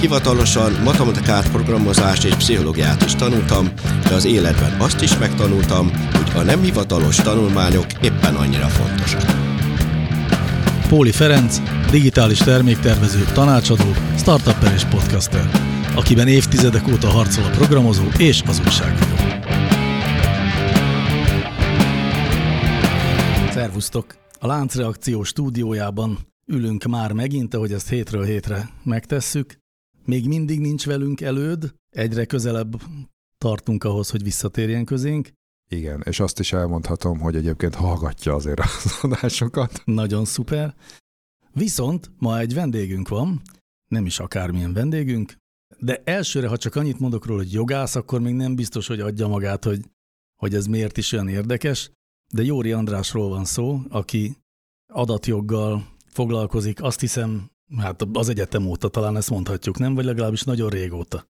hivatalosan 0.00 0.72
matematikát, 0.84 1.50
programozást 1.50 2.24
és 2.24 2.34
pszichológiát 2.34 3.04
is 3.04 3.14
tanultam, 3.14 3.68
de 4.08 4.14
az 4.14 4.24
életben 4.24 4.80
azt 4.80 5.02
is 5.02 5.18
megtanultam, 5.18 5.90
hogy 6.12 6.30
a 6.34 6.42
nem 6.42 6.62
hivatalos 6.62 7.16
tanulmányok 7.16 7.86
éppen 8.02 8.34
annyira 8.34 8.66
fontosak. 8.66 9.22
Póli 10.88 11.12
Ferenc, 11.12 11.60
digitális 11.90 12.38
terméktervező, 12.38 13.24
tanácsadó, 13.32 13.92
startupper 14.16 14.72
és 14.72 14.84
podcaster, 14.84 15.50
akiben 15.94 16.28
évtizedek 16.28 16.88
óta 16.88 17.08
harcol 17.08 17.44
a 17.44 17.50
programozó 17.50 18.04
és 18.18 18.42
az 18.46 18.60
újságíró. 18.66 19.16
Szervusztok! 23.50 24.16
A 24.40 24.46
Láncreakció 24.46 25.22
stúdiójában 25.22 26.18
ülünk 26.46 26.84
már 26.84 27.12
megint, 27.12 27.54
ahogy 27.54 27.72
ezt 27.72 27.88
hétről 27.88 28.24
hétre 28.24 28.68
megtesszük. 28.84 29.58
Még 30.08 30.28
mindig 30.28 30.60
nincs 30.60 30.86
velünk 30.86 31.20
előd, 31.20 31.74
egyre 31.90 32.24
közelebb 32.24 32.82
tartunk 33.38 33.84
ahhoz, 33.84 34.10
hogy 34.10 34.22
visszatérjen 34.22 34.84
közénk. 34.84 35.32
Igen, 35.70 36.02
és 36.06 36.20
azt 36.20 36.38
is 36.38 36.52
elmondhatom, 36.52 37.18
hogy 37.18 37.36
egyébként 37.36 37.74
hallgatja 37.74 38.34
azért 38.34 38.60
az 38.60 38.98
adásokat. 39.02 39.82
Nagyon 39.84 40.24
szuper. 40.24 40.74
Viszont 41.52 42.10
ma 42.18 42.38
egy 42.38 42.54
vendégünk 42.54 43.08
van, 43.08 43.42
nem 43.88 44.06
is 44.06 44.18
akármilyen 44.18 44.72
vendégünk, 44.72 45.36
de 45.78 46.02
elsőre, 46.04 46.48
ha 46.48 46.56
csak 46.56 46.74
annyit 46.74 46.98
mondok 46.98 47.26
róla, 47.26 47.42
hogy 47.42 47.52
jogász, 47.52 47.94
akkor 47.94 48.20
még 48.20 48.34
nem 48.34 48.54
biztos, 48.54 48.86
hogy 48.86 49.00
adja 49.00 49.26
magát, 49.26 49.64
hogy, 49.64 49.80
hogy 50.40 50.54
ez 50.54 50.66
miért 50.66 50.96
is 50.96 51.12
olyan 51.12 51.28
érdekes, 51.28 51.90
de 52.34 52.42
Jóri 52.42 52.72
Andrásról 52.72 53.28
van 53.28 53.44
szó, 53.44 53.80
aki 53.88 54.36
adatjoggal 54.92 55.86
foglalkozik, 56.06 56.82
azt 56.82 57.00
hiszem, 57.00 57.50
hát 57.76 58.06
az 58.12 58.28
egyetem 58.28 58.66
óta 58.66 58.88
talán 58.88 59.16
ezt 59.16 59.30
mondhatjuk, 59.30 59.78
nem? 59.78 59.94
Vagy 59.94 60.04
legalábbis 60.04 60.42
nagyon 60.42 60.68
régóta. 60.68 61.26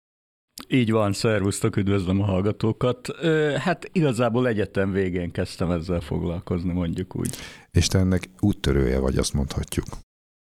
Így 0.68 0.90
van, 0.90 1.12
szervusztok, 1.12 1.76
üdvözlöm 1.76 2.20
a 2.20 2.24
hallgatókat. 2.24 3.16
Hát 3.58 3.90
igazából 3.92 4.48
egyetem 4.48 4.92
végén 4.92 5.30
kezdtem 5.30 5.70
ezzel 5.70 6.00
foglalkozni, 6.00 6.72
mondjuk 6.72 7.16
úgy. 7.16 7.36
És 7.70 7.86
te 7.86 7.98
ennek 7.98 8.30
úttörője 8.40 8.98
vagy, 8.98 9.18
azt 9.18 9.32
mondhatjuk. 9.32 9.84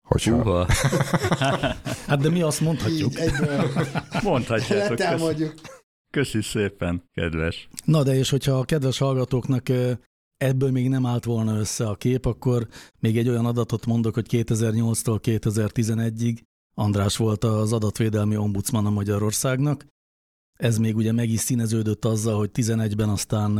Hogyha... 0.07 0.35
Uha. 0.35 0.67
hát 2.07 2.21
de 2.21 2.29
mi 2.29 2.41
azt 2.41 2.61
mondhatjuk. 2.61 3.13
Így. 3.13 3.31
Mondhatjátok. 4.23 5.53
Köszi 6.11 6.41
szépen, 6.41 7.03
kedves. 7.13 7.67
Na 7.85 8.03
de 8.03 8.15
és 8.15 8.29
hogyha 8.29 8.51
a 8.51 8.63
kedves 8.63 8.97
hallgatóknak 8.97 9.69
ebből 10.39 10.71
még 10.71 10.89
nem 10.89 11.05
állt 11.05 11.25
volna 11.25 11.57
össze 11.57 11.87
a 11.87 11.95
kép, 11.95 12.25
akkor 12.25 12.67
még 12.99 13.17
egy 13.17 13.29
olyan 13.29 13.45
adatot 13.45 13.85
mondok, 13.85 14.13
hogy 14.13 14.27
2008-tól 14.29 15.19
2011-ig 15.21 16.37
András 16.75 17.17
volt 17.17 17.43
az 17.43 17.73
adatvédelmi 17.73 18.37
ombudsman 18.37 18.85
a 18.85 18.89
Magyarországnak. 18.89 19.85
Ez 20.59 20.77
még 20.77 20.95
ugye 20.95 21.11
meg 21.11 21.29
is 21.29 21.39
színeződött 21.39 22.05
azzal, 22.05 22.37
hogy 22.37 22.49
11-ben 22.53 23.09
aztán 23.09 23.59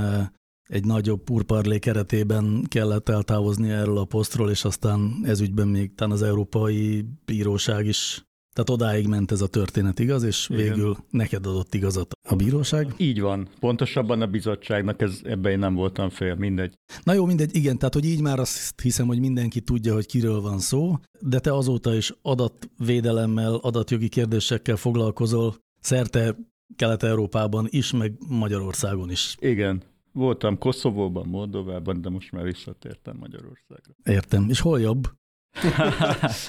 egy 0.63 0.85
nagyobb 0.85 1.23
purparlé 1.23 1.79
keretében 1.79 2.65
kellett 2.67 3.09
eltávozni 3.09 3.69
erről 3.69 3.97
a 3.97 4.05
posztról, 4.05 4.49
és 4.49 4.63
aztán 4.63 5.21
ezügyben 5.23 5.67
még 5.67 5.95
talán 5.95 6.13
az 6.13 6.21
Európai 6.21 7.05
Bíróság 7.25 7.85
is 7.85 8.23
tehát 8.53 8.69
odáig 8.69 9.07
ment 9.07 9.31
ez 9.31 9.41
a 9.41 9.47
történet, 9.47 9.99
igaz? 9.99 10.23
És 10.23 10.49
Igen. 10.49 10.63
végül 10.63 10.97
neked 11.09 11.45
adott 11.45 11.73
igazat 11.73 12.13
a 12.29 12.35
bíróság? 12.35 12.93
Így 12.97 13.21
van. 13.21 13.47
Pontosabban 13.59 14.21
a 14.21 14.27
bizottságnak, 14.27 15.01
ez, 15.01 15.19
ebben 15.23 15.51
én 15.51 15.59
nem 15.59 15.73
voltam 15.73 16.09
fél, 16.09 16.35
mindegy. 16.35 16.73
Na 17.03 17.13
jó, 17.13 17.25
mindegy, 17.25 17.55
igen, 17.55 17.77
tehát 17.77 17.93
hogy 17.93 18.05
így 18.05 18.21
már 18.21 18.39
azt 18.39 18.81
hiszem, 18.81 19.07
hogy 19.07 19.19
mindenki 19.19 19.61
tudja, 19.61 19.93
hogy 19.93 20.05
kiről 20.05 20.41
van 20.41 20.59
szó, 20.59 20.95
de 21.19 21.39
te 21.39 21.53
azóta 21.53 21.95
is 21.95 22.13
adatvédelemmel, 22.21 23.53
adatjogi 23.55 24.09
kérdésekkel 24.09 24.75
foglalkozol 24.75 25.55
szerte 25.79 26.35
Kelet-Európában 26.75 27.67
is, 27.69 27.91
meg 27.91 28.13
Magyarországon 28.27 29.11
is. 29.11 29.35
Igen. 29.39 29.83
Voltam 30.11 30.57
Koszovóban, 30.57 31.27
Moldovában, 31.27 32.01
de 32.01 32.09
most 32.09 32.31
már 32.31 32.43
visszatértem 32.43 33.17
Magyarországra. 33.19 33.93
Értem. 34.03 34.49
És 34.49 34.59
hol 34.59 34.79
jobb? 34.79 35.09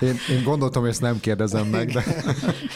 Én, 0.01 0.15
én 0.31 0.43
gondoltam, 0.45 0.83
hogy 0.83 0.91
ezt 0.91 1.01
nem 1.01 1.21
kérdezem 1.21 1.67
meg, 1.67 1.91
de... 1.91 2.05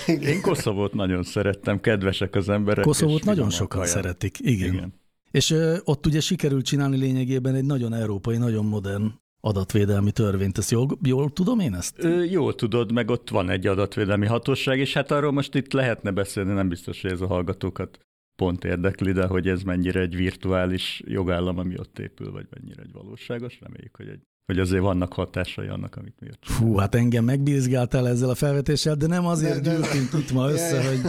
Én 0.07 0.41
Koszovót 0.41 0.95
nagyon 0.95 1.23
szerettem, 1.23 1.81
kedvesek 1.81 2.35
az 2.35 2.49
emberek. 2.49 2.85
Koszovót 2.85 3.25
nagyon 3.25 3.51
sokan 3.51 3.81
haján. 3.81 3.95
szeretik, 3.95 4.39
igen. 4.41 4.73
igen. 4.73 4.95
És 5.31 5.51
ö, 5.51 5.77
ott 5.85 6.07
ugye 6.07 6.21
sikerült 6.21 6.65
csinálni 6.65 6.97
lényegében 6.97 7.55
egy 7.55 7.65
nagyon 7.65 7.95
európai, 7.95 8.37
nagyon 8.37 8.65
modern 8.65 9.13
adatvédelmi 9.41 10.11
törvényt. 10.11 10.59
Ezt 10.59 10.71
jól, 10.71 10.99
jól 11.03 11.33
tudom 11.33 11.61
én 11.61 11.75
ezt? 11.75 12.05
Ö, 12.05 12.23
jól 12.23 12.55
tudod, 12.55 12.93
meg 12.93 13.11
ott 13.11 13.31
van 13.31 13.51
egy 13.51 13.67
adatvédelmi 13.67 14.27
hatóság, 14.27 14.79
és 14.79 14.93
hát 14.93 15.11
arról 15.11 15.33
most 15.33 15.55
itt 15.55 15.73
lehetne 15.73 16.11
beszélni, 16.11 16.53
nem 16.53 16.69
biztos, 16.69 17.03
hogy 17.03 17.11
ez 17.11 17.21
a 17.21 17.27
hallgatókat 17.27 17.99
pont 18.37 18.65
érdekli, 18.65 19.13
de 19.13 19.27
hogy 19.27 19.49
ez 19.49 19.63
mennyire 19.63 20.01
egy 20.01 20.17
virtuális 20.17 21.03
jogállam, 21.07 21.59
ami 21.59 21.79
ott 21.79 21.99
épül, 21.99 22.31
vagy 22.33 22.47
mennyire 22.51 22.83
egy 22.83 22.93
valóságos, 22.93 23.59
reméljük, 23.61 23.97
hogy 23.97 24.09
egy 24.09 24.23
hogy 24.47 24.59
azért 24.59 24.83
vannak 24.83 25.13
hatásai 25.13 25.67
annak, 25.67 25.97
amit 25.97 26.15
mi 26.21 26.29
ott 26.29 26.47
Hú, 26.47 26.77
hát 26.77 26.95
engem 26.95 27.25
megbízgáltál 27.25 28.09
ezzel 28.09 28.29
a 28.29 28.35
felvetéssel, 28.35 28.95
de 28.95 29.07
nem 29.07 29.27
azért 29.27 29.61
de, 29.61 29.71
de, 29.71 29.77
gyűltünk 29.77 30.13
itt 30.13 30.33
ma 30.33 30.51
össze, 30.51 30.89
hogy 30.89 31.01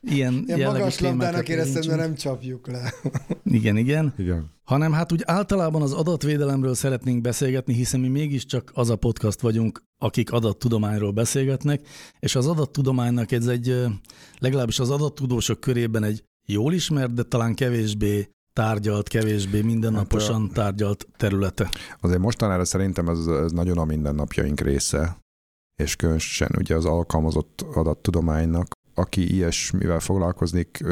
ilyen, 0.00 0.44
ilyen 0.46 0.72
magas 0.72 0.98
labdának 0.98 1.48
éreztem, 1.48 1.82
de 1.82 1.96
nem 1.96 2.14
csapjuk 2.14 2.66
le. 2.66 2.92
Igen, 3.44 3.76
igen. 3.76 4.14
igen. 4.18 4.50
Hanem 4.64 4.92
hát 4.92 5.12
úgy 5.12 5.22
általában 5.24 5.82
az 5.82 5.92
adatvédelemről 5.92 6.74
szeretnénk 6.74 7.20
beszélgetni, 7.20 7.74
hiszen 7.74 8.00
mi 8.00 8.08
mégiscsak 8.08 8.70
az 8.74 8.90
a 8.90 8.96
podcast 8.96 9.40
vagyunk, 9.40 9.82
akik 9.98 10.32
adattudományról 10.32 11.10
beszélgetnek, 11.10 11.80
és 12.20 12.34
az 12.34 12.46
adattudománynak 12.46 13.32
ez 13.32 13.46
egy, 13.46 13.84
legalábbis 14.38 14.78
az 14.78 14.90
adattudósok 14.90 15.60
körében 15.60 16.04
egy 16.04 16.24
jól 16.46 16.72
ismert, 16.72 17.14
de 17.14 17.22
talán 17.22 17.54
kevésbé 17.54 18.28
tárgyalt, 18.52 19.08
kevésbé 19.08 19.60
mindennaposan 19.60 20.40
hát, 20.40 20.52
tárgyalt 20.52 21.06
területe. 21.16 21.70
Azért 22.00 22.20
mostanára 22.20 22.64
szerintem 22.64 23.08
ez, 23.08 23.26
ez 23.26 23.52
nagyon 23.52 23.78
a 23.78 23.84
mindennapjaink 23.84 24.60
része, 24.60 25.18
és 25.82 25.96
különösen 25.96 26.50
ugye 26.58 26.74
az 26.74 26.84
alkalmazott 26.84 27.60
adattudománynak, 27.74 28.72
aki 28.94 29.32
ilyesmivel 29.34 30.00
foglalkozik, 30.00 30.84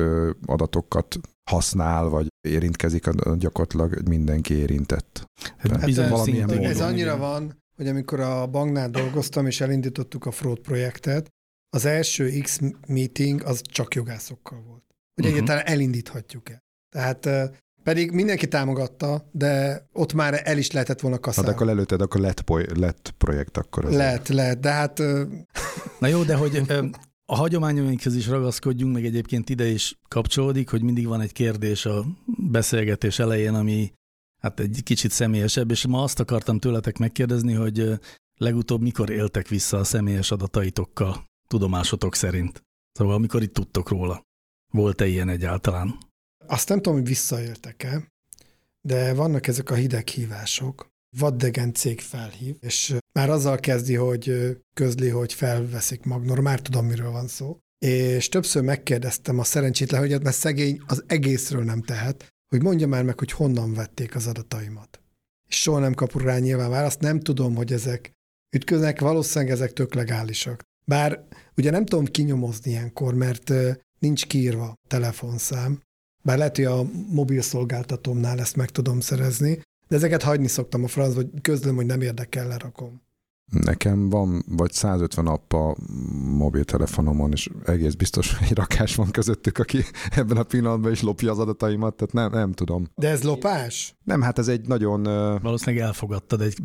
adatokat 0.46 1.20
használ, 1.50 2.08
vagy 2.08 2.26
érintkezik, 2.48 3.08
gyakorlatilag 3.38 4.08
mindenki 4.08 4.54
érintett. 4.54 5.24
Hát 5.58 5.84
bizony 5.84 6.08
valamilyen 6.08 6.48
módon. 6.48 6.64
Ez 6.64 6.80
annyira 6.80 7.16
van, 7.16 7.58
hogy 7.76 7.88
amikor 7.88 8.20
a 8.20 8.46
banknál 8.46 8.90
dolgoztam, 8.90 9.46
és 9.46 9.60
elindítottuk 9.60 10.26
a 10.26 10.30
fraud 10.30 10.58
projektet, 10.58 11.28
az 11.76 11.84
első 11.84 12.38
X 12.42 12.60
meeting 12.86 13.42
az 13.42 13.60
csak 13.62 13.94
jogászokkal 13.94 14.62
volt. 14.66 14.84
Hogy 15.14 15.24
uh-huh. 15.24 15.32
egyáltalán 15.32 15.66
elindíthatjuk-e. 15.66 16.58
Tehát 16.90 17.28
pedig 17.82 18.10
mindenki 18.10 18.48
támogatta, 18.48 19.28
de 19.32 19.82
ott 19.92 20.12
már 20.12 20.40
el 20.44 20.58
is 20.58 20.70
lehetett 20.70 21.00
volna 21.00 21.18
kaszálni. 21.18 21.50
Hát 21.50 21.58
akkor 21.58 21.70
előtted, 21.70 22.00
akkor 22.00 22.20
lett, 22.20 22.48
lett 22.74 23.14
projekt 23.18 23.56
akkor. 23.56 23.84
Az 23.84 23.94
lett, 23.94 24.28
lett, 24.28 24.60
de 24.60 24.70
hát... 24.70 24.98
Na 25.98 26.06
jó, 26.06 26.22
de 26.22 26.34
hogy 26.34 26.62
a 27.26 27.36
hagyományainkhez 27.36 28.14
is 28.14 28.26
ragaszkodjunk, 28.26 28.94
meg 28.94 29.04
egyébként 29.04 29.48
ide 29.48 29.66
is 29.66 29.98
kapcsolódik, 30.08 30.70
hogy 30.70 30.82
mindig 30.82 31.06
van 31.06 31.20
egy 31.20 31.32
kérdés 31.32 31.86
a 31.86 32.04
beszélgetés 32.50 33.18
elején, 33.18 33.54
ami 33.54 33.92
hát 34.42 34.60
egy 34.60 34.80
kicsit 34.82 35.10
személyesebb, 35.10 35.70
és 35.70 35.86
ma 35.86 36.02
azt 36.02 36.20
akartam 36.20 36.58
tőletek 36.58 36.98
megkérdezni, 36.98 37.52
hogy 37.52 37.98
legutóbb 38.36 38.80
mikor 38.80 39.10
éltek 39.10 39.48
vissza 39.48 39.78
a 39.78 39.84
személyes 39.84 40.30
adataitokkal, 40.30 41.24
tudomásotok 41.48 42.14
szerint? 42.14 42.62
Szóval 42.92 43.14
amikor 43.14 43.42
itt 43.42 43.54
tudtok 43.54 43.88
róla. 43.88 44.22
Volt-e 44.72 45.06
ilyen 45.06 45.28
egyáltalán? 45.28 45.98
Azt 46.50 46.68
nem 46.68 46.76
tudom, 46.76 46.98
hogy 46.98 47.08
visszaéltek-e, 47.08 48.12
de 48.80 49.14
vannak 49.14 49.46
ezek 49.46 49.70
a 49.70 49.74
hideghívások. 49.74 50.88
Vaddegen 51.16 51.74
cég 51.74 52.00
felhív, 52.00 52.56
és 52.60 52.94
már 53.12 53.30
azzal 53.30 53.58
kezdi, 53.58 53.94
hogy 53.94 54.56
közli, 54.74 55.08
hogy 55.08 55.32
felveszik 55.32 56.04
Magnor, 56.04 56.40
már 56.40 56.60
tudom, 56.60 56.86
miről 56.86 57.10
van 57.10 57.28
szó. 57.28 57.58
És 57.78 58.28
többször 58.28 58.62
megkérdeztem 58.62 59.38
a 59.38 59.44
szerencsétlen 59.44 60.00
hölgyet, 60.00 60.22
mert 60.22 60.36
szegény 60.36 60.82
az 60.86 61.04
egészről 61.06 61.64
nem 61.64 61.82
tehet, 61.82 62.28
hogy 62.48 62.62
mondja 62.62 62.86
már 62.86 63.04
meg, 63.04 63.18
hogy 63.18 63.32
honnan 63.32 63.74
vették 63.74 64.14
az 64.14 64.26
adataimat. 64.26 65.00
És 65.48 65.60
soha 65.60 65.78
nem 65.78 65.94
kapur 65.94 66.22
rá 66.22 66.38
nyilván 66.38 66.70
választ, 66.70 67.00
nem 67.00 67.20
tudom, 67.20 67.54
hogy 67.54 67.72
ezek 67.72 68.12
ütköznek, 68.56 69.00
valószínűleg 69.00 69.52
ezek 69.52 69.72
tök 69.72 69.94
legálisak. 69.94 70.62
Bár 70.84 71.26
ugye 71.56 71.70
nem 71.70 71.84
tudom 71.84 72.04
kinyomozni 72.04 72.70
ilyenkor, 72.70 73.14
mert 73.14 73.52
nincs 73.98 74.26
kiírva 74.26 74.74
telefonszám, 74.88 75.80
bár 76.22 76.36
lehet, 76.36 76.56
hogy 76.56 76.64
a 76.64 76.82
mobil 77.10 77.42
szolgáltatómnál 77.42 78.38
ezt 78.38 78.56
meg 78.56 78.70
tudom 78.70 79.00
szerezni, 79.00 79.60
De 79.88 79.96
ezeket 79.96 80.22
hagyni 80.22 80.48
szoktam 80.48 80.84
a 80.84 80.88
franc, 80.88 81.14
vagy 81.14 81.28
közlöm, 81.42 81.76
hogy 81.76 81.86
nem 81.86 82.00
érdekel, 82.00 82.48
lerakom. 82.48 83.00
Nekem 83.50 84.08
van 84.08 84.44
vagy 84.48 84.72
150 84.72 85.26
app 85.26 85.52
a 85.52 85.76
mobiltelefonomon, 86.36 87.32
és 87.32 87.50
egész 87.64 87.94
biztos, 87.94 88.38
hogy 88.38 88.46
egy 88.50 88.56
rakás 88.56 88.94
van 88.94 89.10
közöttük, 89.10 89.58
aki 89.58 89.84
ebben 90.16 90.36
a 90.36 90.42
pillanatban 90.42 90.92
is 90.92 91.02
lopja 91.02 91.30
az 91.30 91.38
adataimat, 91.38 91.94
tehát 91.94 92.12
nem, 92.12 92.40
nem 92.40 92.52
tudom. 92.52 92.86
De 92.94 93.08
ez 93.08 93.22
lopás? 93.22 93.96
Nem, 94.04 94.20
hát 94.20 94.38
ez 94.38 94.48
egy 94.48 94.66
nagyon... 94.66 95.02
Valószínűleg 95.42 95.86
elfogadtad 95.86 96.40
egy 96.40 96.56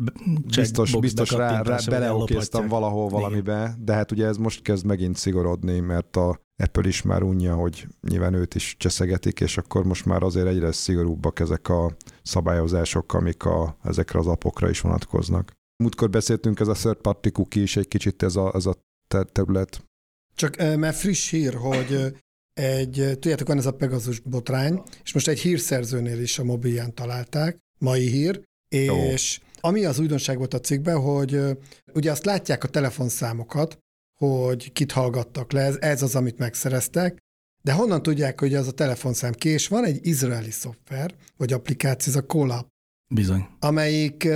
Biztos, 0.56 0.96
biztos 0.96 1.30
rá, 1.30 1.62
rá 1.62 1.78
beleokéztam 1.88 2.68
valahol 2.68 3.08
valamibe, 3.08 3.60
Igen. 3.60 3.84
de 3.84 3.92
hát 3.92 4.12
ugye 4.12 4.26
ez 4.26 4.36
most 4.36 4.62
kezd 4.62 4.84
megint 4.84 5.16
szigorodni, 5.16 5.80
mert 5.80 6.16
a 6.16 6.40
Apple 6.56 6.88
is 6.88 7.02
már 7.02 7.22
unja, 7.22 7.54
hogy 7.54 7.86
nyilván 8.08 8.34
őt 8.34 8.54
is 8.54 8.76
cseszegetik, 8.78 9.40
és 9.40 9.56
akkor 9.56 9.84
most 9.84 10.04
már 10.04 10.22
azért 10.22 10.46
egyre 10.46 10.72
szigorúbbak 10.72 11.40
ezek 11.40 11.68
a 11.68 11.96
szabályozások, 12.22 13.14
amik 13.14 13.44
a, 13.44 13.78
ezekre 13.84 14.18
az 14.18 14.26
apokra 14.26 14.70
is 14.70 14.80
vonatkoznak. 14.80 15.52
Múltkor 15.76 16.10
beszéltünk, 16.10 16.60
ez 16.60 16.68
a 16.68 16.72
third 16.72 16.96
party 16.96 17.28
cookie 17.28 17.62
is 17.62 17.76
egy 17.76 17.88
kicsit 17.88 18.22
ez 18.22 18.36
a, 18.36 18.52
ez 18.54 18.66
a 18.66 18.74
terület. 19.32 19.84
Csak 20.34 20.56
mert 20.56 20.96
friss 20.96 21.30
hír, 21.30 21.54
hogy 21.54 22.16
egy, 22.52 22.92
tudjátok, 22.92 23.46
van 23.46 23.58
ez 23.58 23.66
a 23.66 23.74
Pegasus 23.74 24.20
botrány, 24.20 24.82
és 25.02 25.12
most 25.12 25.28
egy 25.28 25.40
hírszerzőnél 25.40 26.20
is 26.20 26.38
a 26.38 26.44
mobilján 26.44 26.94
találták, 26.94 27.58
mai 27.78 28.08
hír, 28.08 28.42
és 28.68 29.40
Jó. 29.40 29.68
ami 29.70 29.84
az 29.84 29.98
újdonság 29.98 30.38
volt 30.38 30.54
a 30.54 30.60
cikkben, 30.60 31.00
hogy 31.00 31.40
ugye 31.94 32.10
azt 32.10 32.24
látják 32.24 32.64
a 32.64 32.68
telefonszámokat, 32.68 33.78
hogy 34.18 34.72
kit 34.72 34.92
hallgattak 34.92 35.52
le, 35.52 35.60
ez, 35.60 35.76
ez 35.80 36.02
az, 36.02 36.14
amit 36.14 36.38
megszereztek, 36.38 37.18
de 37.62 37.72
honnan 37.72 38.02
tudják, 38.02 38.40
hogy 38.40 38.54
az 38.54 38.66
a 38.66 38.72
telefonszám 38.72 39.32
ki, 39.32 39.48
és 39.48 39.68
van 39.68 39.84
egy 39.84 40.06
izraeli 40.06 40.50
szoftver, 40.50 41.14
vagy 41.36 41.52
applikáció, 41.52 42.12
ez 42.12 42.18
a 42.18 42.26
Colab. 42.26 42.66
Bizony. 43.08 43.46
Amelyik 43.58 44.28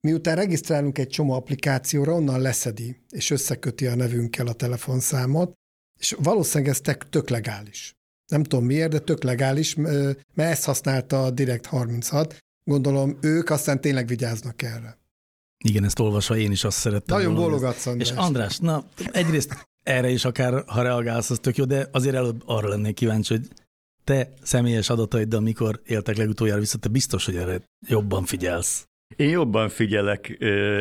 miután 0.00 0.36
regisztrálunk 0.36 0.98
egy 0.98 1.08
csomó 1.08 1.32
applikációra, 1.32 2.14
onnan 2.14 2.40
leszedi, 2.40 2.96
és 3.10 3.30
összeköti 3.30 3.86
a 3.86 3.94
nevünkkel 3.94 4.46
a 4.46 4.52
telefonszámot, 4.52 5.52
és 6.00 6.16
valószínűleg 6.18 6.72
ez 6.72 6.96
tök 7.10 7.28
legális. 7.28 7.92
Nem 8.30 8.42
tudom 8.42 8.64
miért, 8.64 8.90
de 8.90 8.98
tök 8.98 9.22
legális, 9.22 9.74
mert 9.74 10.18
ezt 10.34 10.64
használta 10.64 11.24
a 11.24 11.30
Direct 11.30 11.66
36. 11.66 12.38
Gondolom 12.64 13.18
ők 13.20 13.50
aztán 13.50 13.80
tényleg 13.80 14.06
vigyáznak 14.06 14.62
erre. 14.62 14.97
Igen, 15.64 15.84
ezt 15.84 15.98
olvasva 15.98 16.36
én 16.36 16.50
is 16.50 16.64
azt 16.64 16.78
szerettem. 16.78 17.16
Nagyon 17.16 17.34
bólogatsz, 17.34 17.86
András. 17.86 18.10
És 18.10 18.16
András, 18.16 18.58
na 18.58 18.84
egyrészt 19.12 19.66
erre 19.82 20.10
is 20.10 20.24
akár, 20.24 20.64
ha 20.66 20.82
reagálsz, 20.82 21.30
az 21.30 21.38
tök 21.38 21.56
jó, 21.56 21.64
de 21.64 21.88
azért 21.92 22.14
előbb 22.14 22.42
arra 22.46 22.68
lennék 22.68 22.94
kíváncsi, 22.94 23.34
hogy 23.34 23.48
te 24.04 24.32
személyes 24.42 24.90
adataiddal 24.90 25.40
mikor 25.40 25.80
éltek 25.86 26.16
legutoljára 26.16 26.60
vissza, 26.60 26.78
te 26.78 26.88
biztos, 26.88 27.24
hogy 27.24 27.36
erre 27.36 27.60
jobban 27.86 28.24
figyelsz. 28.24 28.88
Én 29.16 29.28
jobban 29.28 29.68
figyelek, 29.68 30.28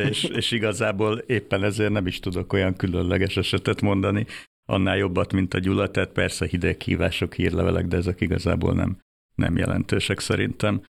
és, 0.10 0.24
és 0.40 0.52
igazából 0.52 1.18
éppen 1.18 1.64
ezért 1.64 1.92
nem 1.92 2.08
is 2.08 2.20
tudok 2.20 2.54
olyan 2.54 2.76
különleges 2.76 3.38
esetet 3.38 3.82
mondani, 3.82 4.26
annál 4.70 4.98
jobbat, 4.98 5.34
mint 5.34 5.54
a 5.54 5.60
Gyula, 5.60 5.92
tehát 5.92 6.10
persze 6.10 6.46
hideg 6.46 6.82
hívások, 6.82 7.34
hírlevelek, 7.34 7.88
de 7.88 7.98
ezek 7.98 8.22
igazából 8.22 8.74
nem, 8.74 8.98
nem 9.36 9.58
jelentősek 9.58 10.20
szerintem. 10.20 10.82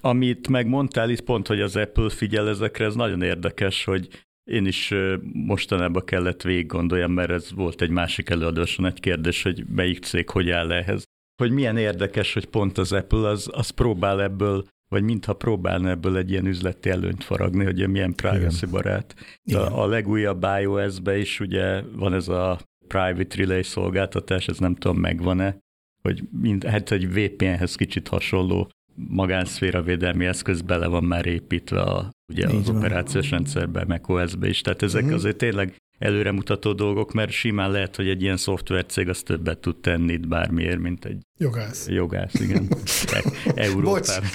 Amit 0.00 0.48
megmondtál 0.48 1.10
itt 1.10 1.20
pont, 1.20 1.46
hogy 1.46 1.60
az 1.60 1.76
Apple 1.76 2.10
figyel 2.10 2.48
ezekre, 2.48 2.84
ez 2.84 2.94
nagyon 2.94 3.22
érdekes, 3.22 3.84
hogy 3.84 4.08
én 4.50 4.66
is 4.66 4.94
mostanában 5.32 6.04
kellett 6.04 6.42
végig 6.42 6.66
gondoljam, 6.66 7.12
mert 7.12 7.30
ez 7.30 7.52
volt 7.52 7.82
egy 7.82 7.90
másik 7.90 8.30
előadáson 8.30 8.86
egy 8.86 9.00
kérdés, 9.00 9.42
hogy 9.42 9.64
melyik 9.68 10.04
cég 10.04 10.28
hogy 10.28 10.50
áll 10.50 10.72
ehhez. 10.72 11.04
Hogy 11.42 11.50
milyen 11.50 11.76
érdekes, 11.76 12.32
hogy 12.32 12.46
pont 12.46 12.78
az 12.78 12.92
Apple 12.92 13.28
az, 13.28 13.50
az 13.52 13.70
próbál 13.70 14.22
ebből, 14.22 14.64
vagy 14.88 15.02
mintha 15.02 15.32
próbálna 15.32 15.88
ebből 15.88 16.16
egy 16.16 16.30
ilyen 16.30 16.46
üzleti 16.46 16.90
előnyt 16.90 17.24
faragni, 17.24 17.64
hogy 17.64 17.88
milyen 17.88 18.14
privacy 18.14 18.66
barát. 18.66 19.14
A, 19.52 19.82
a 19.82 19.86
legújabb 19.86 20.46
iOS-be 20.60 21.18
is 21.18 21.40
ugye 21.40 21.82
van 21.82 22.14
ez 22.14 22.28
a 22.28 22.58
private 22.88 23.36
relay 23.36 23.62
szolgáltatás, 23.62 24.48
ez 24.48 24.58
nem 24.58 24.74
tudom 24.74 24.98
megvan-e, 24.98 25.58
hogy 26.02 26.22
mind, 26.40 26.64
hát 26.64 26.90
egy 26.90 27.12
VPN-hez 27.12 27.74
kicsit 27.74 28.08
hasonló 28.08 28.70
magánszféra 29.08 29.82
védelmi 29.82 30.24
eszköz 30.26 30.60
bele 30.60 30.86
van 30.86 31.04
már 31.04 31.26
építve 31.26 31.80
a, 31.80 32.10
ugye 32.32 32.46
az 32.46 32.66
van. 32.66 32.76
operációs 32.76 33.30
rendszerbe, 33.30 33.84
meg 33.84 34.08
OS-be 34.08 34.48
is. 34.48 34.60
Tehát 34.60 34.82
ezek 34.82 35.02
uh-huh. 35.02 35.16
azért 35.16 35.36
tényleg 35.36 35.76
előremutató 35.98 36.72
dolgok, 36.72 37.12
mert 37.12 37.30
simán 37.30 37.70
lehet, 37.70 37.96
hogy 37.96 38.08
egy 38.08 38.22
ilyen 38.22 38.36
szoftvercég 38.36 39.08
az 39.08 39.22
többet 39.22 39.58
tud 39.58 39.76
tenni 39.76 40.12
itt 40.12 40.28
bármiért, 40.28 40.78
mint 40.78 41.04
egy 41.04 41.22
jogász. 41.38 41.88
Jogász, 41.88 42.40
igen. 42.40 42.68
Európában. 43.54 44.28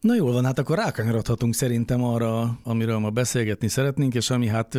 Na 0.00 0.14
jól 0.14 0.32
van, 0.32 0.44
hát 0.44 0.58
akkor 0.58 0.76
rákanyarodhatunk 0.76 1.54
szerintem 1.54 2.04
arra, 2.04 2.58
amiről 2.62 2.98
ma 2.98 3.10
beszélgetni 3.10 3.68
szeretnénk, 3.68 4.14
és 4.14 4.30
ami 4.30 4.46
hát 4.46 4.78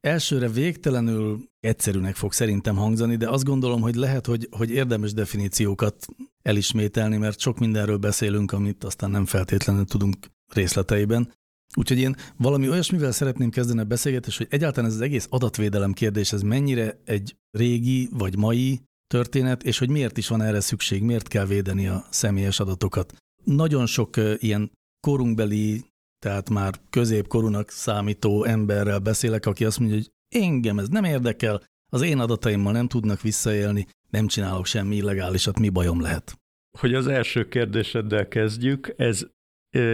elsőre 0.00 0.48
végtelenül 0.48 1.48
egyszerűnek 1.60 2.14
fog 2.14 2.32
szerintem 2.32 2.76
hangzani, 2.76 3.16
de 3.16 3.28
azt 3.28 3.44
gondolom, 3.44 3.80
hogy 3.80 3.94
lehet, 3.94 4.26
hogy, 4.26 4.48
hogy 4.50 4.70
érdemes 4.70 5.12
definíciókat 5.12 6.06
elismételni, 6.42 7.16
mert 7.16 7.38
sok 7.38 7.58
mindenről 7.58 7.96
beszélünk, 7.96 8.52
amit 8.52 8.84
aztán 8.84 9.10
nem 9.10 9.26
feltétlenül 9.26 9.84
tudunk 9.84 10.16
részleteiben. 10.54 11.32
Úgyhogy 11.76 11.98
én 11.98 12.16
valami 12.36 12.68
olyasmivel 12.68 13.12
szeretném 13.12 13.50
kezdeni 13.50 13.80
a 13.80 13.84
beszélgetést, 13.84 14.38
hogy 14.38 14.46
egyáltalán 14.50 14.90
ez 14.90 14.96
az 14.96 15.02
egész 15.02 15.26
adatvédelem 15.30 15.92
kérdés, 15.92 16.32
ez 16.32 16.42
mennyire 16.42 17.00
egy 17.04 17.36
régi 17.50 18.08
vagy 18.12 18.36
mai 18.36 18.80
történet, 19.06 19.62
és 19.62 19.78
hogy 19.78 19.88
miért 19.88 20.18
is 20.18 20.28
van 20.28 20.42
erre 20.42 20.60
szükség, 20.60 21.02
miért 21.02 21.28
kell 21.28 21.46
védeni 21.46 21.86
a 21.86 22.06
személyes 22.10 22.60
adatokat. 22.60 23.14
Nagyon 23.44 23.86
sok 23.86 24.16
ilyen 24.36 24.70
korunkbeli, 25.00 25.84
tehát 26.20 26.50
már 26.50 26.74
középkorúnak 26.90 27.70
számító 27.70 28.44
emberrel 28.44 28.98
beszélek, 28.98 29.46
aki 29.46 29.64
azt 29.64 29.78
mondja, 29.78 29.96
hogy 29.96 30.10
engem 30.28 30.78
ez 30.78 30.88
nem 30.88 31.04
érdekel, 31.04 31.62
az 31.92 32.02
én 32.02 32.18
adataimmal 32.18 32.72
nem 32.72 32.88
tudnak 32.88 33.20
visszaélni, 33.20 33.86
nem 34.10 34.26
csinálok 34.26 34.66
semmi 34.66 34.96
illegálisat, 34.96 35.58
mi 35.58 35.68
bajom 35.68 36.00
lehet? 36.00 36.38
Hogy 36.78 36.94
az 36.94 37.06
első 37.06 37.48
kérdéseddel 37.48 38.28
kezdjük, 38.28 38.94
ez 38.96 39.26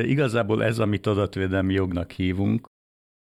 igazából 0.03 0.65
ez, 0.65 0.79
amit 0.79 1.07
adatvédelmi 1.07 1.73
jognak 1.73 2.11
hívunk, 2.11 2.67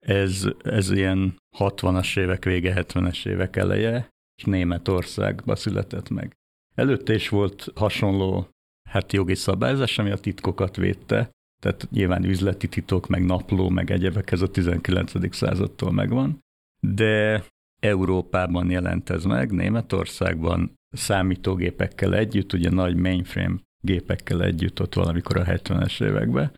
ez, 0.05 0.45
ez 0.63 0.91
ilyen 0.91 1.37
60-as 1.57 2.19
évek 2.19 2.43
vége, 2.43 2.85
70-es 2.87 3.27
évek 3.27 3.55
eleje, 3.55 4.09
és 4.37 4.43
Németországba 4.43 5.55
született 5.55 6.09
meg. 6.09 6.33
Előtte 6.75 7.13
is 7.13 7.29
volt 7.29 7.67
hasonló 7.75 8.49
hát 8.89 9.13
jogi 9.13 9.35
szabályzás, 9.35 9.99
ami 9.99 10.11
a 10.11 10.17
titkokat 10.17 10.75
védte, 10.75 11.31
tehát 11.59 11.87
nyilván 11.91 12.23
üzleti 12.23 12.67
titok, 12.67 13.07
meg 13.07 13.25
napló, 13.25 13.69
meg 13.69 13.91
egyebek, 13.91 14.31
ez 14.31 14.41
a 14.41 14.51
19. 14.51 15.35
századtól 15.35 15.91
megvan, 15.91 16.39
de 16.79 17.43
Európában 17.79 18.69
jelent 18.69 19.09
ez 19.09 19.23
meg, 19.23 19.51
Németországban 19.51 20.75
számítógépekkel 20.91 22.15
együtt, 22.15 22.53
ugye 22.53 22.69
nagy 22.69 22.95
mainframe 22.95 23.59
gépekkel 23.81 24.43
együtt 24.43 24.81
ott 24.81 24.93
valamikor 24.93 25.37
a 25.37 25.43
70-es 25.43 26.03
években. 26.03 26.51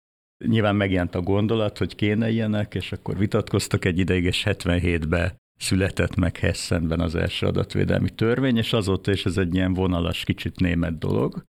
Nyilván 0.46 0.76
megjelent 0.76 1.16
a 1.16 1.22
gondolat, 1.22 1.78
hogy 1.78 1.96
kéne 1.96 2.30
ilyenek, 2.30 2.76
és 2.76 2.92
akkor 2.92 3.18
vitatkoztak 3.18 3.86
egy 3.86 4.00
ideig, 4.00 4.24
és 4.24 4.44
77-ben 4.46 5.38
született 5.60 6.16
meg 6.16 6.38
Hessenben 6.38 7.00
az 7.00 7.16
első 7.16 7.46
adatvédelmi 7.46 8.10
törvény, 8.10 8.58
és 8.58 8.74
azóta 8.74 9.12
is 9.12 9.26
ez 9.26 9.38
egy 9.38 9.56
ilyen 9.56 9.74
vonalas, 9.74 10.24
kicsit 10.24 10.60
német 10.60 10.98
dolog. 10.98 11.44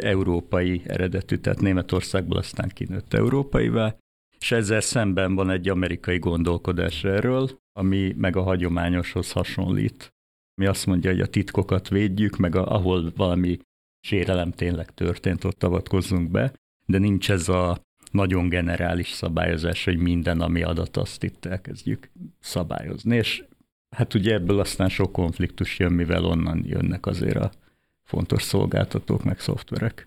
Európai 0.00 0.82
eredetű, 0.86 1.36
tehát 1.36 1.60
Németországból 1.60 2.38
aztán 2.38 2.68
kinőtt 2.68 3.14
európaivá, 3.14 3.96
és 4.38 4.52
ezzel 4.52 4.80
szemben 4.80 5.34
van 5.34 5.50
egy 5.50 5.68
amerikai 5.68 6.18
gondolkodás 6.18 7.04
erről, 7.04 7.60
ami 7.72 8.14
meg 8.16 8.36
a 8.36 8.42
hagyományoshoz 8.42 9.32
hasonlít. 9.32 10.14
Mi 10.60 10.66
azt 10.66 10.86
mondja, 10.86 11.10
hogy 11.10 11.20
a 11.20 11.26
titkokat 11.26 11.88
védjük, 11.88 12.36
meg 12.36 12.54
a, 12.54 12.66
ahol 12.74 13.12
valami 13.16 13.58
sérelem 14.00 14.50
tényleg 14.50 14.94
történt, 14.94 15.44
ott 15.44 15.62
avatkozzunk 15.62 16.30
be, 16.30 16.52
de 16.86 16.98
nincs 16.98 17.30
ez 17.30 17.48
a 17.48 17.80
nagyon 18.10 18.48
generális 18.48 19.10
szabályozás, 19.10 19.84
hogy 19.84 19.98
minden, 19.98 20.40
ami 20.40 20.62
adat, 20.62 20.96
azt 20.96 21.22
itt 21.22 21.44
elkezdjük 21.44 22.10
szabályozni. 22.40 23.16
És 23.16 23.44
hát 23.96 24.14
ugye 24.14 24.34
ebből 24.34 24.60
aztán 24.60 24.88
sok 24.88 25.12
konfliktus 25.12 25.78
jön, 25.78 25.92
mivel 25.92 26.24
onnan 26.24 26.62
jönnek 26.66 27.06
azért 27.06 27.36
a 27.36 27.52
fontos 28.12 28.42
szolgáltatók, 28.42 29.24
meg 29.24 29.40
szoftverek. 29.40 30.06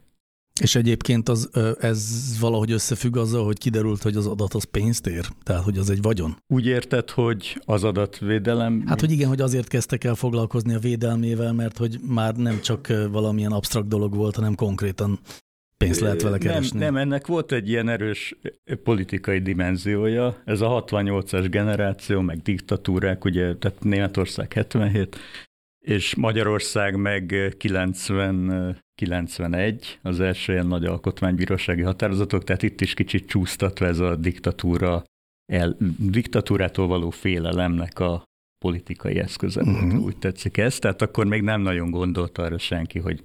És 0.61 0.75
egyébként 0.75 1.29
az, 1.29 1.49
ez 1.79 2.35
valahogy 2.39 2.71
összefügg 2.71 3.17
azzal, 3.17 3.45
hogy 3.45 3.57
kiderült, 3.57 4.01
hogy 4.01 4.15
az 4.15 4.27
adat 4.27 4.53
az 4.53 4.63
pénzt 4.63 5.07
ér? 5.07 5.25
Tehát, 5.43 5.63
hogy 5.63 5.77
az 5.77 5.89
egy 5.89 6.01
vagyon? 6.01 6.37
Úgy 6.47 6.65
érted, 6.65 7.09
hogy 7.09 7.61
az 7.65 7.83
adatvédelem... 7.83 8.83
Hát, 8.87 8.99
hogy 8.99 9.11
igen, 9.11 9.27
hogy 9.27 9.41
azért 9.41 9.67
kezdtek 9.67 10.03
el 10.03 10.15
foglalkozni 10.15 10.73
a 10.73 10.79
védelmével, 10.79 11.53
mert 11.53 11.77
hogy 11.77 11.99
már 12.07 12.35
nem 12.35 12.61
csak 12.61 12.87
valamilyen 13.11 13.51
absztrakt 13.51 13.87
dolog 13.87 14.15
volt, 14.15 14.35
hanem 14.35 14.55
konkrétan 14.55 15.19
pénzt 15.77 15.99
lehet 15.99 16.21
vele 16.21 16.37
keresni. 16.37 16.79
Nem, 16.79 16.93
nem, 16.93 17.01
ennek 17.01 17.27
volt 17.27 17.51
egy 17.51 17.69
ilyen 17.69 17.89
erős 17.89 18.35
politikai 18.83 19.39
dimenziója. 19.39 20.41
Ez 20.45 20.61
a 20.61 20.83
68-as 20.87 21.47
generáció, 21.49 22.21
meg 22.21 22.41
diktatúrák, 22.41 23.25
ugye, 23.25 23.55
tehát 23.55 23.83
Németország 23.83 24.53
77, 24.53 25.17
és 25.85 26.15
Magyarország 26.15 26.95
meg 26.95 27.53
90 27.57 28.83
91, 28.95 29.99
az 30.01 30.19
első 30.19 30.53
ilyen 30.53 30.67
nagy 30.67 30.85
alkotmánybírósági 30.85 31.81
határozatok, 31.81 32.43
tehát 32.43 32.63
itt 32.63 32.81
is 32.81 32.93
kicsit 32.93 33.27
csúsztatva 33.27 33.85
ez 33.85 33.99
a 33.99 34.15
diktatúra, 34.15 35.03
el, 35.51 35.77
diktatúrától 35.97 36.87
való 36.87 37.09
félelemnek 37.09 37.99
a 37.99 38.23
politikai 38.65 39.19
eszköze 39.19 39.61
uh-huh. 39.61 40.03
úgy 40.03 40.17
tetszik 40.17 40.57
ez. 40.57 40.79
Tehát 40.79 41.01
akkor 41.01 41.25
még 41.25 41.41
nem 41.41 41.61
nagyon 41.61 41.91
gondolta 41.91 42.43
arra 42.43 42.57
senki, 42.57 42.99
hogy, 42.99 43.21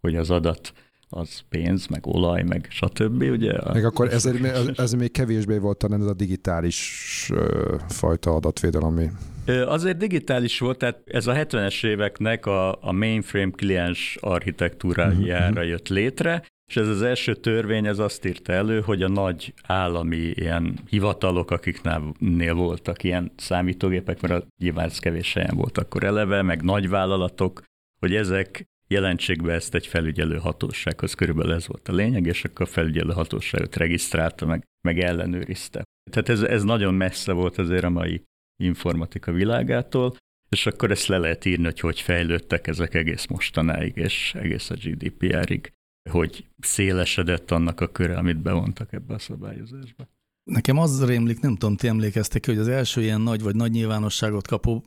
hogy 0.00 0.16
az 0.16 0.30
adat 0.30 0.72
az 1.08 1.40
pénz, 1.48 1.86
meg 1.86 2.06
olaj, 2.06 2.42
meg 2.42 2.66
stb. 2.70 3.22
Ugye? 3.22 3.52
Meg 3.72 3.84
akkor 3.84 4.12
ez, 4.12 4.26
ez 4.76 4.92
még 4.92 5.10
kevésbé 5.10 5.58
volt 5.58 5.78
talán 5.78 6.00
ez 6.00 6.06
a 6.06 6.14
digitális 6.14 7.30
ö, 7.32 7.76
fajta 7.88 8.34
adatvédelem, 8.34 8.86
ami... 8.86 9.10
Azért 9.48 9.96
digitális 9.96 10.58
volt, 10.58 10.78
tehát 10.78 11.02
ez 11.04 11.26
a 11.26 11.34
70-es 11.34 11.86
éveknek 11.86 12.46
a, 12.46 12.82
a 12.82 12.92
mainframe 12.92 13.50
kliens 13.50 14.16
architektúrájára 14.20 15.48
uh-huh. 15.48 15.68
jött 15.68 15.88
létre, 15.88 16.42
és 16.68 16.76
ez 16.76 16.88
az 16.88 17.02
első 17.02 17.34
törvény, 17.34 17.86
ez 17.86 17.98
azt 17.98 18.24
írta 18.24 18.52
elő, 18.52 18.80
hogy 18.80 19.02
a 19.02 19.08
nagy 19.08 19.54
állami 19.66 20.16
ilyen 20.16 20.78
hivatalok, 20.88 21.50
akiknél 21.50 22.54
voltak 22.54 23.04
ilyen 23.04 23.32
számítógépek, 23.36 24.20
mert 24.20 24.46
nyilván 24.62 24.84
ez 24.84 24.98
kevés 24.98 25.32
helyen 25.32 25.56
volt 25.56 25.78
akkor 25.78 26.04
eleve, 26.04 26.42
meg 26.42 26.62
nagy 26.62 26.88
vállalatok, 26.88 27.62
hogy 28.00 28.14
ezek 28.14 28.64
jelentsék 28.88 29.42
be 29.42 29.52
ezt 29.52 29.74
egy 29.74 29.86
felügyelő 29.86 30.36
hatósághoz, 30.36 31.14
körülbelül 31.14 31.52
ez 31.52 31.66
volt 31.66 31.88
a 31.88 31.92
lényeg, 31.92 32.26
és 32.26 32.44
akkor 32.44 32.66
a 32.66 32.70
felügyelő 32.70 33.12
hatóságot 33.12 33.76
regisztrálta, 33.76 34.46
meg, 34.46 34.64
meg 34.80 34.98
ellenőrizte. 34.98 35.82
Tehát 36.10 36.28
ez, 36.28 36.42
ez 36.42 36.64
nagyon 36.64 36.94
messze 36.94 37.32
volt 37.32 37.58
azért 37.58 37.84
a 37.84 37.90
mai 37.90 38.22
informatika 38.64 39.32
világától, 39.32 40.16
és 40.48 40.66
akkor 40.66 40.90
ezt 40.90 41.06
le 41.06 41.18
lehet 41.18 41.44
írni, 41.44 41.64
hogy 41.64 41.80
hogy 41.80 42.00
fejlődtek 42.00 42.66
ezek 42.66 42.94
egész 42.94 43.26
mostanáig, 43.26 43.96
és 43.96 44.34
egész 44.34 44.70
a 44.70 44.74
GDPR-ig, 44.74 45.72
hogy 46.10 46.46
szélesedett 46.60 47.50
annak 47.50 47.80
a 47.80 47.88
köre, 47.88 48.16
amit 48.16 48.42
bevontak 48.42 48.92
ebbe 48.92 49.14
a 49.14 49.18
szabályozásba. 49.18 50.08
Nekem 50.50 50.78
az 50.78 51.04
rémlik, 51.04 51.40
nem 51.40 51.56
tudom, 51.56 51.76
ti 51.76 51.88
emlékeztek 51.88 52.46
hogy 52.46 52.58
az 52.58 52.68
első 52.68 53.02
ilyen 53.02 53.20
nagy 53.20 53.42
vagy 53.42 53.54
nagy 53.54 53.70
nyilvánosságot 53.70 54.46
kapó 54.46 54.84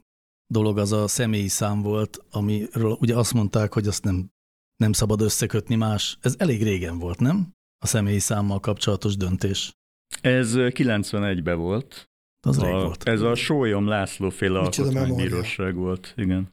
dolog 0.48 0.78
az 0.78 0.92
a 0.92 1.08
személyi 1.08 1.48
szám 1.48 1.82
volt, 1.82 2.26
amiről 2.32 2.98
ugye 3.00 3.16
azt 3.16 3.34
mondták, 3.34 3.74
hogy 3.74 3.88
azt 3.88 4.04
nem, 4.04 4.30
nem 4.76 4.92
szabad 4.92 5.22
összekötni 5.22 5.76
más. 5.76 6.18
Ez 6.22 6.36
elég 6.38 6.64
régen 6.64 6.98
volt, 6.98 7.20
nem? 7.20 7.52
A 7.84 7.88
személyi 7.88 8.20
számmal 8.20 8.60
kapcsolatos 8.60 9.16
döntés. 9.16 9.72
Ez 10.22 10.54
91-ben 10.56 11.58
volt. 11.58 12.11
Az 12.42 12.58
a, 12.58 12.66
rég 12.66 12.74
volt. 12.74 13.04
Ez 13.04 13.22
a 13.22 13.36
Sólyom 13.36 13.88
László 13.88 14.30
féle 14.30 14.60
alkotmánybíróság 14.60 15.76
volt, 15.76 16.14
igen. 16.18 16.50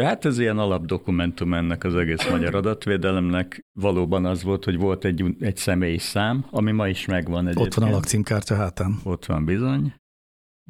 Hát 0.00 0.24
ez 0.24 0.38
ilyen 0.38 0.58
alapdokumentum 0.58 1.54
ennek 1.54 1.84
az 1.84 1.94
egész 1.94 2.28
magyar 2.30 2.54
adatvédelemnek. 2.54 3.66
Valóban 3.72 4.24
az 4.24 4.42
volt, 4.42 4.64
hogy 4.64 4.76
volt 4.76 5.04
egy, 5.04 5.24
egy 5.40 5.56
személyi 5.56 5.98
szám, 5.98 6.46
ami 6.50 6.72
ma 6.72 6.88
is 6.88 7.06
megvan 7.06 7.46
egyébként. 7.46 7.66
Ott 7.66 7.74
van 7.74 7.88
a 7.88 7.92
lakcímkártya 7.92 8.54
hátán. 8.54 8.98
Ott 9.04 9.26
van 9.26 9.44
bizony. 9.44 9.94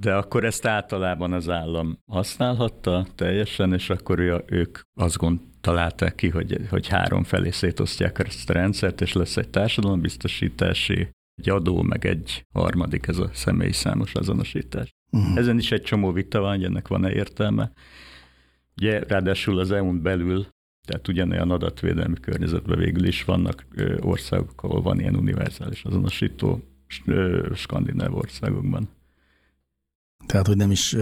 De 0.00 0.14
akkor 0.14 0.44
ezt 0.44 0.66
általában 0.66 1.32
az 1.32 1.48
állam 1.48 1.98
használhatta 2.06 3.06
teljesen, 3.14 3.72
és 3.72 3.90
akkor 3.90 4.18
ő, 4.18 4.44
ők 4.46 4.78
azt 5.00 5.16
gond, 5.16 5.40
találták 5.60 6.14
ki, 6.14 6.28
hogy, 6.28 6.66
hogy 6.70 6.88
három 6.88 7.24
felé 7.24 7.50
szétosztják 7.50 8.18
ezt 8.18 8.50
a 8.50 8.52
rendszert, 8.52 9.00
és 9.00 9.12
lesz 9.12 9.36
egy 9.36 9.50
társadalombiztosítási, 9.50 11.08
egy 11.38 11.50
adó, 11.50 11.82
meg 11.82 12.06
egy 12.06 12.46
harmadik, 12.52 13.06
ez 13.06 13.18
a 13.18 13.30
személyi 13.32 13.72
számos 13.72 14.14
azonosítás. 14.14 14.94
Uh-huh. 15.10 15.36
Ezen 15.36 15.58
is 15.58 15.72
egy 15.72 15.82
csomó 15.82 16.12
vita 16.12 16.40
van, 16.40 16.54
hogy 16.54 16.64
ennek 16.64 16.88
van-e 16.88 17.12
értelme. 17.12 17.72
Ugye 18.76 18.98
ráadásul 18.98 19.58
az 19.58 19.70
EU-n 19.70 20.02
belül, 20.02 20.46
tehát 20.86 21.08
ugyanolyan 21.08 21.50
adatvédelmi 21.50 22.20
környezetben 22.20 22.78
végül 22.78 23.04
is 23.04 23.24
vannak 23.24 23.66
országok, 24.00 24.62
ahol 24.62 24.82
van 24.82 25.00
ilyen 25.00 25.16
univerzális 25.16 25.84
azonosító, 25.84 26.62
skandináv 27.54 28.14
országokban. 28.14 28.88
Tehát, 30.26 30.46
hogy 30.46 30.56
nem 30.56 30.70
is 30.70 30.96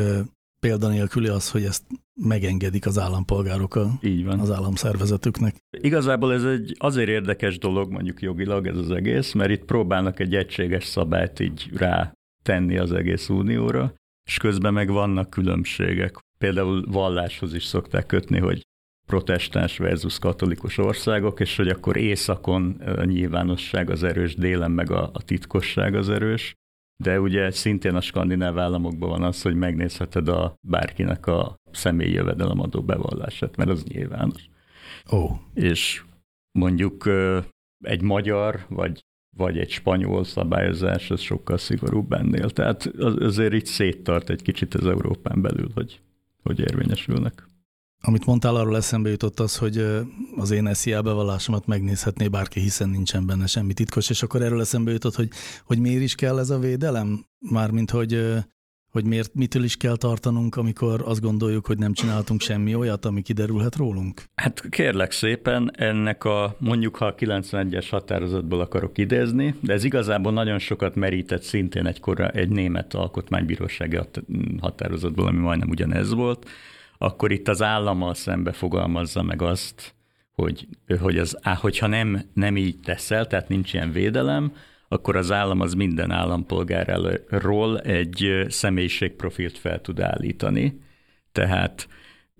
példanélküli 0.60 1.28
az, 1.28 1.50
hogy 1.50 1.64
ezt 1.64 1.84
megengedik 2.20 2.86
az 2.86 2.98
állampolgárok 2.98 3.74
a, 3.74 3.90
Így 4.02 4.24
van. 4.24 4.40
az 4.40 4.50
államszervezetüknek. 4.50 5.56
Igazából 5.80 6.32
ez 6.32 6.44
egy 6.44 6.74
azért 6.78 7.08
érdekes 7.08 7.58
dolog, 7.58 7.90
mondjuk 7.90 8.22
jogilag 8.22 8.66
ez 8.66 8.76
az 8.76 8.90
egész, 8.90 9.32
mert 9.32 9.50
itt 9.50 9.64
próbálnak 9.64 10.20
egy 10.20 10.34
egységes 10.34 10.84
szabályt 10.84 11.40
így 11.40 11.70
rá 11.74 12.12
tenni 12.42 12.78
az 12.78 12.92
egész 12.92 13.28
unióra, 13.28 13.94
és 14.28 14.36
közben 14.38 14.72
meg 14.72 14.90
vannak 14.90 15.30
különbségek. 15.30 16.18
Például 16.38 16.84
valláshoz 16.90 17.54
is 17.54 17.64
szokták 17.64 18.06
kötni, 18.06 18.38
hogy 18.38 18.60
protestáns 19.06 19.78
versus 19.78 20.18
katolikus 20.18 20.78
országok, 20.78 21.40
és 21.40 21.56
hogy 21.56 21.68
akkor 21.68 21.96
északon 21.96 22.70
a 22.96 23.04
nyilvánosság 23.04 23.90
az 23.90 24.02
erős, 24.02 24.34
délen 24.34 24.70
meg 24.70 24.90
a, 24.90 25.10
a 25.12 25.22
titkosság 25.22 25.94
az 25.94 26.08
erős. 26.08 26.54
De 26.96 27.20
ugye 27.20 27.50
szintén 27.50 27.94
a 27.94 28.00
skandináv 28.00 28.58
államokban 28.58 29.08
van 29.08 29.22
az, 29.22 29.42
hogy 29.42 29.54
megnézheted 29.54 30.28
a 30.28 30.54
bárkinek 30.60 31.26
a 31.26 31.56
személyi 31.70 32.12
jövedelemadó 32.12 32.82
bevallását, 32.82 33.56
mert 33.56 33.70
az 33.70 33.84
nyilvános. 33.84 34.48
Ó. 35.12 35.16
Oh. 35.18 35.30
És 35.54 36.02
mondjuk 36.52 37.08
egy 37.84 38.02
magyar 38.02 38.66
vagy, 38.68 39.04
vagy 39.36 39.58
egy 39.58 39.70
spanyol 39.70 40.24
szabályozás, 40.24 41.10
az 41.10 41.20
sokkal 41.20 41.58
szigorúbb 41.58 42.12
ennél. 42.12 42.50
Tehát 42.50 42.86
azért 43.18 43.52
itt 43.52 43.66
széttart 43.66 44.30
egy 44.30 44.42
kicsit 44.42 44.74
az 44.74 44.86
Európán 44.86 45.42
belül, 45.42 45.70
hogy, 45.74 46.00
hogy 46.42 46.60
érvényesülnek. 46.60 47.48
Amit 48.06 48.26
mondtál, 48.26 48.56
arról 48.56 48.76
eszembe 48.76 49.10
jutott 49.10 49.40
az, 49.40 49.56
hogy 49.56 49.86
az 50.36 50.50
én 50.50 50.74
SZIA 50.74 51.02
bevallásomat 51.02 51.66
megnézhetné 51.66 52.28
bárki, 52.28 52.60
hiszen 52.60 52.88
nincsen 52.88 53.26
benne 53.26 53.46
semmi 53.46 53.72
titkos, 53.72 54.10
és 54.10 54.22
akkor 54.22 54.42
erről 54.42 54.60
eszembe 54.60 54.92
jutott, 54.92 55.14
hogy, 55.14 55.28
hogy 55.64 55.78
miért 55.78 56.02
is 56.02 56.14
kell 56.14 56.38
ez 56.38 56.50
a 56.50 56.58
védelem? 56.58 57.26
Mármint, 57.38 57.90
hogy, 57.90 58.26
hogy 58.90 59.04
miért, 59.04 59.34
mitől 59.34 59.64
is 59.64 59.76
kell 59.76 59.96
tartanunk, 59.96 60.56
amikor 60.56 61.02
azt 61.04 61.20
gondoljuk, 61.20 61.66
hogy 61.66 61.78
nem 61.78 61.92
csináltunk 61.92 62.40
semmi 62.40 62.74
olyat, 62.74 63.04
ami 63.04 63.22
kiderülhet 63.22 63.76
rólunk? 63.76 64.24
Hát 64.34 64.68
kérlek 64.68 65.12
szépen, 65.12 65.70
ennek 65.76 66.24
a 66.24 66.56
mondjuk, 66.58 66.96
ha 66.96 67.06
a 67.06 67.14
91-es 67.14 67.86
határozatból 67.90 68.60
akarok 68.60 68.98
idézni, 68.98 69.54
de 69.60 69.72
ez 69.72 69.84
igazából 69.84 70.32
nagyon 70.32 70.58
sokat 70.58 70.94
merített 70.94 71.42
szintén 71.42 71.86
egy, 71.86 72.00
kora, 72.00 72.28
egy 72.28 72.48
német 72.48 72.94
alkotmánybírósági 72.94 73.98
határozatból, 74.60 75.26
ami 75.26 75.38
majdnem 75.38 75.68
ugyanez 75.68 76.12
volt, 76.12 76.46
akkor 76.98 77.32
itt 77.32 77.48
az 77.48 77.62
állammal 77.62 78.14
szembe 78.14 78.52
fogalmazza 78.52 79.22
meg 79.22 79.42
azt, 79.42 79.94
hogy, 80.32 80.68
hogy 81.00 81.18
az, 81.18 81.38
hogyha 81.60 81.86
nem, 81.86 82.22
nem 82.34 82.56
így 82.56 82.80
teszel, 82.80 83.26
tehát 83.26 83.48
nincs 83.48 83.72
ilyen 83.72 83.92
védelem, 83.92 84.52
akkor 84.88 85.16
az 85.16 85.32
állam 85.32 85.60
az 85.60 85.74
minden 85.74 86.10
állampolgárról 86.10 87.80
egy 87.80 88.44
személyiségprofilt 88.48 89.58
fel 89.58 89.80
tud 89.80 90.00
állítani. 90.00 90.80
Tehát 91.32 91.88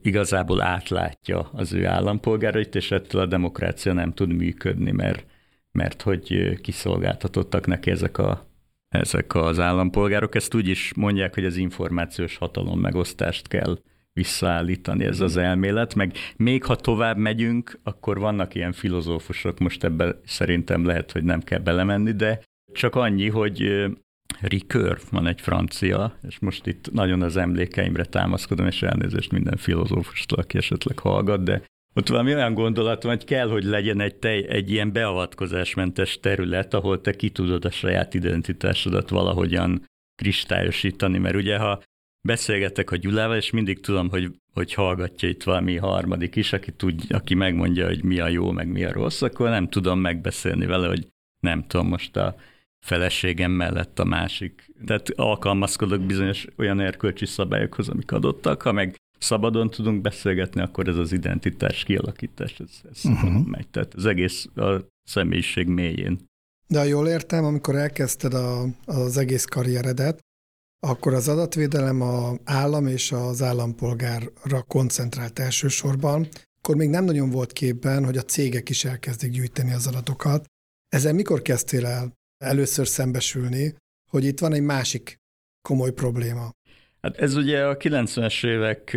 igazából 0.03 0.63
átlátja 0.63 1.51
az 1.53 1.73
ő 1.73 1.87
állampolgárait, 1.87 2.75
és 2.75 2.91
ettől 2.91 3.21
a 3.21 3.27
demokrácia 3.27 3.93
nem 3.93 4.13
tud 4.13 4.33
működni, 4.33 4.91
mert, 4.91 5.27
mert 5.73 6.03
hogy 6.03 6.59
kiszolgáltatottak 6.61 7.67
neki 7.67 7.91
ezek, 7.91 8.19
a, 8.19 8.47
ezek 8.89 9.35
az 9.35 9.59
állampolgárok. 9.59 10.35
Ezt 10.35 10.55
úgy 10.55 10.69
is 10.69 10.93
mondják, 10.97 11.35
hogy 11.35 11.45
az 11.45 11.57
információs 11.57 12.37
hatalom 12.37 12.81
megosztást 12.81 13.49
kell 13.49 13.79
visszaállítani 14.16 15.04
ez 15.04 15.20
az 15.20 15.37
elmélet, 15.37 15.94
meg 15.94 16.12
még 16.37 16.64
ha 16.64 16.76
tovább 16.76 17.16
megyünk, 17.16 17.78
akkor 17.82 18.18
vannak 18.18 18.54
ilyen 18.54 18.73
filozófusok, 18.73 19.58
most 19.58 19.85
ebben 19.85 20.20
szerintem 20.25 20.85
lehet, 20.85 21.12
hogy 21.12 21.25
nem 21.25 21.40
kell 21.40 21.58
belemenni, 21.58 22.12
de 22.12 22.42
csak 22.73 22.94
annyi, 22.94 23.28
hogy 23.28 23.87
Ricoeur 24.40 24.99
van 25.11 25.26
egy 25.26 25.40
francia, 25.40 26.18
és 26.28 26.38
most 26.38 26.66
itt 26.66 26.92
nagyon 26.92 27.23
az 27.23 27.37
emlékeimre 27.37 28.04
támaszkodom, 28.04 28.66
és 28.66 28.82
elnézést 28.82 29.32
minden 29.32 29.56
filozófustól, 29.56 30.38
aki 30.38 30.58
esetleg 30.58 30.99
hallgat, 30.99 31.42
de 31.42 31.62
ott 31.94 32.08
valami 32.08 32.35
olyan 32.35 32.54
gondolat 32.54 33.02
van, 33.02 33.16
hogy 33.16 33.25
kell, 33.25 33.49
hogy 33.49 33.64
legyen 33.64 34.00
egy, 34.00 34.14
tej, 34.14 34.46
egy 34.49 34.70
ilyen 34.70 34.92
beavatkozásmentes 34.92 36.20
terület, 36.20 36.75
ahol 36.75 37.00
te 37.00 37.12
ki 37.12 37.30
tudod 37.30 37.64
a 37.64 37.70
saját 37.70 38.14
identitásodat 38.14 39.08
valahogyan 39.08 39.85
kristályosítani, 40.14 41.18
mert 41.18 41.37
ugye 41.37 41.58
ha 41.58 41.82
beszélgetek 42.26 42.90
a 42.90 42.97
Gyulával, 42.97 43.37
és 43.37 43.50
mindig 43.50 43.80
tudom, 43.80 44.09
hogy, 44.09 44.40
hogy 44.52 44.75
hallgatja 44.75 45.28
itt 45.28 45.42
valami 45.42 45.76
harmadik 45.76 46.37
is, 46.37 46.52
aki, 46.52 46.73
tud, 46.73 47.02
aki 47.09 47.35
megmondja, 47.35 47.87
hogy 47.87 48.04
mi 48.04 48.21
a 48.21 48.28
jó, 48.28 48.50
meg 48.50 48.68
mi 48.68 48.85
a 48.85 48.92
rossz, 48.92 49.23
akkor 49.23 49.49
nem 49.49 49.68
tudom 49.68 50.00
megbeszélni 50.00 50.66
vele, 50.66 50.87
hogy 50.87 51.09
nem 51.40 51.66
tudom, 51.66 51.88
most 51.88 52.16
a 52.16 52.37
feleségem 52.87 53.50
mellett 53.50 53.99
a 53.99 54.04
másik. 54.04 54.73
Tehát 54.87 55.11
alkalmazkodok 55.11 56.00
bizonyos 56.00 56.47
olyan 56.56 56.80
erkölcsi 56.80 57.26
szabályokhoz, 57.26 57.88
amik 57.88 58.12
adottak, 58.12 58.62
ha 58.62 58.73
meg 58.73 58.97
szabadon 59.18 59.71
tudunk 59.71 60.00
beszélgetni, 60.00 60.61
akkor 60.61 60.88
ez 60.88 60.97
az 60.97 61.12
identitás 61.12 61.85
kialakítás, 61.85 62.61
ez, 62.61 62.80
ez 62.92 63.04
uh-huh. 63.04 63.47
megy. 63.47 63.68
Tehát 63.68 63.95
az 63.95 64.06
egész 64.06 64.47
a 64.54 64.85
személyiség 65.02 65.66
mélyén. 65.66 66.18
De 66.68 66.78
ha 66.78 66.85
jól 66.85 67.09
értem, 67.09 67.45
amikor 67.45 67.75
elkezdted 67.75 68.35
a, 68.35 68.66
az 68.85 69.16
egész 69.16 69.45
karrieredet, 69.45 70.21
akkor 70.80 71.14
az 71.14 71.28
adatvédelem 71.28 72.00
a 72.00 72.35
állam 72.45 72.87
és 72.87 73.12
az 73.12 73.42
állampolgárra 73.42 74.62
koncentrált 74.66 75.38
elsősorban, 75.38 76.28
akkor 76.59 76.76
még 76.76 76.88
nem 76.88 77.04
nagyon 77.04 77.30
volt 77.30 77.52
képben, 77.52 78.04
hogy 78.04 78.16
a 78.16 78.23
cégek 78.23 78.68
is 78.68 78.85
elkezdik 78.85 79.30
gyűjteni 79.30 79.73
az 79.73 79.87
adatokat. 79.87 80.45
Ezzel 80.88 81.12
mikor 81.12 81.42
kezdtél 81.42 81.87
el 81.87 82.12
először 82.45 82.87
szembesülni, 82.87 83.75
hogy 84.11 84.25
itt 84.25 84.40
van 84.40 84.52
egy 84.52 84.62
másik 84.62 85.16
komoly 85.68 85.92
probléma? 85.92 86.50
Hát 87.00 87.16
ez 87.16 87.37
ugye 87.37 87.66
a 87.66 87.76
90-es 87.76 88.47
évek 88.47 88.97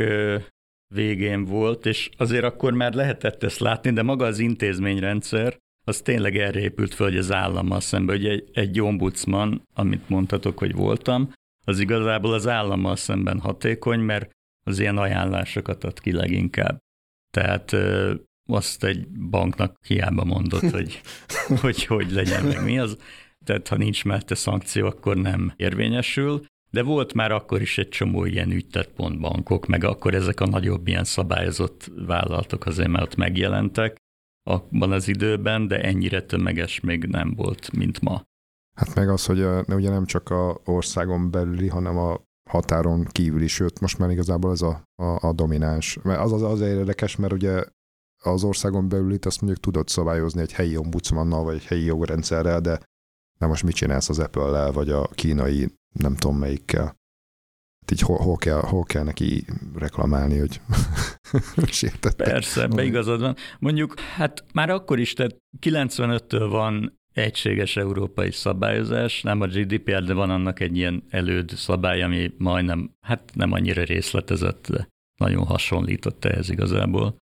végén 0.95 1.45
volt, 1.45 1.85
és 1.85 2.09
azért 2.17 2.43
akkor 2.43 2.73
már 2.73 2.93
lehetett 2.93 3.43
ezt 3.43 3.59
látni, 3.59 3.91
de 3.91 4.01
maga 4.01 4.25
az 4.25 4.39
intézményrendszer, 4.39 5.57
az 5.87 6.01
tényleg 6.01 6.37
erre 6.37 6.59
épült 6.59 6.93
föl, 6.93 7.07
hogy 7.07 7.17
az 7.17 7.31
állammal 7.31 7.79
szemben, 7.79 8.15
hogy 8.15 8.25
egy, 8.25 8.49
egy 8.53 8.81
ombudsman, 8.81 9.63
amit 9.73 10.09
mondhatok, 10.09 10.57
hogy 10.57 10.73
voltam, 10.73 11.31
az 11.69 11.79
igazából 11.79 12.33
az 12.33 12.47
állammal 12.47 12.95
szemben 12.95 13.39
hatékony, 13.39 13.99
mert 13.99 14.29
az 14.65 14.79
ilyen 14.79 14.97
ajánlásokat 14.97 15.83
ad 15.83 15.99
ki 15.99 16.11
leginkább. 16.11 16.77
Tehát 17.33 17.75
azt 18.49 18.83
egy 18.83 19.07
banknak 19.09 19.77
hiába 19.87 20.23
mondott, 20.23 20.69
hogy, 20.77 21.01
hogy 21.61 21.85
hogy 21.85 22.11
legyen 22.11 22.45
meg 22.45 22.63
mi 22.63 22.79
az. 22.79 22.97
Tehát 23.45 23.67
ha 23.67 23.75
nincs 23.75 24.05
mellette 24.05 24.35
szankció, 24.35 24.85
akkor 24.85 25.17
nem 25.17 25.53
érvényesül. 25.55 26.45
De 26.71 26.83
volt 26.83 27.13
már 27.13 27.31
akkor 27.31 27.61
is 27.61 27.77
egy 27.77 27.89
csomó 27.89 28.25
ilyen 28.25 28.51
ügytetpont 28.51 29.19
bankok, 29.19 29.65
meg 29.65 29.83
akkor 29.83 30.13
ezek 30.13 30.39
a 30.39 30.45
nagyobb 30.45 30.87
ilyen 30.87 31.03
szabályozott 31.03 31.91
vállalatok 32.05 32.65
azért 32.65 32.89
már 32.89 33.01
ott 33.01 33.15
megjelentek 33.15 33.97
abban 34.43 34.91
az 34.91 35.07
időben, 35.07 35.67
de 35.67 35.81
ennyire 35.81 36.21
tömeges 36.21 36.79
még 36.79 37.03
nem 37.03 37.33
volt, 37.35 37.71
mint 37.71 38.01
ma. 38.01 38.23
Hát 38.79 38.95
meg 38.95 39.09
az, 39.09 39.25
hogy 39.25 39.41
a, 39.41 39.63
ugye 39.67 39.89
nem 39.89 40.05
csak 40.05 40.29
a 40.29 40.61
országon 40.65 41.31
belüli, 41.31 41.67
hanem 41.67 41.97
a 41.97 42.21
határon 42.49 43.05
kívüli, 43.05 43.47
sőt, 43.47 43.79
most 43.79 43.97
már 43.97 44.09
igazából 44.09 44.51
ez 44.51 44.61
a, 44.61 44.83
a, 44.95 45.27
a 45.27 45.33
domináns. 45.33 45.99
Mert 46.03 46.19
az, 46.19 46.31
az 46.31 46.41
azért 46.41 46.77
érdekes, 46.77 47.15
mert 47.15 47.33
ugye 47.33 47.63
az 48.23 48.43
országon 48.43 48.89
belül 48.89 49.13
itt 49.13 49.25
azt 49.25 49.41
mondjuk 49.41 49.63
tudod 49.63 49.87
szabályozni 49.87 50.41
egy 50.41 50.51
helyi 50.51 50.77
ombudsmannal, 50.77 51.43
vagy 51.43 51.55
egy 51.55 51.65
helyi 51.65 51.83
jogrendszerrel, 51.83 52.61
de 52.61 52.79
na 53.39 53.47
most 53.47 53.63
mit 53.63 53.75
csinálsz 53.75 54.09
az 54.09 54.19
Apple-lel, 54.19 54.71
vagy 54.71 54.89
a 54.89 55.07
kínai 55.07 55.75
nem 55.93 56.15
tudom 56.15 56.37
melyikkel. 56.37 56.85
Hát 57.81 57.91
így 57.91 58.01
hol, 58.01 58.17
hol, 58.17 58.35
kell, 58.35 58.61
hol 58.61 58.83
kell 58.83 59.03
neki 59.03 59.45
reklamálni, 59.75 60.37
hogy 60.37 60.61
sértettek. 61.79 62.27
Persze, 62.27 62.67
beigazad 62.67 63.19
van. 63.19 63.35
Mondjuk, 63.59 63.99
hát 63.99 64.43
már 64.53 64.69
akkor 64.69 64.99
is, 64.99 65.13
tehát 65.13 65.37
95-től 65.61 66.47
van 66.49 66.98
egységes 67.13 67.77
európai 67.77 68.31
szabályozás, 68.31 69.21
nem 69.21 69.41
a 69.41 69.47
GDPR, 69.47 70.03
de 70.03 70.13
van 70.13 70.29
annak 70.29 70.59
egy 70.59 70.77
ilyen 70.77 71.03
előd 71.09 71.49
szabály, 71.49 72.01
ami 72.01 72.31
majdnem, 72.37 72.91
hát 72.99 73.31
nem 73.33 73.51
annyira 73.51 73.83
részletezett, 73.83 74.67
de 74.69 74.87
nagyon 75.21 75.45
hasonlított 75.45 76.25
ehhez 76.25 76.49
igazából. 76.49 77.17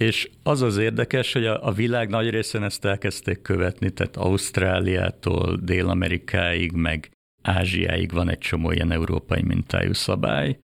És 0.00 0.30
az 0.42 0.62
az 0.62 0.76
érdekes, 0.76 1.32
hogy 1.32 1.46
a, 1.46 1.66
a 1.66 1.72
világ 1.72 2.08
nagy 2.08 2.30
részén 2.30 2.62
ezt 2.62 2.84
elkezdték 2.84 3.40
követni, 3.42 3.90
tehát 3.90 4.16
Ausztráliától 4.16 5.56
Dél-Amerikáig, 5.56 6.72
meg 6.72 7.10
Ázsiáig 7.42 8.12
van 8.12 8.28
egy 8.28 8.38
csomó 8.38 8.70
ilyen 8.70 8.90
európai 8.90 9.42
mintájú 9.42 9.92
szabály, 9.92 10.58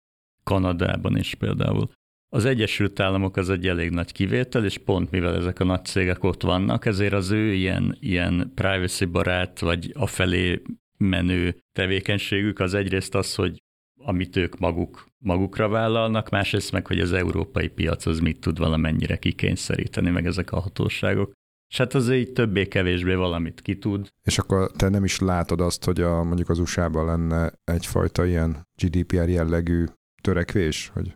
Kanadában 0.43 1.17
is 1.17 1.35
például. 1.35 1.89
Az 2.33 2.45
Egyesült 2.45 2.99
Államok 2.99 3.37
az 3.37 3.49
egy 3.49 3.67
elég 3.67 3.89
nagy 3.89 4.11
kivétel, 4.11 4.65
és 4.65 4.77
pont 4.77 5.11
mivel 5.11 5.35
ezek 5.35 5.59
a 5.59 5.63
nagy 5.63 5.85
cégek 5.85 6.23
ott 6.23 6.41
vannak, 6.41 6.85
ezért 6.85 7.13
az 7.13 7.31
ő 7.31 7.53
ilyen, 7.53 7.97
ilyen 7.99 8.51
privacy 8.55 9.05
barát, 9.05 9.59
vagy 9.59 9.91
afelé 9.95 10.61
menő 10.97 11.55
tevékenységük 11.71 12.59
az 12.59 12.73
egyrészt 12.73 13.15
az, 13.15 13.35
hogy 13.35 13.63
amit 13.99 14.35
ők 14.35 14.59
maguk, 14.59 15.07
magukra 15.17 15.67
vállalnak, 15.67 16.29
másrészt 16.29 16.71
meg, 16.71 16.87
hogy 16.87 16.99
az 16.99 17.11
európai 17.11 17.67
piac 17.67 18.05
az 18.05 18.19
mit 18.19 18.39
tud 18.39 18.57
valamennyire 18.57 19.17
kikényszeríteni, 19.17 20.09
meg 20.09 20.25
ezek 20.25 20.51
a 20.51 20.59
hatóságok. 20.59 21.31
És 21.71 21.77
hát 21.77 21.93
azért 21.93 22.27
így 22.27 22.33
többé-kevésbé 22.33 23.13
valamit 23.13 23.61
ki 23.61 23.77
tud. 23.77 24.07
És 24.23 24.37
akkor 24.37 24.71
te 24.71 24.89
nem 24.89 25.03
is 25.03 25.19
látod 25.19 25.61
azt, 25.61 25.83
hogy 25.83 26.01
a, 26.01 26.23
mondjuk 26.23 26.49
az 26.49 26.59
USA-ban 26.59 27.05
lenne 27.05 27.53
egyfajta 27.63 28.25
ilyen 28.25 28.67
GDPR 28.81 29.29
jellegű 29.29 29.85
törekvés, 30.21 30.91
hogy 30.93 31.13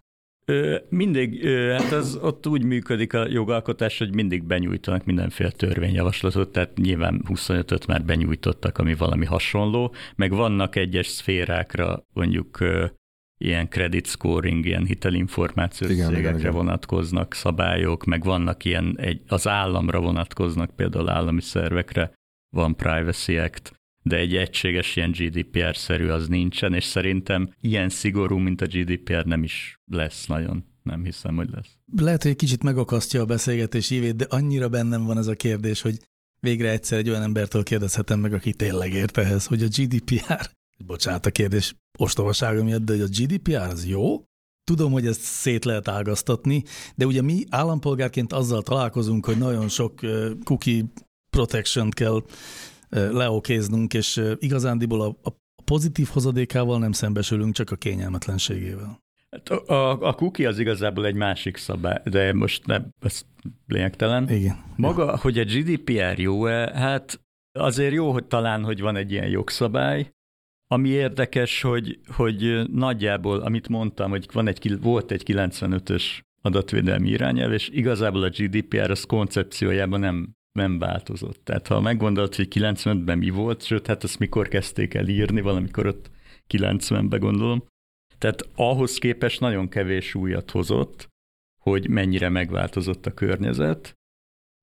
mindig, 0.90 1.48
hát 1.50 1.92
az 1.92 2.20
ott 2.22 2.48
úgy 2.48 2.64
működik 2.64 3.14
a 3.14 3.28
jogalkotás, 3.30 3.98
hogy 3.98 4.14
mindig 4.14 4.44
benyújtanak 4.44 5.06
mindenféle 5.06 5.50
törvényjavaslatot, 5.50 6.52
tehát 6.52 6.78
nyilván 6.78 7.22
25-öt 7.30 7.88
már 7.88 8.06
benyújtottak, 8.06 8.78
ami 8.78 8.96
valami 8.96 9.26
hasonló, 9.26 9.94
meg 10.16 10.32
vannak 10.32 10.76
egyes 10.76 11.08
szférákra, 11.08 12.06
mondjuk 12.14 12.58
ilyen 13.38 13.70
credit 13.70 14.08
scoring, 14.08 14.66
ilyen 14.66 14.86
hitelinformációs 14.86 15.92
igen, 15.92 16.14
cégekre 16.14 16.38
igen. 16.38 16.52
vonatkoznak 16.52 17.34
szabályok, 17.34 18.06
meg 18.06 18.24
vannak 18.24 18.66
ilyen, 18.66 18.96
egy, 19.00 19.22
az 19.28 19.48
államra 19.48 20.00
vonatkoznak, 20.00 20.76
például 20.76 21.10
állami 21.10 21.42
szervekre. 21.42 22.12
Van 22.56 22.76
Privacy 22.76 23.38
Act, 23.38 23.74
de 24.08 24.16
egy 24.16 24.36
egységes 24.36 24.96
ilyen 24.96 25.12
GDPR-szerű 25.12 26.08
az 26.08 26.28
nincsen, 26.28 26.74
és 26.74 26.84
szerintem 26.84 27.54
ilyen 27.62 27.90
szigorú, 27.90 28.38
mint 28.38 28.62
a 28.62 28.66
GDPR 28.66 29.26
nem 29.26 29.44
is 29.44 29.80
lesz 29.86 30.26
nagyon. 30.26 30.66
Nem 30.84 31.04
hiszem, 31.04 31.36
hogy 31.36 31.50
lesz. 31.50 31.78
Lehet, 31.96 32.22
hogy 32.22 32.32
egy 32.32 32.38
kicsit 32.38 32.64
megakasztja 32.64 33.22
a 33.22 33.26
beszélgetés 33.26 33.92
évét, 33.92 34.16
de 34.16 34.26
annyira 34.30 34.70
bennem 34.70 35.06
van 35.06 35.18
ez 35.18 35.28
a 35.28 35.36
kérdés, 35.36 35.82
hogy 35.82 35.98
végre 36.40 36.70
egyszer 36.70 36.98
egy 36.98 37.10
olyan 37.10 37.22
embertől 37.22 37.64
kérdezhetem 37.64 38.20
meg, 38.20 38.34
aki 38.34 38.54
tényleg 38.54 38.94
ért 38.94 39.18
ehhez, 39.18 39.46
hogy 39.46 39.64
a 39.64 39.68
GDPR, 39.68 40.50
bocsánat 40.86 41.26
a 41.26 41.32
kérdés 41.32 41.76
ostobasága 41.98 42.64
miatt, 42.64 42.84
de 42.84 42.94
hogy 42.94 43.02
a 43.02 43.24
GDPR 43.24 43.56
az 43.56 43.86
jó, 43.86 44.26
Tudom, 44.68 44.92
hogy 44.92 45.08
ezt 45.08 45.22
szét 45.22 45.66
lehet 45.66 45.88
ágaztatni, 45.88 46.64
de 46.96 47.06
ugye 47.06 47.22
mi 47.22 47.44
állampolgárként 47.50 48.34
azzal 48.34 48.62
találkozunk, 48.62 49.26
hogy 49.26 49.38
nagyon 49.38 49.70
sok 49.70 50.00
cookie 50.44 50.84
protection 51.30 51.90
kell 51.90 52.24
leokéznunk, 52.90 53.94
és 53.94 54.22
igazándiból 54.40 55.02
a, 55.02 55.30
a 55.30 55.34
pozitív 55.64 56.08
hozadékával 56.08 56.80
nem 56.80 56.92
szembesülünk, 56.92 57.54
csak 57.54 57.72
a 57.72 57.76
kényelmetlenségével. 57.76 59.06
Hát 59.30 59.50
a, 59.50 60.02
a 60.02 60.14
cookie 60.14 60.48
az 60.48 60.60
igazából 60.60 61.06
egy 61.06 61.16
másik 61.16 61.58
szabály, 61.58 62.02
de 62.06 62.34
most 62.34 62.66
nem, 62.66 62.94
ez 63.00 63.22
lényegtelen. 63.68 64.30
Igen. 64.30 64.64
Maga, 64.76 65.06
ja. 65.06 65.18
hogy 65.18 65.40
a 65.40 65.44
GDPR 65.44 66.20
jó-e, 66.20 66.72
hát 66.74 67.22
azért 67.52 67.94
jó, 67.94 68.12
hogy 68.12 68.26
talán, 68.26 68.64
hogy 68.64 68.82
van 68.82 68.96
egy 68.96 69.12
ilyen 69.12 69.28
jogszabály, 69.28 70.12
ami 70.68 70.90
érdekes, 70.90 71.62
hogy, 71.62 72.00
hogy 72.08 72.70
nagyjából, 72.72 73.40
amit 73.40 73.68
mondtam, 73.68 74.10
hogy 74.10 74.28
van 74.34 74.48
egy, 74.48 74.80
volt 74.82 75.12
egy 75.12 75.24
95-ös 75.26 76.04
adatvédelmi 76.42 77.10
irányelv, 77.10 77.52
és 77.54 77.70
igazából 77.70 78.24
a 78.24 78.30
GDPR 78.30 78.92
az 78.92 79.04
koncepciójában 79.04 80.00
nem 80.00 80.37
nem 80.58 80.80
változott. 80.80 81.40
Tehát 81.44 81.68
ha 81.68 81.82
meggondolt, 81.82 82.36
hogy 82.36 82.48
95-ben 82.50 83.18
mi 83.18 83.30
volt, 83.30 83.64
sőt, 83.64 83.88
hát 83.88 84.04
azt 84.04 84.20
mikor 84.20 84.48
kezdték 84.48 84.94
el 84.94 85.08
írni, 85.08 85.42
valamikor 85.42 85.86
ott 85.86 86.10
90-ben 86.50 87.20
gondolom. 87.20 87.64
Tehát 88.18 88.50
ahhoz 88.56 88.98
képest 88.98 89.40
nagyon 89.40 89.70
kevés 89.70 90.16
újat 90.16 90.52
hozott, 90.52 91.08
hogy 91.62 91.90
mennyire 91.90 92.30
megváltozott 92.30 93.06
a 93.06 93.14
környezet, 93.14 93.94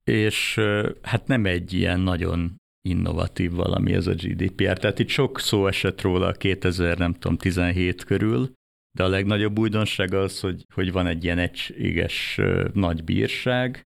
és 0.04 0.61
hát 1.02 1.26
nem 1.26 1.46
egy 1.46 1.72
ilyen 1.72 2.00
nagyon 2.00 2.57
innovatív 2.88 3.52
valami 3.52 3.92
ez 3.92 4.07
a 4.07 4.14
GDPR. 4.14 4.78
Tehát 4.78 4.98
itt 4.98 5.09
sok 5.09 5.40
szó 5.40 5.66
esett 5.66 6.00
róla 6.00 6.33
2000, 6.33 6.98
nem 6.98 7.12
tudom, 7.12 7.37
17 7.37 8.04
körül, 8.04 8.52
de 8.96 9.04
a 9.04 9.09
legnagyobb 9.09 9.59
újdonság 9.59 10.14
az, 10.14 10.40
hogy, 10.40 10.64
hogy 10.74 10.92
van 10.92 11.07
egy 11.07 11.24
ilyen 11.24 11.38
egységes 11.38 12.40
nagy 12.72 13.04
bírság, 13.04 13.83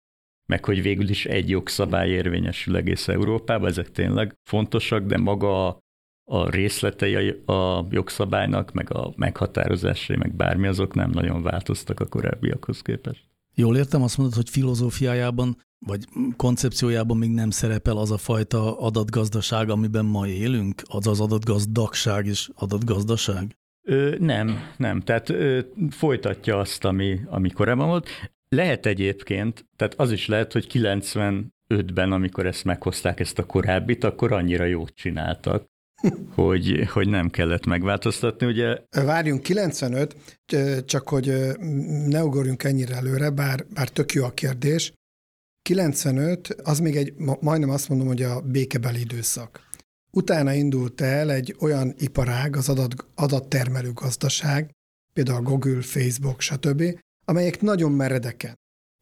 meg 0.52 0.64
hogy 0.64 0.82
végül 0.82 1.08
is 1.08 1.26
egy 1.26 1.48
jogszabály 1.48 2.08
érvényesül 2.08 2.76
egész 2.76 3.08
Európában, 3.08 3.68
ezek 3.68 3.90
tényleg 3.90 4.34
fontosak, 4.42 5.06
de 5.06 5.18
maga 5.18 5.66
a, 6.30 6.50
részletei 6.50 7.28
a 7.46 7.86
jogszabálynak, 7.90 8.72
meg 8.72 8.94
a 8.94 9.12
meghatározásai, 9.16 10.16
meg 10.16 10.34
bármi 10.34 10.66
azok 10.66 10.94
nem 10.94 11.10
nagyon 11.10 11.42
változtak 11.42 12.00
a 12.00 12.06
korábbiakhoz 12.06 12.82
képest. 12.82 13.24
Jól 13.54 13.76
értem, 13.76 14.02
azt 14.02 14.16
mondod, 14.18 14.34
hogy 14.34 14.50
filozófiájában 14.50 15.56
vagy 15.86 16.04
koncepciójában 16.36 17.16
még 17.16 17.30
nem 17.30 17.50
szerepel 17.50 17.96
az 17.96 18.10
a 18.10 18.18
fajta 18.18 18.78
adatgazdaság, 18.78 19.70
amiben 19.70 20.04
ma 20.04 20.26
élünk? 20.26 20.82
Az 20.84 21.06
az 21.06 21.20
adatgazdagság 21.20 22.26
és 22.26 22.50
adatgazdaság? 22.54 23.56
Ö, 23.82 24.16
nem, 24.18 24.58
nem. 24.76 25.00
Tehát 25.00 25.28
ö, 25.28 25.60
folytatja 25.90 26.58
azt, 26.58 26.84
ami, 26.84 27.20
ami 27.26 27.50
korábban 27.50 27.86
volt. 27.86 28.08
Lehet 28.48 28.86
egyébként, 28.86 29.66
tehát 29.76 29.94
az 29.94 30.12
is 30.12 30.26
lehet, 30.26 30.52
hogy 30.52 30.66
95-ben, 30.72 32.12
amikor 32.12 32.46
ezt 32.46 32.64
meghozták, 32.64 33.20
ezt 33.20 33.38
a 33.38 33.46
korábbit, 33.46 34.04
akkor 34.04 34.32
annyira 34.32 34.64
jót 34.64 34.94
csináltak, 34.94 35.66
hogy, 36.34 36.88
hogy 36.90 37.08
nem 37.08 37.28
kellett 37.28 37.66
megváltoztatni, 37.66 38.46
ugye? 38.46 38.78
Várjunk, 38.90 39.42
95, 39.42 40.16
csak 40.84 41.08
hogy 41.08 41.32
ne 42.06 42.24
ugorjunk 42.24 42.64
ennyire 42.64 42.94
előre, 42.94 43.30
bár, 43.30 43.66
bár 43.74 43.88
tök 43.88 44.12
jó 44.12 44.24
a 44.24 44.30
kérdés. 44.34 44.92
95, 45.62 46.48
az 46.48 46.78
még 46.78 46.96
egy, 46.96 47.14
majdnem 47.40 47.70
azt 47.70 47.88
mondom, 47.88 48.06
hogy 48.06 48.22
a 48.22 48.40
békebeli 48.40 49.00
időszak. 49.00 49.66
Utána 50.10 50.52
indult 50.52 51.00
el 51.00 51.30
egy 51.30 51.56
olyan 51.60 51.94
iparág, 51.98 52.56
az 52.56 52.68
adat, 52.68 52.94
adattermelő 53.14 53.92
gazdaság, 53.92 54.70
például 55.12 55.42
Google, 55.42 55.82
Facebook, 55.82 56.40
stb., 56.40 56.82
amelyek 57.28 57.60
nagyon 57.60 57.92
meredeken 57.92 58.54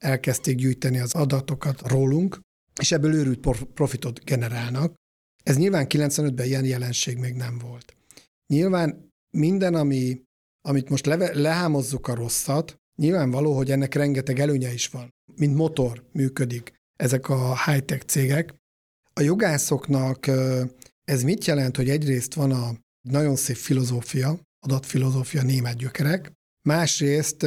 elkezdték 0.02 0.56
gyűjteni 0.56 0.98
az 0.98 1.12
adatokat 1.14 1.88
rólunk, 1.88 2.40
és 2.80 2.92
ebből 2.92 3.14
őrült 3.14 3.66
profitot 3.74 4.24
generálnak. 4.24 4.94
Ez 5.42 5.56
nyilván 5.56 5.86
95-ben 5.88 6.46
ilyen 6.46 6.64
jelenség 6.64 7.18
még 7.18 7.34
nem 7.34 7.58
volt. 7.58 7.96
Nyilván 8.46 9.10
minden, 9.30 9.74
ami, 9.74 10.22
amit 10.68 10.88
most 10.88 11.06
leve, 11.06 11.38
lehámozzuk 11.38 12.08
a 12.08 12.14
rosszat, 12.14 12.76
nyilvánvaló, 12.96 13.56
hogy 13.56 13.70
ennek 13.70 13.94
rengeteg 13.94 14.38
előnye 14.38 14.72
is 14.72 14.88
van. 14.88 15.14
Mint 15.36 15.54
motor 15.54 16.04
működik 16.12 16.72
ezek 16.96 17.28
a 17.28 17.64
high-tech 17.64 18.04
cégek. 18.04 18.54
A 19.12 19.20
jogászoknak 19.20 20.26
ez 21.04 21.22
mit 21.22 21.44
jelent, 21.44 21.76
hogy 21.76 21.88
egyrészt 21.88 22.34
van 22.34 22.52
a 22.52 22.74
nagyon 23.08 23.36
szép 23.36 23.56
filozófia, 23.56 24.40
adatfilozófia 24.58 25.42
német 25.42 25.76
gyökerek, 25.76 26.32
másrészt 26.62 27.46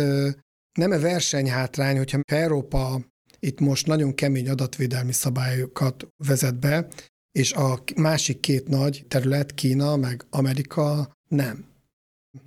nem-e 0.80 1.00
versenyhátrány, 1.00 1.98
hogyha 1.98 2.20
Európa 2.26 3.02
itt 3.40 3.60
most 3.60 3.88
nagyon 3.88 4.16
kemény 4.16 4.50
adatvédelmi 4.50 5.12
szabályokat 5.12 6.08
vezet 6.28 6.60
be, 6.60 6.88
és 7.32 7.54
a 7.54 7.84
másik 7.96 8.40
két 8.40 8.68
nagy 8.68 9.06
terület, 9.08 9.54
Kína 9.54 9.96
meg 9.96 10.26
Amerika 10.30 11.14
nem. 11.28 11.66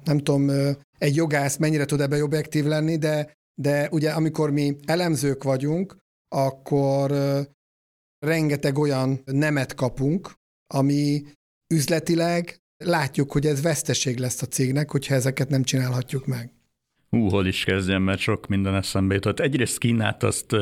Nem 0.05 0.19
tudom, 0.19 0.51
egy 0.99 1.17
jogász 1.17 1.57
mennyire 1.57 1.85
tud 1.85 2.01
ebbe 2.01 2.23
objektív 2.23 2.65
lenni, 2.65 2.97
de, 2.99 3.33
de 3.61 3.89
ugye 3.91 4.11
amikor 4.11 4.51
mi 4.51 4.77
elemzők 4.85 5.43
vagyunk, 5.43 5.97
akkor 6.29 7.13
rengeteg 8.19 8.79
olyan 8.79 9.21
nemet 9.25 9.75
kapunk, 9.75 10.33
ami 10.75 11.25
üzletileg 11.75 12.57
látjuk, 12.85 13.33
hogy 13.33 13.47
ez 13.47 13.63
veszteség 13.63 14.19
lesz 14.19 14.43
a 14.43 14.47
cégnek, 14.47 14.91
hogyha 14.91 15.15
ezeket 15.15 15.49
nem 15.49 15.63
csinálhatjuk 15.63 16.27
meg. 16.27 16.53
Hú, 17.17 17.29
hol 17.29 17.47
is 17.47 17.65
kezdjem, 17.65 18.03
mert 18.03 18.19
sok 18.19 18.47
minden 18.47 18.75
eszembe 18.75 19.15
jutott. 19.15 19.41
Egyrészt 19.41 19.79
Kínát, 19.79 20.23
azt, 20.23 20.57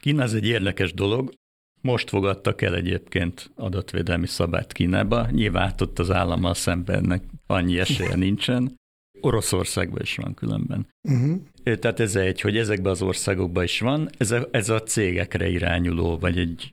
Kína 0.00 0.22
az 0.22 0.34
egy 0.34 0.46
érdekes 0.46 0.92
dolog. 0.94 1.32
Most 1.80 2.08
fogadtak 2.08 2.62
el 2.62 2.74
egyébként 2.74 3.50
adatvédelmi 3.54 4.26
szabályt 4.26 4.72
Kínába. 4.72 5.30
Nyilván 5.30 5.74
ott 5.80 5.98
az 5.98 6.10
állammal 6.10 6.54
szemben 6.54 7.22
annyi 7.46 7.78
esélye 7.78 8.16
nincsen. 8.16 8.76
Oroszországban 9.20 10.00
is 10.00 10.16
van 10.16 10.34
különben. 10.34 10.88
Uh-huh. 11.08 11.40
Tehát 11.62 12.00
ez 12.00 12.16
egy, 12.16 12.40
hogy 12.40 12.56
ezekben 12.56 12.92
az 12.92 13.02
országokban 13.02 13.64
is 13.64 13.80
van, 13.80 14.08
ez 14.18 14.30
a, 14.30 14.48
ez 14.50 14.68
a 14.68 14.82
cégekre 14.82 15.48
irányuló, 15.48 16.18
vagy 16.18 16.38
egy 16.38 16.70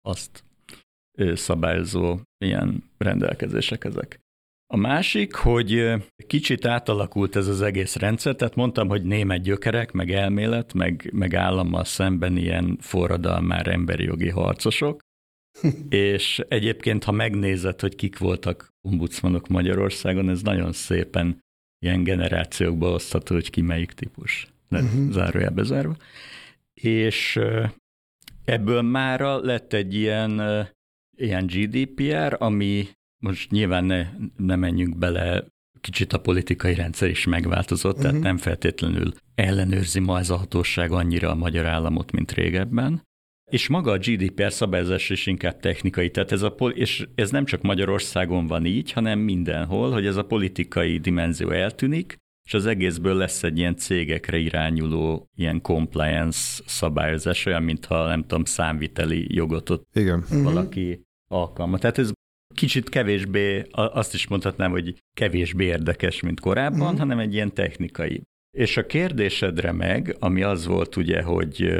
azt 0.00 0.44
szabályozó 1.34 2.18
ilyen 2.44 2.90
rendelkezések 2.98 3.84
ezek. 3.84 4.20
A 4.72 4.76
másik, 4.76 5.34
hogy 5.34 5.92
kicsit 6.26 6.66
átalakult 6.66 7.36
ez 7.36 7.46
az 7.46 7.60
egész 7.60 7.96
rendszer, 7.96 8.34
tehát 8.34 8.54
mondtam, 8.54 8.88
hogy 8.88 9.02
német 9.02 9.42
gyökerek, 9.42 9.92
meg 9.92 10.10
elmélet, 10.10 10.72
meg, 10.72 11.10
meg 11.12 11.34
állammal 11.34 11.84
szemben 11.84 12.36
ilyen 12.36 12.76
forradalmár 12.80 13.66
emberi 13.66 14.04
jogi 14.04 14.28
harcosok, 14.28 15.00
és 15.88 16.42
egyébként, 16.48 17.04
ha 17.04 17.12
megnézed, 17.12 17.80
hogy 17.80 17.94
kik 17.94 18.18
voltak 18.18 18.68
ombudsmanok 18.88 19.48
Magyarországon, 19.48 20.28
ez 20.28 20.42
nagyon 20.42 20.72
szépen 20.72 21.38
ilyen 21.78 22.04
generációkba 22.04 22.90
osztható, 22.90 23.34
hogy 23.34 23.50
ki 23.50 23.60
melyik 23.60 23.92
típus, 23.92 24.46
uh-huh. 24.70 25.10
zárójelbe 25.10 25.62
zárva. 25.62 25.96
És 26.80 27.40
ebből 28.44 28.82
mára 28.82 29.40
lett 29.40 29.72
egy 29.72 29.94
ilyen, 29.94 30.40
ilyen 31.16 31.46
GDPR, 31.46 32.36
ami 32.38 32.88
most 33.20 33.50
nyilván 33.50 33.84
ne, 33.84 34.06
ne 34.36 34.56
menjünk 34.56 34.98
bele, 34.98 35.44
kicsit 35.80 36.12
a 36.12 36.20
politikai 36.20 36.74
rendszer 36.74 37.08
is 37.08 37.26
megváltozott, 37.26 37.96
uh-huh. 37.96 38.02
tehát 38.02 38.16
mhm. 38.16 38.26
nem 38.26 38.36
feltétlenül 38.36 39.12
ellenőrzi 39.34 40.00
ma 40.00 40.18
ez 40.18 40.30
a 40.30 40.36
hatóság 40.36 40.92
annyira 40.92 41.30
a 41.30 41.34
magyar 41.34 41.66
államot, 41.66 42.12
mint 42.12 42.32
régebben. 42.32 43.08
És 43.50 43.68
maga 43.68 43.90
a 43.90 43.98
GDPR 43.98 44.52
szabályozás 44.52 45.10
is 45.10 45.26
inkább 45.26 45.60
technikai, 45.60 46.10
tehát 46.10 46.32
ez, 46.32 46.42
a, 46.42 46.48
és 46.72 47.08
ez 47.14 47.30
nem 47.30 47.44
csak 47.44 47.62
Magyarországon 47.62 48.46
van 48.46 48.64
így, 48.64 48.92
hanem 48.92 49.18
mindenhol, 49.18 49.90
hogy 49.90 50.06
ez 50.06 50.16
a 50.16 50.24
politikai 50.24 50.98
dimenzió 50.98 51.50
eltűnik, 51.50 52.16
és 52.46 52.54
az 52.54 52.66
egészből 52.66 53.14
lesz 53.14 53.42
egy 53.42 53.58
ilyen 53.58 53.76
cégekre 53.76 54.36
irányuló 54.36 55.28
ilyen 55.36 55.60
compliance 55.60 56.62
szabályozás, 56.66 57.46
olyan, 57.46 57.62
mintha 57.62 58.06
nem 58.06 58.20
tudom, 58.20 58.44
számviteli 58.44 59.34
jogot 59.34 59.70
ott 59.70 59.88
Igen. 59.92 60.24
valaki 60.42 60.88
uh-huh. 60.88 61.04
alkalmaz. 61.28 61.80
Tehát 61.80 61.98
ez 61.98 62.10
kicsit 62.60 62.88
kevésbé, 62.88 63.66
azt 63.70 64.14
is 64.14 64.26
mondhatnám, 64.26 64.70
hogy 64.70 64.94
kevésbé 65.16 65.64
érdekes, 65.64 66.20
mint 66.20 66.40
korábban, 66.40 66.94
mm. 66.94 66.98
hanem 66.98 67.18
egy 67.18 67.34
ilyen 67.34 67.54
technikai. 67.54 68.22
És 68.56 68.76
a 68.76 68.86
kérdésedre 68.86 69.72
meg, 69.72 70.16
ami 70.18 70.42
az 70.42 70.66
volt 70.66 70.96
ugye, 70.96 71.22
hogy 71.22 71.72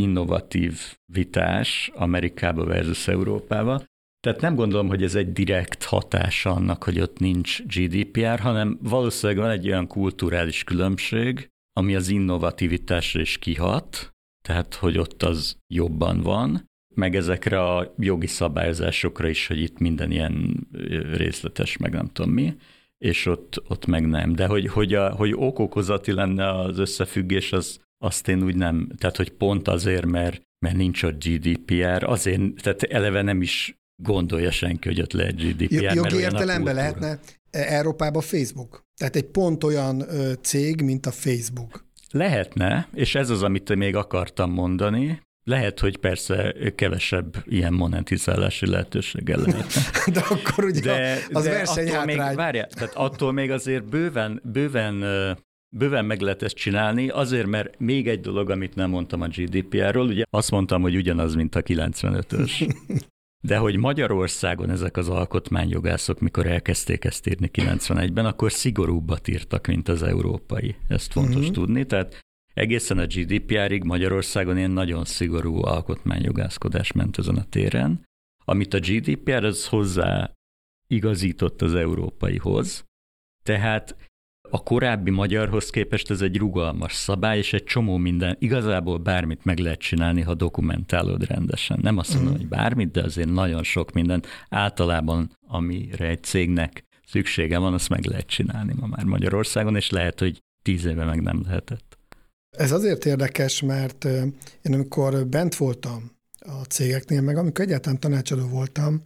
innovatív 0.00 0.80
vitás 1.12 1.90
Amerikába 1.94 2.64
versus 2.64 3.08
Európába, 3.08 3.84
tehát 4.20 4.40
nem 4.40 4.54
gondolom, 4.54 4.88
hogy 4.88 5.02
ez 5.02 5.14
egy 5.14 5.32
direkt 5.32 5.84
hatása 5.84 6.50
annak, 6.50 6.84
hogy 6.84 7.00
ott 7.00 7.18
nincs 7.18 7.62
GDPR, 7.62 8.38
hanem 8.38 8.78
valószínűleg 8.82 9.42
van 9.42 9.50
egy 9.50 9.66
olyan 9.68 9.86
kulturális 9.86 10.64
különbség, 10.64 11.48
ami 11.72 11.94
az 11.94 12.08
innovativitásra 12.08 13.20
is 13.20 13.38
kihat, 13.38 14.10
tehát 14.48 14.74
hogy 14.74 14.98
ott 14.98 15.22
az 15.22 15.56
jobban 15.74 16.20
van, 16.20 16.64
meg 16.96 17.16
ezekre 17.16 17.62
a 17.62 17.94
jogi 17.98 18.26
szabályozásokra 18.26 19.28
is, 19.28 19.46
hogy 19.46 19.58
itt 19.58 19.78
minden 19.78 20.10
ilyen 20.10 20.66
részletes, 21.12 21.76
meg 21.76 21.92
nem 21.92 22.06
tudom 22.12 22.30
mi, 22.32 22.56
és 22.98 23.26
ott, 23.26 23.62
ott 23.68 23.86
meg 23.86 24.06
nem. 24.06 24.32
De 24.32 24.46
hogy, 24.46 24.68
hogy, 24.68 24.94
a, 24.94 25.10
hogy 25.10 25.32
okokozati 25.34 26.12
lenne 26.12 26.50
az 26.50 26.78
összefüggés, 26.78 27.52
az, 27.52 27.80
azt 27.98 28.28
én 28.28 28.42
úgy 28.42 28.56
nem, 28.56 28.88
tehát 28.98 29.16
hogy 29.16 29.30
pont 29.30 29.68
azért, 29.68 30.06
mert, 30.06 30.42
mert 30.58 30.76
nincs 30.76 31.02
ott 31.02 31.24
GDPR, 31.24 32.04
azért, 32.04 32.40
tehát 32.62 32.82
eleve 32.82 33.22
nem 33.22 33.42
is 33.42 33.78
gondolja 34.02 34.50
senki, 34.50 34.88
hogy 34.88 35.00
ott 35.00 35.12
lehet 35.12 35.36
GDPR. 35.36 35.94
Jogi 35.94 36.16
értelemben 36.16 36.74
lehetne 36.74 37.20
Európában 37.50 38.22
Facebook. 38.22 38.82
Tehát 38.96 39.16
egy 39.16 39.24
pont 39.24 39.64
olyan 39.64 40.04
cég, 40.42 40.80
mint 40.80 41.06
a 41.06 41.10
Facebook. 41.10 41.84
Lehetne, 42.10 42.88
és 42.94 43.14
ez 43.14 43.30
az, 43.30 43.42
amit 43.42 43.74
még 43.74 43.96
akartam 43.96 44.50
mondani, 44.50 45.20
lehet, 45.48 45.80
hogy 45.80 45.96
persze 45.96 46.54
kevesebb 46.74 47.36
ilyen 47.44 47.72
monetizálási 47.72 48.66
lehetőséggel 48.66 49.38
lehet. 49.38 49.72
de 50.12 50.20
akkor 50.20 50.64
ugye 50.64 50.80
de, 50.80 51.18
az 51.32 51.44
de 51.44 51.50
versenyhátrány. 51.50 52.34
Várjál, 52.34 52.66
tehát 52.66 52.94
attól 52.94 53.32
még 53.32 53.50
azért 53.50 53.84
bőven, 53.84 54.40
bőven 54.44 55.04
bőven 55.76 56.04
meg 56.04 56.20
lehet 56.20 56.42
ezt 56.42 56.54
csinálni, 56.54 57.08
azért, 57.08 57.46
mert 57.46 57.78
még 57.78 58.08
egy 58.08 58.20
dolog, 58.20 58.50
amit 58.50 58.74
nem 58.74 58.90
mondtam 58.90 59.20
a 59.20 59.26
GDPR-ról, 59.26 60.06
ugye 60.06 60.24
azt 60.30 60.50
mondtam, 60.50 60.82
hogy 60.82 60.96
ugyanaz, 60.96 61.34
mint 61.34 61.54
a 61.54 61.62
95-ös. 61.62 62.50
De 63.46 63.56
hogy 63.56 63.76
Magyarországon 63.76 64.70
ezek 64.70 64.96
az 64.96 65.08
alkotmányjogászok, 65.08 66.20
mikor 66.20 66.46
elkezdték 66.46 67.04
ezt 67.04 67.28
írni 67.28 67.50
91-ben, 67.52 68.26
akkor 68.26 68.52
szigorúbbat 68.52 69.28
írtak, 69.28 69.66
mint 69.66 69.88
az 69.88 70.02
európai. 70.02 70.76
Ezt 70.88 71.12
fontos 71.12 71.36
uh-huh. 71.36 71.54
tudni. 71.54 71.86
Tehát 71.86 72.25
Egészen 72.56 72.98
a 72.98 73.06
GDPR-ig 73.06 73.82
Magyarországon 73.82 74.56
ilyen 74.56 74.70
nagyon 74.70 75.04
szigorú 75.04 75.64
alkotmányjogászkodás 75.64 76.92
ment 76.92 77.18
ezen 77.18 77.36
a 77.36 77.44
téren, 77.44 78.04
amit 78.44 78.74
a 78.74 78.78
GDPR 78.78 79.44
az 79.44 79.66
hozzá 79.66 80.32
igazított 80.86 81.62
az 81.62 81.74
európaihoz, 81.74 82.84
tehát 83.42 83.96
a 84.50 84.62
korábbi 84.62 85.10
magyarhoz 85.10 85.70
képest 85.70 86.10
ez 86.10 86.20
egy 86.20 86.36
rugalmas 86.36 86.92
szabály, 86.92 87.38
és 87.38 87.52
egy 87.52 87.64
csomó 87.64 87.96
minden, 87.96 88.36
igazából 88.38 88.98
bármit 88.98 89.44
meg 89.44 89.58
lehet 89.58 89.80
csinálni, 89.80 90.22
ha 90.22 90.34
dokumentálod 90.34 91.26
rendesen. 91.26 91.78
Nem 91.82 91.98
azt 91.98 92.14
mondom, 92.14 92.32
mm. 92.32 92.36
hogy 92.36 92.48
bármit, 92.48 92.90
de 92.90 93.02
azért 93.02 93.30
nagyon 93.30 93.62
sok 93.62 93.92
mindent. 93.92 94.26
Általában, 94.48 95.30
amire 95.46 96.06
egy 96.06 96.22
cégnek 96.22 96.84
szüksége 97.06 97.58
van, 97.58 97.74
azt 97.74 97.88
meg 97.88 98.04
lehet 98.04 98.26
csinálni 98.26 98.74
ma 98.76 98.86
már 98.86 99.04
Magyarországon, 99.04 99.76
és 99.76 99.90
lehet, 99.90 100.20
hogy 100.20 100.42
tíz 100.62 100.84
éve 100.84 101.04
meg 101.04 101.22
nem 101.22 101.42
lehetett. 101.44 101.85
Ez 102.56 102.72
azért 102.72 103.04
érdekes, 103.04 103.60
mert 103.60 104.04
én 104.62 104.72
amikor 104.72 105.26
bent 105.26 105.56
voltam 105.56 106.10
a 106.38 106.64
cégeknél, 106.64 107.20
meg 107.20 107.36
amikor 107.36 107.64
egyáltalán 107.64 108.00
tanácsadó 108.00 108.48
voltam, 108.48 109.04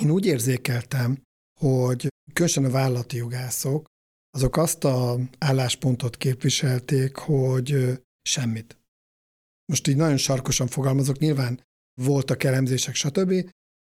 én 0.00 0.10
úgy 0.10 0.26
érzékeltem, 0.26 1.22
hogy 1.60 2.08
különösen 2.32 2.64
a 2.64 2.70
vállalati 2.70 3.16
jogászok, 3.16 3.86
azok 4.30 4.56
azt 4.56 4.84
a 4.84 5.18
álláspontot 5.38 6.16
képviselték, 6.16 7.16
hogy 7.16 8.00
semmit. 8.22 8.78
Most 9.64 9.88
így 9.88 9.96
nagyon 9.96 10.16
sarkosan 10.16 10.66
fogalmazok, 10.66 11.18
nyilván 11.18 11.60
voltak 12.00 12.44
elemzések, 12.44 12.94
stb., 12.94 13.50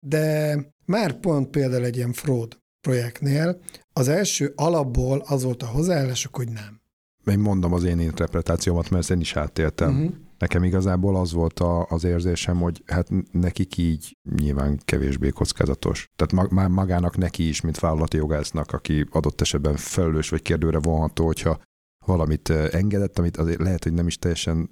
de 0.07 0.57
már 0.85 1.21
pont 1.21 1.51
például 1.51 1.85
egy 1.85 1.97
ilyen 1.97 2.12
fraud 2.12 2.59
projektnél 2.81 3.62
az 3.92 4.09
első 4.09 4.53
alapból 4.57 5.19
az 5.19 5.42
volt 5.42 5.62
a 5.62 5.66
hozzáállásuk, 5.66 6.37
hogy 6.37 6.49
nem 6.49 6.85
én 7.27 7.39
mondom 7.39 7.73
az 7.73 7.85
én 7.85 7.99
interpretációmat, 7.99 8.91
mert 8.91 9.03
ezt 9.03 9.11
én 9.11 9.21
is 9.21 9.37
átéltem. 9.37 9.91
Uh-huh. 9.91 10.15
Nekem 10.39 10.65
igazából 10.65 11.17
az 11.17 11.33
volt 11.33 11.61
a, 11.61 11.87
az 11.89 12.05
érzésem, 12.05 12.57
hogy 12.57 12.83
hát 12.87 13.09
nekik 13.31 13.77
így 13.77 14.17
nyilván 14.37 14.81
kevésbé 14.85 15.29
kockázatos. 15.29 16.11
Tehát 16.17 16.51
már 16.51 16.69
magának 16.69 17.17
neki 17.17 17.49
is, 17.49 17.61
mint 17.61 17.79
vállalati 17.79 18.17
jogásznak, 18.17 18.73
aki 18.73 19.07
adott 19.11 19.41
esetben 19.41 19.77
felelős 19.77 20.29
vagy 20.29 20.43
kérdőre 20.43 20.79
vonható, 20.79 21.27
hogyha 21.27 21.61
valamit 22.07 22.51
engedett, 22.51 23.19
amit 23.19 23.37
azért 23.37 23.61
lehet, 23.61 23.83
hogy 23.83 23.93
nem 23.93 24.07
is 24.07 24.19
teljesen 24.19 24.69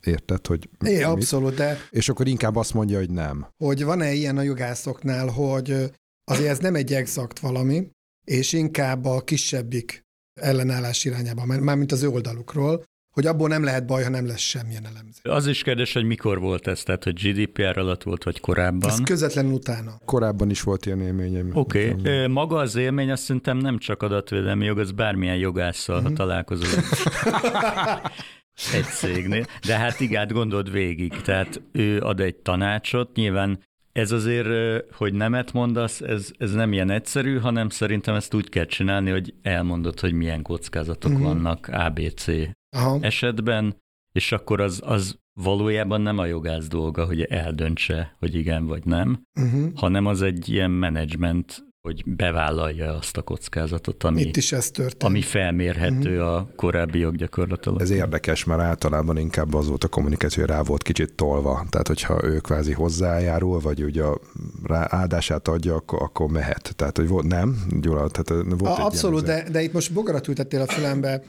Érted, 0.00 0.46
hogy 0.46 0.68
É, 0.84 0.94
mit? 0.94 1.04
abszolút, 1.04 1.54
de 1.54 1.78
És 1.90 2.08
akkor 2.08 2.28
inkább 2.28 2.56
azt 2.56 2.74
mondja, 2.74 2.98
hogy 2.98 3.10
nem. 3.10 3.46
hogy 3.56 3.84
van-e 3.84 4.12
ilyen 4.12 4.36
a 4.36 4.42
jogászoknál, 4.42 5.28
hogy 5.28 5.70
ö, 5.70 5.84
azért 6.24 6.48
ez 6.48 6.58
nem 6.58 6.74
egy 6.74 6.92
exakt 6.92 7.38
valami, 7.38 7.90
és 8.24 8.52
inkább 8.52 9.04
a 9.04 9.20
kisebbik 9.20 10.02
ellenállás 10.40 11.04
irányába, 11.04 11.44
mert 11.46 11.60
mármint 11.60 11.92
az 11.92 12.02
ő 12.02 12.08
oldalukról, 12.08 12.84
hogy 13.14 13.26
abból 13.26 13.48
nem 13.48 13.64
lehet 13.64 13.86
baj, 13.86 14.02
ha 14.02 14.08
nem 14.08 14.26
lesz 14.26 14.40
semmilyen 14.40 14.86
elemzés. 14.86 15.20
Az 15.22 15.46
is 15.46 15.62
kérdés, 15.62 15.92
hogy 15.92 16.04
mikor 16.04 16.38
volt 16.40 16.66
ez, 16.66 16.82
tehát 16.82 17.04
hogy 17.04 17.14
GDPR 17.22 17.78
alatt 17.78 18.02
volt, 18.02 18.24
vagy 18.24 18.40
korábban. 18.40 18.90
Ez 18.90 19.00
közvetlenül 19.00 19.52
utána. 19.52 19.98
Korábban 20.04 20.50
is 20.50 20.62
volt 20.62 20.86
ilyen 20.86 21.00
élményem. 21.00 21.50
Oké, 21.52 21.90
okay. 21.90 22.26
maga 22.26 22.56
az 22.56 22.74
élmény 22.76 23.10
azt 23.10 23.22
szerintem 23.22 23.56
nem 23.58 23.78
csak 23.78 24.02
adatvédelmi 24.02 24.64
jog, 24.64 24.78
az 24.78 24.92
bármilyen 24.92 25.36
jogásszal, 25.36 26.00
Mhm. 26.00 26.06
ha 26.08 26.12
találkozol 26.12 26.68
egy 28.74 28.84
cégnél. 28.84 29.46
De 29.66 29.76
hát 29.76 30.00
igen, 30.00 30.18
hát 30.20 30.32
gondold 30.32 30.70
végig, 30.70 31.20
tehát 31.20 31.62
ő 31.72 32.00
ad 32.00 32.20
egy 32.20 32.36
tanácsot, 32.36 33.16
nyilván 33.16 33.58
ez 33.92 34.12
azért, 34.12 34.48
hogy 34.94 35.14
nemet 35.14 35.52
mondasz, 35.52 36.00
ez, 36.00 36.30
ez 36.38 36.52
nem 36.52 36.72
ilyen 36.72 36.90
egyszerű, 36.90 37.38
hanem 37.38 37.68
szerintem 37.68 38.14
ezt 38.14 38.34
úgy 38.34 38.48
kell 38.48 38.64
csinálni, 38.64 39.10
hogy 39.10 39.34
elmondod, 39.42 40.00
hogy 40.00 40.12
milyen 40.12 40.42
kockázatok 40.42 41.12
Mhm. 41.12 41.22
vannak 41.22 41.68
ABC 41.68 42.26
Aha. 42.76 42.98
esetben, 43.00 43.76
és 44.12 44.32
akkor 44.32 44.60
az, 44.60 44.80
az 44.84 45.18
valójában 45.40 46.00
nem 46.00 46.18
a 46.18 46.26
jogász 46.26 46.66
dolga, 46.68 47.04
hogy 47.04 47.22
eldöntse, 47.22 48.16
hogy 48.18 48.34
igen 48.34 48.66
vagy 48.66 48.84
nem, 48.84 49.22
Uh-huh. 49.40 49.72
hanem 49.74 50.06
az 50.06 50.22
egy 50.22 50.48
ilyen 50.48 50.70
menedzsment, 50.70 51.64
hogy 51.82 52.02
bevállalja 52.06 52.96
azt 52.96 53.16
a 53.16 53.22
kockázatot, 53.22 54.04
ami, 54.04 54.20
Itt 54.20 54.36
is 54.36 54.52
ez 54.52 54.70
történt. 54.70 55.02
ami 55.02 55.20
felmérhető 55.20 56.22
a 56.22 56.48
korábbi 56.56 56.98
joggyakorlat 56.98 57.66
alatt. 57.66 57.80
Ez 57.80 57.90
érdekes, 57.90 58.44
mert 58.44 58.60
általában 58.60 59.16
inkább 59.16 59.54
az 59.54 59.68
volt 59.68 59.84
a 59.84 59.88
kommunikáció, 59.88 60.42
hogy 60.42 60.52
rá 60.52 60.62
volt 60.62 60.82
kicsit 60.82 61.14
tolva. 61.14 61.66
Tehát, 61.70 61.86
hogyha 61.86 62.24
ő 62.24 62.38
kvázi 62.38 62.72
hozzájárul, 62.72 63.60
vagy 63.60 63.82
ugye 63.82 64.02
a 64.02 64.20
rá 64.62 64.86
áldását 64.90 65.48
adja, 65.48 65.74
akkor, 65.74 66.02
akkor 66.02 66.30
mehet. 66.30 66.72
Tehát, 66.76 66.96
hogy 66.96 67.08
volt, 67.08 67.26
nem, 67.26 67.64
Gyula? 67.80 68.08
Tehát 68.08 68.44
volt 68.48 68.62
A, 68.62 68.78
egy 68.78 68.86
abszolút, 68.86 69.24
de, 69.24 69.50
de 69.50 69.62
itt 69.62 69.72
most 69.72 69.92
bogarat 69.92 70.28
ültettél 70.28 70.60
a 70.60 70.66
fülembe. 70.66 71.22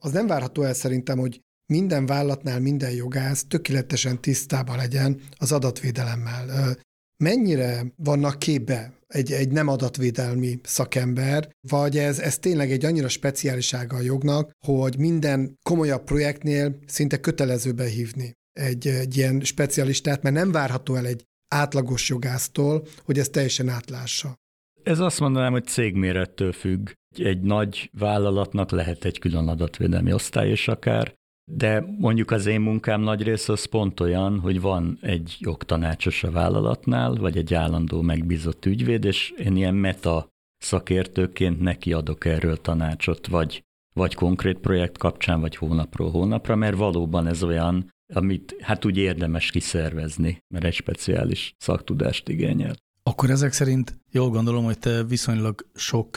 Az 0.00 0.12
nem 0.12 0.26
várható 0.26 0.62
el 0.62 0.74
szerintem, 0.74 1.18
hogy 1.18 1.40
minden 1.72 2.06
vállalatnál 2.06 2.60
minden 2.60 2.90
jogász 2.90 3.44
tökéletesen 3.48 4.20
tisztában 4.20 4.76
legyen 4.76 5.20
az 5.38 5.52
adatvédelemmel. 5.52 6.76
Mennyire 7.24 7.92
vannak 7.96 8.38
képbe 8.38 8.97
egy, 9.14 9.32
egy 9.32 9.50
nem 9.50 9.68
adatvédelmi 9.68 10.60
szakember, 10.62 11.50
vagy 11.68 11.98
ez, 11.98 12.18
ez 12.18 12.38
tényleg 12.38 12.70
egy 12.70 12.84
annyira 12.84 13.08
speciálisága 13.08 13.96
a 13.96 14.00
jognak, 14.00 14.50
hogy 14.66 14.98
minden 14.98 15.58
komolyabb 15.62 16.04
projektnél 16.04 16.78
szinte 16.86 17.20
kötelező 17.20 17.72
behívni 17.72 18.32
egy, 18.52 18.86
egy 18.86 19.16
ilyen 19.16 19.40
specialistát, 19.40 20.22
mert 20.22 20.34
nem 20.34 20.52
várható 20.52 20.94
el 20.94 21.06
egy 21.06 21.24
átlagos 21.48 22.08
jogásztól, 22.08 22.86
hogy 23.04 23.18
ezt 23.18 23.32
teljesen 23.32 23.68
átlássa. 23.68 24.34
Ez 24.82 24.98
azt 24.98 25.20
mondanám, 25.20 25.52
hogy 25.52 25.66
cégmérettől 25.66 26.52
függ. 26.52 26.90
Egy 27.16 27.40
nagy 27.40 27.90
vállalatnak 27.98 28.70
lehet 28.70 29.04
egy 29.04 29.18
külön 29.18 29.48
adatvédelmi 29.48 30.12
osztály 30.12 30.50
is 30.50 30.68
akár, 30.68 31.14
de 31.50 31.84
mondjuk 31.98 32.30
az 32.30 32.46
én 32.46 32.60
munkám 32.60 33.00
nagy 33.00 33.22
része 33.22 33.52
az 33.52 33.64
pont 33.64 34.00
olyan, 34.00 34.40
hogy 34.40 34.60
van 34.60 34.98
egy 35.00 35.36
jogtanácsos 35.38 36.24
a 36.24 36.30
vállalatnál, 36.30 37.14
vagy 37.14 37.36
egy 37.36 37.54
állandó 37.54 38.00
megbízott 38.02 38.66
ügyvéd, 38.66 39.04
és 39.04 39.30
én 39.30 39.56
ilyen 39.56 39.74
meta 39.74 40.28
szakértőként 40.58 41.60
neki 41.60 41.92
adok 41.92 42.24
erről 42.24 42.56
tanácsot, 42.56 43.26
vagy, 43.26 43.64
vagy 43.94 44.14
konkrét 44.14 44.58
projekt 44.58 44.98
kapcsán, 44.98 45.40
vagy 45.40 45.56
hónapról 45.56 46.10
hónapra, 46.10 46.56
mert 46.56 46.76
valóban 46.76 47.26
ez 47.26 47.42
olyan, 47.42 47.90
amit 48.14 48.56
hát 48.60 48.84
úgy 48.84 48.96
érdemes 48.96 49.50
kiszervezni, 49.50 50.38
mert 50.54 50.64
egy 50.64 50.74
speciális 50.74 51.54
szaktudást 51.58 52.28
igényel. 52.28 52.74
Akkor 53.02 53.30
ezek 53.30 53.52
szerint 53.52 54.00
jól 54.10 54.30
gondolom, 54.30 54.64
hogy 54.64 54.78
te 54.78 55.04
viszonylag 55.04 55.66
sok 55.74 56.16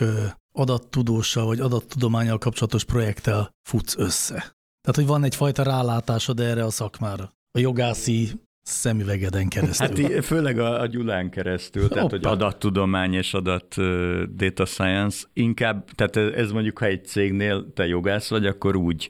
adattudóssal 0.52 1.46
vagy 1.46 1.60
adattudományjal 1.60 2.38
kapcsolatos 2.38 2.84
projekttel 2.84 3.50
futsz 3.70 3.98
össze. 3.98 4.60
Tehát, 4.82 4.96
hogy 4.96 5.06
van 5.06 5.24
egyfajta 5.24 5.64
rálátásod 5.64 6.40
erre 6.40 6.64
a 6.64 6.70
szakmára. 6.70 7.34
A 7.52 7.60
jogászi 7.60 8.30
szemüvegeden 8.62 9.48
keresztül. 9.48 10.14
Hát 10.14 10.26
főleg 10.26 10.60
a, 10.60 10.80
a 10.82 10.86
Gyulán 10.86 11.30
keresztül, 11.30 11.88
tehát 11.88 12.10
hogy 12.10 12.26
adattudomány 12.26 13.14
és 13.14 13.34
adat 13.34 13.78
ö, 13.78 14.24
data 14.36 14.66
science, 14.66 15.26
inkább, 15.34 15.90
tehát 15.92 16.16
ez, 16.16 16.34
ez 16.34 16.52
mondjuk, 16.52 16.78
ha 16.78 16.86
egy 16.86 17.06
cégnél 17.06 17.74
te 17.74 17.86
jogász 17.88 18.30
vagy, 18.30 18.46
akkor 18.46 18.76
úgy, 18.76 19.10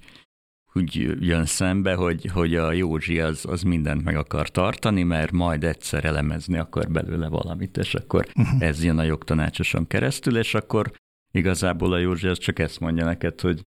úgy 0.73 0.95
jön 1.19 1.45
szembe, 1.45 1.93
hogy, 1.93 2.25
hogy 2.25 2.55
a 2.55 2.71
Józsi 2.71 3.19
az, 3.19 3.45
az 3.47 3.61
mindent 3.61 4.03
meg 4.03 4.15
akar 4.15 4.49
tartani, 4.49 5.03
mert 5.03 5.31
majd 5.31 5.63
egyszer 5.63 6.05
elemezni 6.05 6.57
akar 6.57 6.87
belőle 6.91 7.27
valamit, 7.27 7.77
és 7.77 7.95
akkor 7.95 8.27
Mhm. 8.35 8.61
ez 8.61 8.83
jön 8.83 8.97
a 8.97 9.03
jogtanácsoson 9.03 9.87
keresztül, 9.87 10.37
és 10.37 10.53
akkor 10.53 10.91
igazából 11.31 11.93
a 11.93 11.97
Józsi 11.97 12.27
az 12.27 12.37
csak 12.37 12.59
ezt 12.59 12.79
mondja 12.79 13.05
neked, 13.05 13.41
hogy 13.41 13.61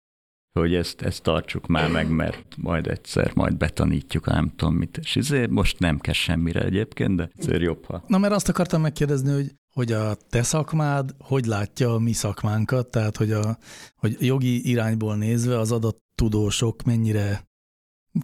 hogy 0.60 0.74
ezt, 0.74 1.00
ezt 1.00 1.22
tartsuk 1.22 1.66
már 1.66 1.90
meg, 1.90 2.08
mert 2.08 2.56
majd 2.56 2.86
egyszer 2.86 3.30
majd 3.34 3.56
betanítjuk, 3.56 4.26
nem 4.26 4.52
tudom 4.56 4.74
mit, 4.74 4.96
és 4.96 5.16
izé, 5.16 5.46
most 5.46 5.78
nem 5.78 5.98
kell 5.98 6.14
semmire 6.14 6.64
egyébként, 6.64 7.16
de 7.16 7.30
azért 7.38 7.62
jobb, 7.62 7.84
ha 7.84 8.04
Na, 8.06 8.18
mert 8.18 8.34
azt 8.34 8.48
akartam 8.48 8.80
megkérdezni, 8.80 9.32
hogy, 9.32 9.54
hogy 9.74 9.92
a 9.92 10.14
te 10.30 10.42
szakmád 10.42 11.14
hogy 11.18 11.46
látja 11.46 11.94
a 11.94 11.98
mi 11.98 12.12
szakmánkat, 12.12 12.90
tehát 12.90 13.16
hogy, 13.16 13.32
a, 13.32 13.58
hogy 13.96 14.16
jogi 14.20 14.68
irányból 14.70 15.16
nézve 15.16 15.58
az 15.58 15.72
adattudósok 15.72 16.82
mennyire 16.82 17.44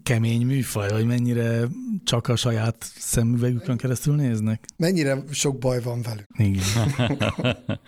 kemény 0.03 0.47
műfaj, 0.47 0.91
vagy 0.91 1.07
mennyire 1.07 1.69
csak 2.05 2.29
a 2.29 2.37
saját 2.37 2.85
szemüvegükön 2.97 3.77
keresztül 3.77 4.15
néznek? 4.15 4.65
Mennyire 4.77 5.23
sok 5.31 5.59
baj 5.59 5.83
van 5.83 6.03
velük? 6.03 6.27
Igen. 6.37 6.65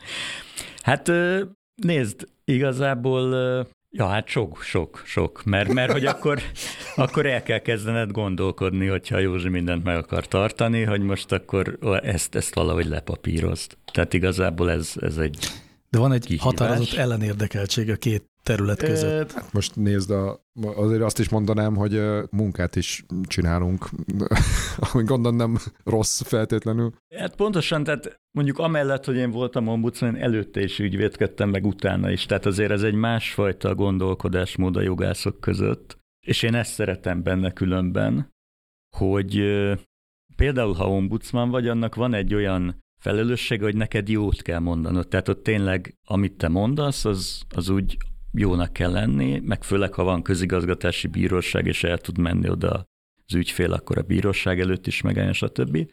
Hát 0.83 1.11
nézd, 1.74 2.28
igazából, 2.44 3.35
ja, 3.94 4.07
hát 4.07 4.28
sok, 4.28 4.62
sok, 4.62 5.02
sok, 5.05 5.44
mert, 5.44 5.72
mert 5.72 5.92
hogy 5.92 6.07
akkor, 6.07 6.42
akkor 6.96 7.26
el 7.26 7.42
kell 7.42 7.59
kezdened 7.59 8.11
gondolkodni, 8.11 8.87
hogyha 8.87 9.18
Józsi 9.18 9.48
mindent 9.48 9.85
meg 9.85 9.96
akar 9.96 10.28
tartani, 10.28 10.83
hogy 10.83 11.00
most 11.00 11.33
akkor 11.33 11.78
ezt, 12.02 12.35
ezt 12.35 12.55
valahogy 12.55 12.87
lepapírozd. 12.87 13.76
Tehát 13.92 14.14
igazából 14.14 14.70
ez, 14.70 14.92
ez 15.00 15.16
egy... 15.16 15.46
De 15.92 15.98
van 15.98 16.12
egy 16.12 16.24
Kihívás. 16.24 16.44
határozott 16.44 16.98
ellenérdekeltség 16.98 17.90
a 17.90 17.96
két 17.96 18.31
terület 18.42 18.83
között. 18.83 19.33
Ö, 19.33 19.40
Most 19.52 19.76
nézd, 19.76 20.11
a, 20.11 20.44
azért 20.62 21.02
azt 21.02 21.18
is 21.18 21.28
mondanám, 21.28 21.76
hogy 21.76 22.00
munkát 22.31 22.76
is 22.76 23.05
csinálunk, 23.26 23.88
ami 24.92 25.05
gondolom 25.05 25.37
nem 25.37 25.59
rossz 25.85 26.22
feltétlenül. 26.22 26.92
Hát 27.16 27.37
pontosan, 27.37 27.85
tehát 27.85 28.20
mondjuk 28.31 28.59
amellett, 28.59 29.05
hogy 29.05 29.16
én 29.16 29.31
voltam 29.31 29.68
ombudsman, 29.68 30.16
én 30.16 30.22
előtte 30.22 30.62
is 30.62 30.78
ügyvédkedtem, 30.78 31.50
meg 31.50 31.66
utána 31.66 32.11
is. 32.11 32.26
Tehát 32.26 32.46
azért 32.46 32.70
ez 32.70 32.83
egy 32.83 32.94
másfajta 32.94 33.74
gondolkodásmód 33.74 34.76
a 34.76 34.81
jogászok 34.81 35.40
között. 35.40 35.98
És 36.26 36.42
én 36.42 36.55
ezt 36.55 36.72
szeretem 36.72 37.22
benne 37.22 37.50
különben, 37.52 38.31
hogy 38.96 39.42
például, 40.37 40.74
ha 40.74 40.90
ombudsman 40.90 41.50
vagy, 41.50 41.68
annak 41.68 41.94
van 41.94 42.14
egy 42.14 42.35
olyan 42.35 42.81
felelősség, 43.02 43.62
hogy 43.62 43.76
neked 43.76 44.08
jót 44.08 44.42
kell 44.42 44.58
mondanod. 44.58 45.08
Tehát 45.08 45.28
ott 45.28 45.42
tényleg, 45.42 45.94
amit 46.04 46.36
te 46.36 46.48
mondasz, 46.48 47.04
az, 47.04 47.42
az 47.54 47.68
úgy 47.68 47.96
jónak 48.32 48.72
kell 48.72 48.90
lenni, 48.90 49.40
meg 49.44 49.64
főleg, 49.64 49.92
ha 49.92 50.04
van 50.04 50.22
közigazgatási 50.22 51.06
bíróság, 51.06 51.66
és 51.66 51.84
el 51.84 51.98
tud 51.98 52.18
menni 52.18 52.48
oda 52.48 52.84
az 53.26 53.34
ügyfél, 53.34 53.72
akkor 53.72 53.98
a 53.98 54.02
bíróság 54.02 54.60
előtt 54.60 54.86
is 54.86 55.00
megállja, 55.00 55.32
stb. 55.32 55.90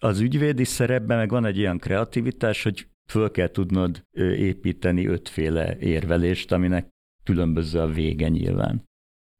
Az 0.00 0.20
ügyvédi 0.20 0.64
szerepben 0.64 1.16
meg 1.16 1.30
van 1.30 1.44
egy 1.44 1.58
olyan 1.58 1.78
kreativitás, 1.78 2.62
hogy 2.62 2.88
föl 3.10 3.30
kell 3.30 3.48
tudnod 3.48 4.06
építeni 4.36 5.06
ötféle 5.06 5.78
érvelést, 5.78 6.52
aminek 6.52 6.88
különböző 7.24 7.78
a 7.78 7.86
vége 7.86 8.28
nyilván. 8.28 8.84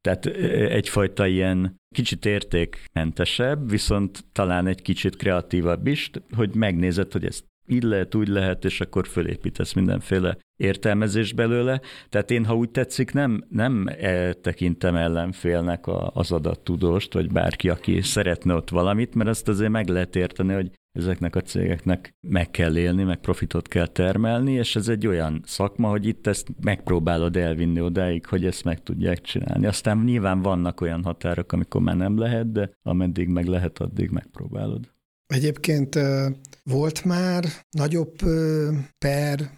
Tehát 0.01 0.27
egyfajta 0.71 1.27
ilyen 1.27 1.78
kicsit 1.95 2.27
értékmentesebb, 2.27 3.71
viszont 3.71 4.25
talán 4.33 4.67
egy 4.67 4.83
kicsit 4.83 5.17
kreatívabb 5.17 5.87
is, 5.87 6.11
hogy 6.37 6.55
megnézed, 6.55 7.13
hogy 7.13 7.25
ezt 7.25 7.45
így 7.69 7.83
lehet, 7.83 8.15
úgy 8.15 8.29
lehet, 8.29 8.65
és 8.65 8.81
akkor 8.81 9.07
fölépítesz 9.07 9.73
mindenféle 9.73 10.37
értelmezés 10.57 11.33
belőle. 11.33 11.81
Tehát 12.09 12.31
én, 12.31 12.45
ha 12.45 12.57
úgy 12.57 12.71
tetszik, 12.71 13.13
nem, 13.13 13.45
nem 13.49 13.87
e, 13.87 14.33
tekintem 14.33 14.97
ellenfélnek 14.97 15.87
a, 15.87 16.11
az 16.15 16.33
adattudóst, 16.33 17.13
vagy 17.13 17.33
bárki, 17.33 17.69
aki 17.69 18.01
szeretne 18.01 18.55
ott 18.55 18.71
valamit, 18.71 19.15
mert 19.15 19.29
azt 19.29 19.49
azért 19.49 19.71
meg 19.71 19.89
lehet 19.89 20.17
érteni, 20.17 20.55
hogy 20.55 20.71
ezeknek 20.93 21.37
a 21.37 21.41
cégeknek 21.41 22.15
meg 22.21 22.51
kell 22.51 22.77
élni, 22.77 23.03
meg 23.03 23.17
profitot 23.17 23.69
kell 23.69 23.87
termelni, 23.87 24.53
és 24.53 24.77
ez 24.77 24.89
egy 24.89 25.07
olyan 25.07 25.43
szakma, 25.47 25.89
hogy 25.89 26.07
itt 26.07 26.27
ezt 26.27 26.49
megpróbálod 26.61 27.37
elvinni 27.37 27.81
odáig, 27.81 28.27
hogy 28.27 28.45
ezt 28.45 28.65
meg 28.65 28.83
tudják 28.83 29.21
csinálni. 29.21 29.67
Aztán 29.67 29.99
nyilván 29.99 30.43
vannak 30.43 30.81
olyan 30.81 31.05
határok, 31.05 31.53
amikor 31.53 31.81
már 31.81 31.97
nem 31.97 32.19
lehet, 32.19 32.53
de 32.53 32.71
ameddig 32.83 33.29
meg 33.29 33.47
lehet, 33.47 33.79
addig 33.79 34.11
megpróbálod. 34.11 34.91
Egyébként 35.27 35.99
volt 36.69 37.05
már 37.05 37.45
nagyobb 37.71 38.17
per 38.99 39.51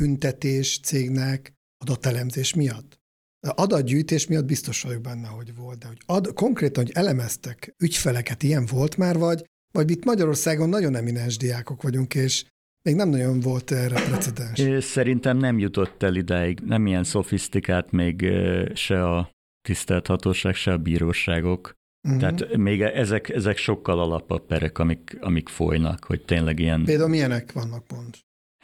büntetés 0.00 0.80
cégnek 0.80 1.52
adatelemzés 1.84 2.54
miatt? 2.54 3.00
Adatgyűjtés 3.40 4.26
miatt 4.26 4.44
biztos 4.44 4.82
vagyok 4.82 5.00
benne, 5.00 5.28
hogy 5.28 5.54
volt, 5.54 5.78
de 5.78 5.86
hogy 5.86 5.98
ad, 6.06 6.32
konkrétan, 6.32 6.84
hogy 6.84 6.92
elemeztek 6.94 7.74
ügyfeleket, 7.82 8.42
ilyen 8.42 8.66
volt 8.66 8.96
már, 8.96 9.18
vagy, 9.18 9.44
vagy 9.72 9.90
itt 9.90 10.04
Magyarországon 10.04 10.68
nagyon 10.68 10.94
eminens 10.94 11.36
diákok 11.36 11.82
vagyunk, 11.82 12.14
és 12.14 12.44
még 12.82 12.94
nem 12.94 13.08
nagyon 13.08 13.40
volt 13.40 13.70
erre 13.70 14.02
precedens. 14.02 14.84
Szerintem 14.84 15.36
nem 15.36 15.58
jutott 15.58 16.02
el 16.02 16.14
idáig, 16.14 16.58
nem 16.60 16.86
ilyen 16.86 17.04
szofisztikált 17.04 17.90
még 17.90 18.26
se 18.74 19.08
a 19.08 19.30
tisztelt 19.60 20.06
hatóság, 20.06 20.54
se 20.54 20.72
a 20.72 20.78
bíróságok. 20.78 21.74
Uh-huh. 22.04 22.20
Tehát 22.20 22.56
még 22.56 22.82
ezek, 22.82 23.28
ezek 23.28 23.56
sokkal 23.56 24.00
alapabb 24.00 24.46
perek, 24.46 24.78
amik, 24.78 25.18
amik 25.20 25.48
folynak, 25.48 26.04
hogy 26.04 26.22
tényleg 26.24 26.58
ilyen... 26.58 26.84
Például 26.84 27.08
milyenek 27.08 27.52
vannak 27.52 27.84
mond? 27.90 28.14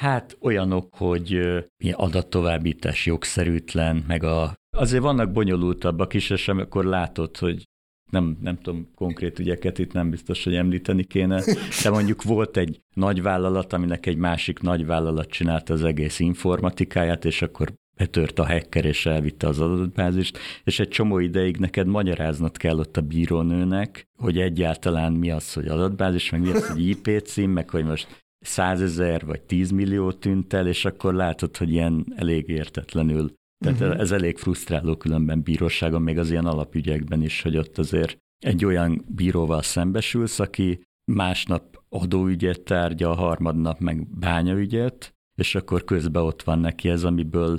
Hát 0.00 0.36
olyanok, 0.40 0.94
hogy 0.94 1.28
milyen 1.76 1.98
adattovábbítás 1.98 3.06
jogszerűtlen, 3.06 4.04
meg 4.06 4.22
a... 4.22 4.54
Azért 4.76 5.02
vannak 5.02 5.32
bonyolultabbak 5.32 6.14
is, 6.14 6.30
és 6.30 6.48
amikor 6.48 6.84
látod, 6.84 7.36
hogy 7.36 7.64
nem, 8.10 8.38
nem 8.40 8.58
tudom 8.58 8.90
konkrét 8.94 9.38
ügyeket 9.38 9.78
itt 9.78 9.92
nem 9.92 10.10
biztos, 10.10 10.44
hogy 10.44 10.54
említeni 10.54 11.04
kéne, 11.04 11.42
de 11.82 11.90
mondjuk 11.90 12.22
volt 12.22 12.56
egy 12.56 12.80
nagy 12.94 13.22
vállalat, 13.22 13.72
aminek 13.72 14.06
egy 14.06 14.16
másik 14.16 14.60
nagy 14.60 14.86
vállalat 14.86 15.28
csinálta 15.28 15.72
az 15.72 15.84
egész 15.84 16.18
informatikáját, 16.18 17.24
és 17.24 17.42
akkor 17.42 17.72
betört 17.98 18.38
a 18.38 18.46
hacker, 18.46 18.84
és 18.84 19.06
elvitte 19.06 19.46
az 19.46 19.60
adatbázist, 19.60 20.38
és 20.64 20.80
egy 20.80 20.88
csomó 20.88 21.18
ideig 21.18 21.56
neked 21.56 21.86
magyaráznod 21.86 22.56
kell 22.56 22.78
ott 22.78 22.96
a 22.96 23.00
bírónőnek, 23.00 24.08
hogy 24.18 24.38
egyáltalán 24.38 25.12
mi 25.12 25.30
az, 25.30 25.52
hogy 25.52 25.66
adatbázis, 25.66 26.30
meg 26.30 26.40
mi 26.40 26.50
az, 26.50 26.68
hogy 26.68 26.88
IP 26.88 27.22
cím, 27.24 27.50
meg 27.50 27.70
hogy 27.70 27.84
most 27.84 28.24
százezer 28.40 29.26
vagy 29.26 29.40
tízmillió 29.40 30.12
tűnt 30.12 30.52
el, 30.52 30.66
és 30.66 30.84
akkor 30.84 31.14
látod, 31.14 31.56
hogy 31.56 31.72
ilyen 31.72 32.06
elég 32.16 32.48
értetlenül. 32.48 33.32
Tehát 33.64 33.80
uh-huh. 33.80 34.00
ez 34.00 34.12
elég 34.12 34.36
frusztráló 34.36 34.96
különben 34.96 35.42
bíróságon, 35.42 36.02
még 36.02 36.18
az 36.18 36.30
ilyen 36.30 36.46
alapügyekben 36.46 37.22
is, 37.22 37.42
hogy 37.42 37.56
ott 37.56 37.78
azért 37.78 38.18
egy 38.38 38.64
olyan 38.64 39.04
bíróval 39.08 39.62
szembesülsz, 39.62 40.40
aki 40.40 40.86
másnap 41.12 41.82
adóügyet 41.88 42.60
tárgya, 42.60 43.10
a 43.10 43.14
harmadnap 43.14 43.78
meg 43.78 44.08
bányaügyet, 44.18 45.14
és 45.34 45.54
akkor 45.54 45.84
közben 45.84 46.22
ott 46.22 46.42
van 46.42 46.58
neki 46.58 46.88
ez, 46.88 47.04
amiből 47.04 47.58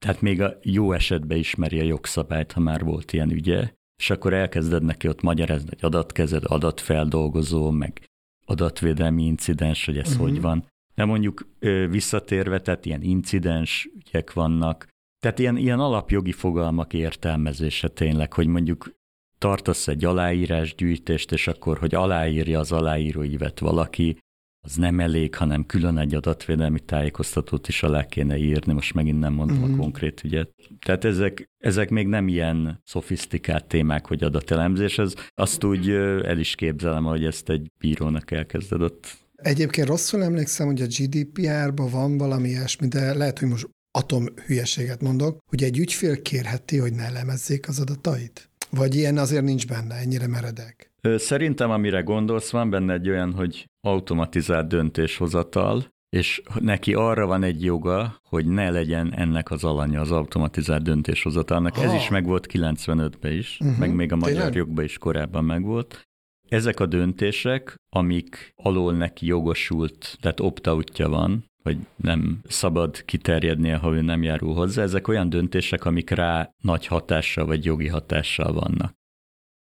tehát 0.00 0.20
még 0.20 0.40
a 0.40 0.58
jó 0.62 0.92
esetben 0.92 1.38
ismeri 1.38 1.80
a 1.80 1.84
jogszabályt, 1.84 2.52
ha 2.52 2.60
már 2.60 2.84
volt 2.84 3.12
ilyen 3.12 3.30
ügye, 3.30 3.72
és 3.96 4.10
akkor 4.10 4.32
elkezded 4.32 4.82
neki 4.82 5.08
ott 5.08 5.22
magyarázni, 5.22 5.68
hogy 5.68 5.84
adatkezed, 5.84 6.42
adatfeldolgozó, 6.46 7.70
meg 7.70 8.02
adatvédelmi 8.46 9.24
incidens, 9.24 9.84
hogy 9.84 9.98
ez 9.98 10.10
uh-huh. 10.10 10.28
hogy 10.28 10.40
van. 10.40 10.66
De 10.94 11.04
mondjuk 11.04 11.46
visszatérve, 11.90 12.60
tehát 12.60 12.86
ilyen 12.86 13.02
incidens 13.02 13.90
ügyek 13.96 14.32
vannak, 14.32 14.86
tehát 15.20 15.38
ilyen, 15.38 15.56
ilyen 15.56 15.80
alapjogi 15.80 16.32
fogalmak 16.32 16.92
értelmezése 16.92 17.88
tényleg, 17.88 18.32
hogy 18.32 18.46
mondjuk 18.46 18.94
tartasz 19.38 19.88
egy 19.88 20.04
aláírásgyűjtést, 20.04 21.32
és 21.32 21.46
akkor, 21.46 21.78
hogy 21.78 21.94
aláírja 21.94 22.58
az 22.58 22.72
aláíróívet 22.72 23.58
valaki, 23.58 24.18
az 24.60 24.74
nem 24.74 25.00
elég, 25.00 25.34
hanem 25.34 25.66
külön 25.66 25.98
egy 25.98 26.14
adatvédelmi 26.14 26.80
tájékoztatót 26.80 27.68
is 27.68 27.82
alá 27.82 28.06
kéne 28.06 28.36
írni, 28.36 28.72
most 28.72 28.94
megint 28.94 29.18
nem 29.18 29.32
mondom 29.32 29.56
uh-huh. 29.56 29.70
a 29.70 29.72
mhm. 29.72 29.82
konkrét 29.82 30.24
ügyet. 30.24 30.50
Tehát 30.86 31.04
ezek, 31.04 31.50
ezek 31.58 31.90
még 31.90 32.06
nem 32.06 32.28
ilyen 32.28 32.82
szofisztikált 32.84 33.66
témák, 33.66 34.06
hogy 34.06 34.22
adatelemzés, 34.22 34.98
ez 34.98 35.14
azt 35.34 35.64
úgy 35.64 35.90
el 35.90 36.38
is 36.38 36.54
képzelem, 36.54 37.04
hogy 37.04 37.24
ezt 37.24 37.48
egy 37.48 37.70
bírónak 37.78 38.30
elkezded 38.30 38.82
ott. 38.82 39.18
Egyébként 39.34 39.86
rosszul 39.86 40.22
emlékszem, 40.22 40.66
hogy 40.66 40.82
a 40.82 40.86
GDPR-ban 40.86 41.90
van 41.90 42.18
valami 42.18 42.48
ilyesmi, 42.48 42.88
de 42.88 43.14
lehet, 43.14 43.38
hogy 43.38 43.48
most 43.48 43.68
atom 43.90 44.24
hülyeséget 44.46 45.02
mondok, 45.02 45.38
hogy 45.46 45.62
egy 45.62 45.78
ügyfél 45.78 46.22
kérheti, 46.22 46.78
hogy 46.78 46.92
ne 46.92 47.02
elemezzék 47.02 47.68
az 47.68 47.80
adatait? 47.80 48.50
Vagy 48.70 48.94
ilyen 48.94 49.18
azért 49.18 49.44
nincs 49.44 49.66
benne, 49.66 49.94
ennyire 49.94 50.26
meredek? 50.26 50.89
Szerintem, 51.02 51.70
amire 51.70 52.00
gondolsz, 52.00 52.50
van 52.50 52.70
benne 52.70 52.92
egy 52.92 53.08
olyan, 53.08 53.32
hogy 53.32 53.66
automatizált 53.80 54.68
döntéshozatal, 54.68 55.84
és 56.08 56.42
neki 56.60 56.94
arra 56.94 57.26
van 57.26 57.42
egy 57.42 57.64
joga, 57.64 58.20
hogy 58.22 58.46
ne 58.46 58.70
legyen 58.70 59.14
ennek 59.14 59.50
az 59.50 59.64
alanya 59.64 60.00
az 60.00 60.10
automatizált 60.10 60.82
döntéshozatalnak. 60.82 61.74
Ha. 61.76 61.82
Ez 61.82 61.92
is 61.92 62.08
megvolt 62.08 62.46
95-ben 62.52 63.32
is, 63.32 63.58
uh-huh. 63.60 63.78
meg 63.78 63.94
még 63.94 64.12
a 64.12 64.16
magyar 64.16 64.36
Tényleg? 64.36 64.54
jogban 64.54 64.84
is 64.84 64.98
korábban 64.98 65.44
megvolt. 65.44 66.08
Ezek 66.48 66.80
a 66.80 66.86
döntések, 66.86 67.74
amik 67.88 68.52
alól 68.56 68.92
neki 68.92 69.26
jogosult, 69.26 70.16
tehát 70.20 70.40
opt 70.40 70.66
van, 70.96 71.44
vagy 71.62 71.78
nem 71.96 72.40
szabad 72.48 73.04
kiterjednie, 73.04 73.76
ha 73.76 73.92
ő 73.92 74.00
nem 74.00 74.22
járul 74.22 74.54
hozzá, 74.54 74.82
ezek 74.82 75.08
olyan 75.08 75.28
döntések, 75.28 75.84
amik 75.84 76.10
rá 76.10 76.50
nagy 76.62 76.86
hatással 76.86 77.46
vagy 77.46 77.64
jogi 77.64 77.88
hatással 77.88 78.52
vannak. 78.52 78.94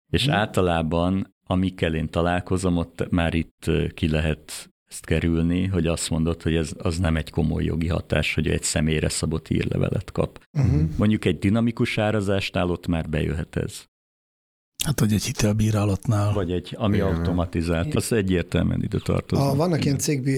És 0.09 0.25
hmm. 0.25 0.33
általában, 0.33 1.35
amikkel 1.43 1.95
én 1.95 2.09
találkozom, 2.09 2.77
ott 2.77 3.09
már 3.09 3.33
itt 3.33 3.71
ki 3.93 4.09
lehet 4.09 4.71
ezt 4.89 5.05
kerülni, 5.05 5.65
hogy 5.65 5.87
azt 5.87 6.09
mondod, 6.09 6.41
hogy 6.41 6.55
ez 6.55 6.71
az 6.77 6.97
nem 6.97 7.15
egy 7.15 7.29
komoly 7.29 7.63
jogi 7.63 7.87
hatás, 7.87 8.33
hogy 8.33 8.47
egy 8.47 8.63
személyre 8.63 9.09
szabott 9.09 9.49
írlevelet 9.49 10.11
kap. 10.11 10.43
Uh-huh. 10.53 10.81
Mondjuk 10.97 11.25
egy 11.25 11.39
dinamikus 11.39 11.97
árazásnál 11.97 12.69
ott 12.69 12.87
már 12.87 13.09
bejöhet 13.09 13.55
ez. 13.55 13.87
Hát, 14.85 14.99
hogy 14.99 15.13
egy 15.13 15.23
hitelbírálatnál. 15.23 16.33
Vagy 16.33 16.51
egy, 16.51 16.75
ami 16.77 16.95
Igen. 16.95 17.07
automatizált, 17.07 17.95
az 17.95 18.11
egyértelműen 18.11 18.83
ide 18.83 18.97
tartozik. 19.03 19.45
A, 19.45 19.55
vannak 19.55 19.85
ilyen 19.85 19.97
cég, 19.97 20.29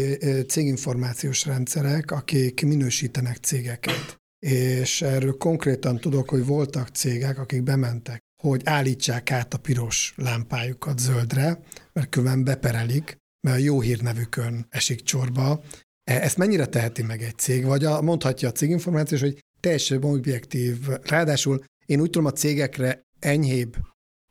céginformációs 0.47 1.45
rendszerek, 1.45 2.11
akik 2.11 2.65
minősítenek 2.65 3.37
cégeket. 3.37 4.21
És 4.39 5.01
erről 5.01 5.37
konkrétan 5.37 5.97
tudok, 5.97 6.29
hogy 6.29 6.45
voltak 6.45 6.87
cégek, 6.87 7.39
akik 7.39 7.63
bementek, 7.63 8.23
hogy 8.41 8.61
állítsák 8.65 9.31
át 9.31 9.53
a 9.53 9.57
piros 9.57 10.13
lámpájukat 10.15 10.99
zöldre, 10.99 11.59
mert 11.93 12.09
különben 12.09 12.43
beperelik, 12.43 13.17
mert 13.47 13.57
a 13.57 13.61
jó 13.61 13.81
hírnevükön 13.81 14.65
esik 14.69 15.03
csorba. 15.03 15.63
E, 16.03 16.21
ezt 16.21 16.37
mennyire 16.37 16.65
teheti 16.65 17.01
meg 17.01 17.21
egy 17.21 17.37
cég? 17.37 17.65
Vagy 17.65 17.85
a, 17.85 18.01
mondhatja 18.01 18.47
a 18.47 18.51
céginformációs, 18.51 19.21
hogy 19.21 19.39
teljesen 19.59 20.03
objektív. 20.03 20.87
Ráadásul 21.03 21.63
én 21.85 22.01
úgy 22.01 22.09
tudom, 22.09 22.27
a 22.27 22.31
cégekre 22.31 23.01
enyhébb 23.19 23.75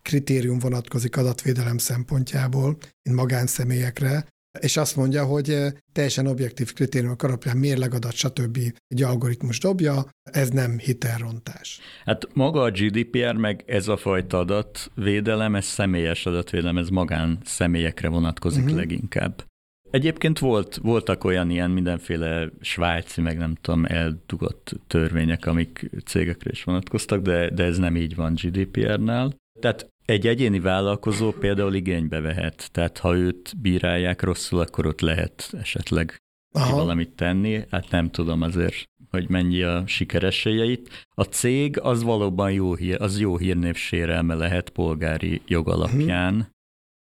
kritérium 0.03 0.59
vonatkozik 0.59 1.17
adatvédelem 1.17 1.79
szempontjából, 1.79 2.79
mint 3.03 3.17
magánszemélyekre, 3.17 4.27
és 4.59 4.77
azt 4.77 4.97
mondja, 4.97 5.25
hogy 5.25 5.57
teljesen 5.93 6.27
objektív 6.27 6.73
kritériumok 6.73 7.23
alapján 7.23 7.57
mérlegadat, 7.57 8.13
stb. 8.13 8.59
egy 8.89 9.03
algoritmus 9.03 9.59
dobja, 9.59 10.07
ez 10.23 10.49
nem 10.49 10.79
hitelrontás. 10.79 11.81
Hát 12.05 12.35
maga 12.35 12.63
a 12.63 12.71
GDPR, 12.71 13.35
meg 13.35 13.65
ez 13.67 13.89
a 13.89 13.97
fajta 13.97 14.39
adatvédelem, 14.39 15.55
ez 15.55 15.65
személyes 15.65 16.27
adatvédelem, 16.27 16.79
ez 16.79 16.89
magán 16.89 17.39
személyekre 17.45 18.09
vonatkozik 18.09 18.63
uh-huh. 18.63 18.79
leginkább. 18.79 19.45
Egyébként 19.91 20.39
volt, 20.39 20.77
voltak 20.77 21.25
olyan 21.25 21.51
ilyen 21.51 21.71
mindenféle 21.71 22.49
svájci, 22.61 23.21
meg 23.21 23.39
nem 23.39 23.55
tudom, 23.61 23.85
eldugott 23.85 24.81
törvények, 24.87 25.47
amik 25.47 25.91
cégekre 26.05 26.51
is 26.51 26.65
vonatkoztak, 26.65 27.23
de, 27.23 27.51
de 27.51 27.65
ez 27.65 27.79
nem 27.79 27.97
így 27.97 28.15
van 28.15 28.35
GDPR-nál. 28.35 29.35
Tehát 29.61 29.89
egy 30.11 30.27
egyéni 30.27 30.61
vállalkozó 30.61 31.33
például 31.33 31.75
igénybe 31.75 32.21
vehet, 32.21 32.69
tehát 32.73 32.99
ha 32.99 33.17
őt 33.17 33.61
bírálják 33.61 34.23
rosszul, 34.23 34.61
akkor 34.61 34.87
ott 34.87 35.01
lehet 35.01 35.51
esetleg 35.53 36.17
Aha. 36.53 36.77
valamit 36.77 37.11
tenni, 37.11 37.65
hát 37.71 37.91
nem 37.91 38.11
tudom 38.11 38.43
azért, 38.43 38.75
hogy 39.11 39.29
mennyi 39.29 39.63
a 39.63 39.87
sikerességeit. 39.87 41.09
A 41.15 41.23
cég 41.23 41.81
az 41.81 42.03
valóban 42.03 42.53
jó 42.53 42.75
hír, 42.75 43.03
az 43.03 43.21
jó 43.21 43.37
hírnév 43.37 43.77
sérelme 43.77 44.35
lehet 44.35 44.71
polgári 44.71 45.43
jog 45.47 45.69
alapján, 45.69 46.35
uh-huh. 46.35 46.49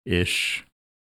és 0.02 0.64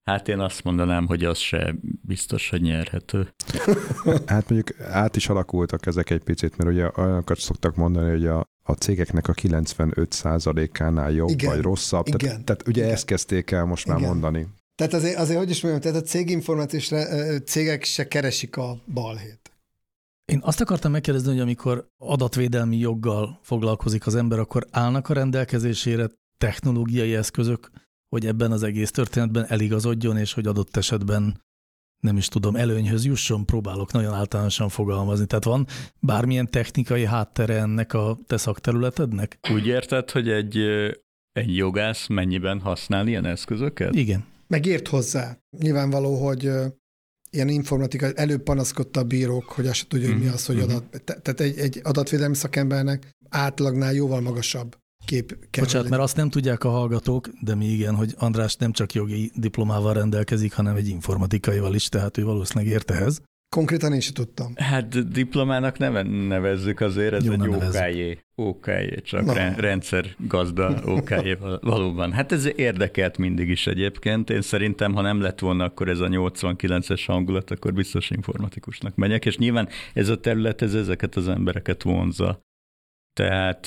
Hát 0.05 0.29
én 0.29 0.39
azt 0.39 0.65
mondanám, 0.65 1.07
hogy 1.07 1.25
az 1.25 1.39
se 1.39 1.75
biztos, 2.03 2.51
hogy 2.51 2.61
nyerhető. 2.61 3.29
hát 4.27 4.49
mondjuk 4.49 4.81
át 4.81 5.17
is 5.17 5.29
alakultak 5.29 5.87
ezek 5.87 6.11
egy 6.11 6.23
picit, 6.23 6.57
mert 6.57 6.71
ugye 6.71 6.91
olyanokat 6.97 7.39
szoktak 7.39 7.77
mondani, 7.77 8.11
hogy 8.11 8.27
a, 8.27 8.45
a 8.67 8.73
cégeknek 8.73 9.29
a 9.29 9.33
95%-ánál 9.33 11.11
jobb 11.11 11.29
igen, 11.29 11.51
vagy 11.51 11.61
rosszabb. 11.61 12.07
Igen, 12.07 12.19
tehát, 12.19 12.45
tehát 12.45 12.69
ugye 12.69 12.83
igen. 12.83 12.95
ezt 12.95 13.05
kezdték 13.05 13.51
el 13.51 13.65
most 13.65 13.87
igen. 13.87 14.01
már 14.01 14.09
mondani. 14.09 14.49
Tehát 14.75 14.93
azért, 14.93 15.17
azért, 15.17 15.39
hogy 15.39 15.51
is 15.51 15.61
mondjam, 15.61 15.83
tehát 15.83 16.03
a 16.03 16.07
céginformációs 16.07 16.91
cégek 17.45 17.85
se 17.85 18.09
keresik 18.09 18.57
a 18.57 18.79
balhét. 18.87 19.53
Én 20.25 20.41
azt 20.43 20.61
akartam 20.61 20.91
megkérdezni, 20.91 21.31
hogy 21.31 21.41
amikor 21.41 21.89
adatvédelmi 21.99 22.77
joggal 22.77 23.39
foglalkozik 23.43 24.07
az 24.07 24.15
ember, 24.15 24.39
akkor 24.39 24.67
állnak 24.71 25.09
a 25.09 25.15
rendelkezésére 25.15 26.11
technológiai 26.39 27.15
eszközök, 27.15 27.71
hogy 28.09 28.27
ebben 28.27 28.53
az 28.53 28.63
egész 28.63 28.91
történetben 28.91 29.47
eligazodjon, 29.49 30.17
és 30.17 30.33
hogy 30.33 30.47
adott 30.47 30.77
esetben 30.77 31.43
nem 32.05 32.17
is 32.17 32.29
tudom, 32.29 32.57
előnyhöz 32.57 33.05
jusson, 33.05 33.45
próbálok 33.47 33.93
nagyon 33.93 34.15
általánosan 34.15 34.69
fogalmazni. 34.69 35.27
Tehát 35.27 35.45
van 35.45 35.67
bármilyen 36.01 36.51
technikai 36.51 37.05
háttere 37.05 37.57
ennek 37.59 37.93
a 37.95 38.19
te 38.27 38.37
szakterületednek? 38.37 39.39
Úgy 39.53 39.67
érted, 39.67 40.11
hogy 40.11 40.29
egy, 40.29 40.57
egy 41.33 41.57
jogász 41.57 42.07
mennyiben 42.07 42.61
használ 42.61 43.07
ilyen 43.07 43.25
eszközöket? 43.25 43.95
Igen. 43.95 44.25
Megért 44.47 44.89
hozzá. 44.89 45.39
Nyilvánvaló, 45.59 46.25
hogy 46.27 46.51
ilyen 47.31 47.49
informatika, 47.49 48.13
előbb 48.13 48.43
panaszkodta 48.43 49.01
a 49.01 49.05
bírók, 49.05 49.45
hogy 49.45 49.67
azt 49.67 49.75
se 49.77 49.87
tudja, 49.89 50.09
hogy 50.09 50.19
mi 50.19 50.25
Mhm, 50.25 50.35
az, 50.35 50.47
hogy 50.47 50.57
mhm. 50.57 50.65
adat. 50.65 50.85
te- 51.05 51.21
Tehát 51.21 51.41
egy, 51.41 51.59
egy 51.59 51.81
adatvédelmi 51.83 52.35
szakembernek 52.35 53.11
átlagnál 53.29 53.93
jóval 53.93 54.21
magasabb 54.21 54.77
kép 55.05 55.37
kell. 55.51 55.65
Bocsánat, 55.65 55.89
mert 55.89 56.03
azt 56.03 56.17
nem 56.17 56.31
tudják 56.31 56.65
a 56.65 56.69
hallgatók, 56.69 57.29
de 57.41 57.55
mi 57.55 57.67
igen, 57.67 57.95
hogy 57.95 58.15
András 58.19 58.57
nem 58.57 58.73
csak 58.73 58.93
jogi 58.93 59.31
diplomával 59.35 59.93
rendelkezik, 59.95 60.53
hanem 60.53 60.77
egy 60.77 60.89
informatikaival 60.89 61.75
is, 61.75 61.89
tehát 61.89 62.19
ő 62.19 62.25
valószínűleg 62.25 62.73
ért 62.73 62.91
ehhez. 62.91 63.23
Konkrétan 63.55 63.93
én 63.93 64.01
sem 64.01 64.15
tudtam. 64.15 64.53
Hát 64.57 65.13
diplomának 65.13 65.79
neve, 65.79 66.03
nevezzük 66.03 66.81
azért, 66.81 67.13
ez 67.13 67.25
Jó, 67.25 67.33
egy. 67.33 67.49
OKJ, 67.49 68.19
OKJ, 68.35 69.01
csak 69.03 69.25
Na. 69.25 69.33
re- 69.33 69.55
rendszer 69.57 70.07
gazda 70.19 70.81
OKJ 70.85 71.33
val- 71.41 71.63
valóban. 71.63 72.13
Hát 72.13 72.33
ez 72.33 72.49
érdekelt 72.57 73.19
mindig 73.19 73.49
is 73.49 73.67
egyébként. 73.67 74.31
Én 74.31 74.43
szerintem, 74.43 74.93
ha 74.93 75.01
nem 75.01 75.21
lett 75.21 75.39
volna 75.39 75.65
akkor 75.65 75.89
ez 75.89 76.01
a 76.01 76.09
89-es 76.09 77.03
hangulat, 77.07 77.51
akkor 77.51 77.73
biztos 77.73 78.11
informatikusnak 78.11 78.95
megyek, 78.95 79.25
és 79.25 79.37
nyilván 79.37 79.69
ez 79.93 80.09
a 80.09 80.21
terület, 80.21 80.63
ez 80.63 80.75
ezeket 80.75 81.17
az 81.17 81.29
embereket 81.29 81.83
vonza. 81.83 82.41
Tehát 83.13 83.67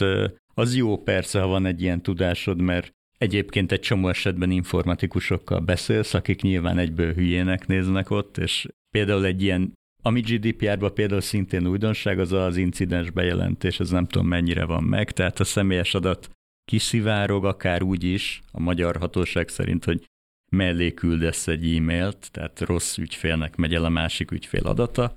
az 0.57 0.75
jó 0.75 1.03
persze, 1.03 1.39
ha 1.39 1.47
van 1.47 1.65
egy 1.65 1.81
ilyen 1.81 2.01
tudásod, 2.01 2.61
mert 2.61 2.91
egyébként 3.17 3.71
egy 3.71 3.79
csomó 3.79 4.07
esetben 4.07 4.51
informatikusokkal 4.51 5.59
beszélsz, 5.59 6.13
akik 6.13 6.41
nyilván 6.41 6.77
egyből 6.77 7.13
hülyének 7.13 7.67
néznek 7.67 8.09
ott, 8.09 8.37
és 8.37 8.67
például 8.89 9.25
egy 9.25 9.41
ilyen 9.41 9.73
ami 10.01 10.21
GDPR-ban 10.21 10.93
például 10.93 11.21
szintén 11.21 11.67
újdonság, 11.67 12.19
az 12.19 12.31
az 12.31 12.57
incidens 12.57 13.09
bejelentés, 13.09 13.79
ez 13.79 13.89
nem 13.89 14.05
tudom 14.05 14.27
mennyire 14.27 14.65
van 14.65 14.83
meg, 14.83 15.11
tehát 15.11 15.39
a 15.39 15.43
személyes 15.43 15.93
adat 15.93 16.29
kiszivárog, 16.65 17.45
akár 17.45 17.83
úgy 17.83 18.03
is, 18.03 18.41
a 18.51 18.59
magyar 18.59 18.97
hatóság 18.97 19.47
szerint, 19.47 19.85
hogy 19.85 20.05
mellé 20.51 20.93
küldesz 20.93 21.47
egy 21.47 21.75
e-mailt, 21.75 22.31
tehát 22.31 22.59
rossz 22.59 22.97
ügyfélnek 22.97 23.55
megy 23.55 23.73
el 23.73 23.85
a 23.85 23.89
másik 23.89 24.31
ügyfél 24.31 24.65
adata, 24.65 25.15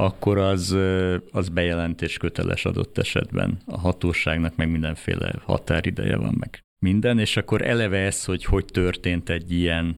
akkor 0.00 0.38
az, 0.38 0.76
az 1.30 1.48
bejelentés 1.48 2.16
köteles 2.16 2.64
adott 2.64 2.98
esetben. 2.98 3.58
A 3.66 3.78
hatóságnak 3.78 4.56
meg 4.56 4.70
mindenféle 4.70 5.32
határideje 5.42 6.16
van 6.16 6.34
meg 6.38 6.60
minden, 6.78 7.18
és 7.18 7.36
akkor 7.36 7.62
eleve 7.62 7.98
ez, 7.98 8.24
hogy 8.24 8.44
hogy 8.44 8.64
történt 8.64 9.28
egy 9.28 9.52
ilyen, 9.52 9.96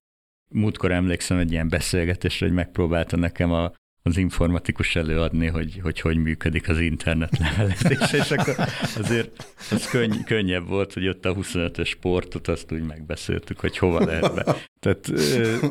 múltkor 0.50 0.92
emlékszem 0.92 1.38
egy 1.38 1.50
ilyen 1.50 1.68
beszélgetésre, 1.68 2.46
hogy 2.46 2.54
megpróbálta 2.54 3.16
nekem 3.16 3.52
a, 3.52 3.72
az 4.02 4.16
informatikus 4.16 4.96
előadni, 4.96 5.46
hogy, 5.46 5.78
hogy 5.82 6.00
hogy 6.00 6.16
működik 6.16 6.68
az 6.68 6.80
internet 6.80 7.38
levelezés, 7.38 8.12
és 8.12 8.30
akkor 8.30 8.54
azért 8.96 9.54
az 9.70 9.90
könny, 9.90 10.24
könnyebb 10.24 10.66
volt, 10.66 10.92
hogy 10.92 11.08
ott 11.08 11.24
a 11.24 11.34
25-ös 11.34 11.86
sportot, 11.86 12.48
azt 12.48 12.72
úgy 12.72 12.82
megbeszéltük, 12.82 13.60
hogy 13.60 13.78
hova 13.78 14.04
lehet 14.04 14.34
be. 14.34 14.56
Tehát 14.80 15.10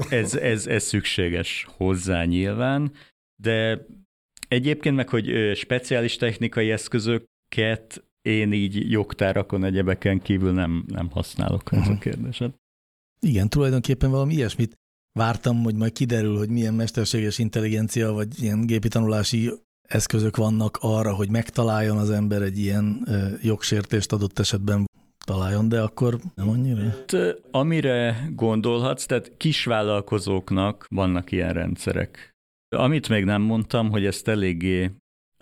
ez, 0.09 0.35
ez, 0.35 0.67
ez 0.67 0.83
szükséges 0.83 1.65
hozzá 1.77 2.23
nyilván, 2.23 2.91
de 3.35 3.85
egyébként 4.47 4.95
meg, 4.95 5.09
hogy 5.09 5.51
speciális 5.55 6.15
technikai 6.15 6.71
eszközöket 6.71 8.03
én 8.21 8.51
így 8.53 8.91
jogtárakon, 8.91 9.63
egyebeken 9.63 10.21
kívül 10.21 10.51
nem, 10.51 10.83
nem 10.87 11.09
használok, 11.11 11.71
ez 11.71 11.87
a 11.87 11.91
Mhm. 11.91 11.99
kérdésed. 11.99 12.53
Igen, 13.19 13.49
tulajdonképpen 13.49 14.11
valami 14.11 14.33
ilyesmit 14.33 14.75
vártam, 15.19 15.63
hogy 15.63 15.75
majd 15.75 15.91
kiderül, 15.91 16.37
hogy 16.37 16.49
milyen 16.49 16.73
mesterséges 16.73 17.37
intelligencia 17.37 18.11
vagy 18.11 18.41
ilyen 18.43 18.65
gépi 18.65 18.87
tanulási 18.87 19.51
eszközök 19.81 20.35
vannak 20.37 20.77
arra, 20.81 21.13
hogy 21.15 21.29
megtaláljon 21.29 21.97
az 21.97 22.09
ember 22.09 22.41
egy 22.41 22.57
ilyen 22.57 23.07
jogsértést 23.41 24.11
adott 24.11 24.39
esetben 24.39 24.85
találjon, 25.25 25.69
de 25.69 25.81
akkor 25.81 26.17
nem 26.35 26.49
annyira. 26.49 26.81
Hát, 26.81 27.15
amire 27.51 28.27
gondolhatsz, 28.35 29.05
tehát 29.05 29.31
kisvállalkozóknak 29.37 30.85
vannak 30.89 31.31
ilyen 31.31 31.53
rendszerek. 31.53 32.35
Amit 32.75 33.09
még 33.09 33.23
nem 33.23 33.41
mondtam, 33.41 33.89
hogy 33.89 34.05
ezt 34.05 34.27
eléggé, 34.27 34.91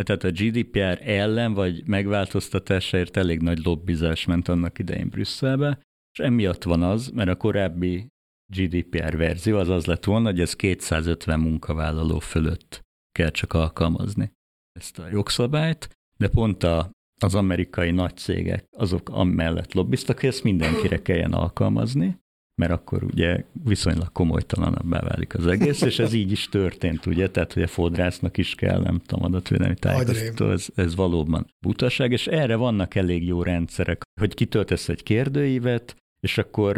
tehát 0.03 0.23
a 0.23 0.31
GDPR 0.31 0.99
ellen 1.01 1.53
vagy 1.53 1.87
megváltoztatásáért 1.87 3.17
elég 3.17 3.41
nagy 3.41 3.63
lobbizás 3.63 4.25
ment 4.25 4.47
annak 4.47 4.79
idején 4.79 5.09
Brüsszelbe, 5.09 5.79
és 6.11 6.19
emiatt 6.19 6.63
van 6.63 6.83
az, 6.83 7.09
mert 7.09 7.29
a 7.29 7.35
korábbi 7.35 8.07
GDPR 8.53 9.17
verzió 9.17 9.57
az 9.57 9.69
az 9.69 9.85
lett 9.85 10.03
volna, 10.03 10.29
hogy 10.29 10.39
ez 10.39 10.55
250 10.55 11.39
munkavállaló 11.39 12.19
fölött 12.19 12.81
kell 13.11 13.29
csak 13.29 13.53
alkalmazni 13.53 14.31
ezt 14.79 14.99
a 14.99 15.07
jogszabályt, 15.07 15.89
de 16.17 16.27
pont 16.27 16.63
a, 16.63 16.91
az 17.21 17.35
amerikai 17.35 17.91
nagy 17.91 18.17
cégek 18.17 18.65
azok 18.77 19.09
amellett 19.09 19.73
lobbiztak, 19.73 20.19
hogy 20.19 20.29
ezt 20.29 20.43
mindenkire 20.43 21.01
kelljen 21.01 21.33
alkalmazni, 21.33 22.17
mert 22.55 22.71
akkor 22.71 23.03
ugye 23.03 23.43
viszonylag 23.63 24.11
komolytalanabbá 24.11 24.99
válik 24.99 25.35
az 25.35 25.47
egész, 25.47 25.81
és 25.81 25.99
ez 25.99 26.13
így 26.13 26.31
is 26.31 26.49
történt, 26.49 27.05
ugye, 27.05 27.29
tehát 27.29 27.53
hogy 27.53 27.63
a 27.63 27.67
fodrásznak 27.67 28.37
is 28.37 28.55
kell, 28.55 28.81
nem 28.81 29.01
tudom, 29.05 29.25
adatvédelmi 29.25 29.75
tájékoztató, 29.75 30.51
ez, 30.51 30.67
ez 30.75 30.95
valóban 30.95 31.45
butaság, 31.59 32.11
és 32.11 32.27
erre 32.27 32.55
vannak 32.55 32.95
elég 32.95 33.25
jó 33.25 33.43
rendszerek, 33.43 34.01
hogy 34.19 34.33
kitöltesz 34.33 34.89
egy 34.89 35.03
kérdőívet, 35.03 35.95
és 36.19 36.37
akkor 36.37 36.77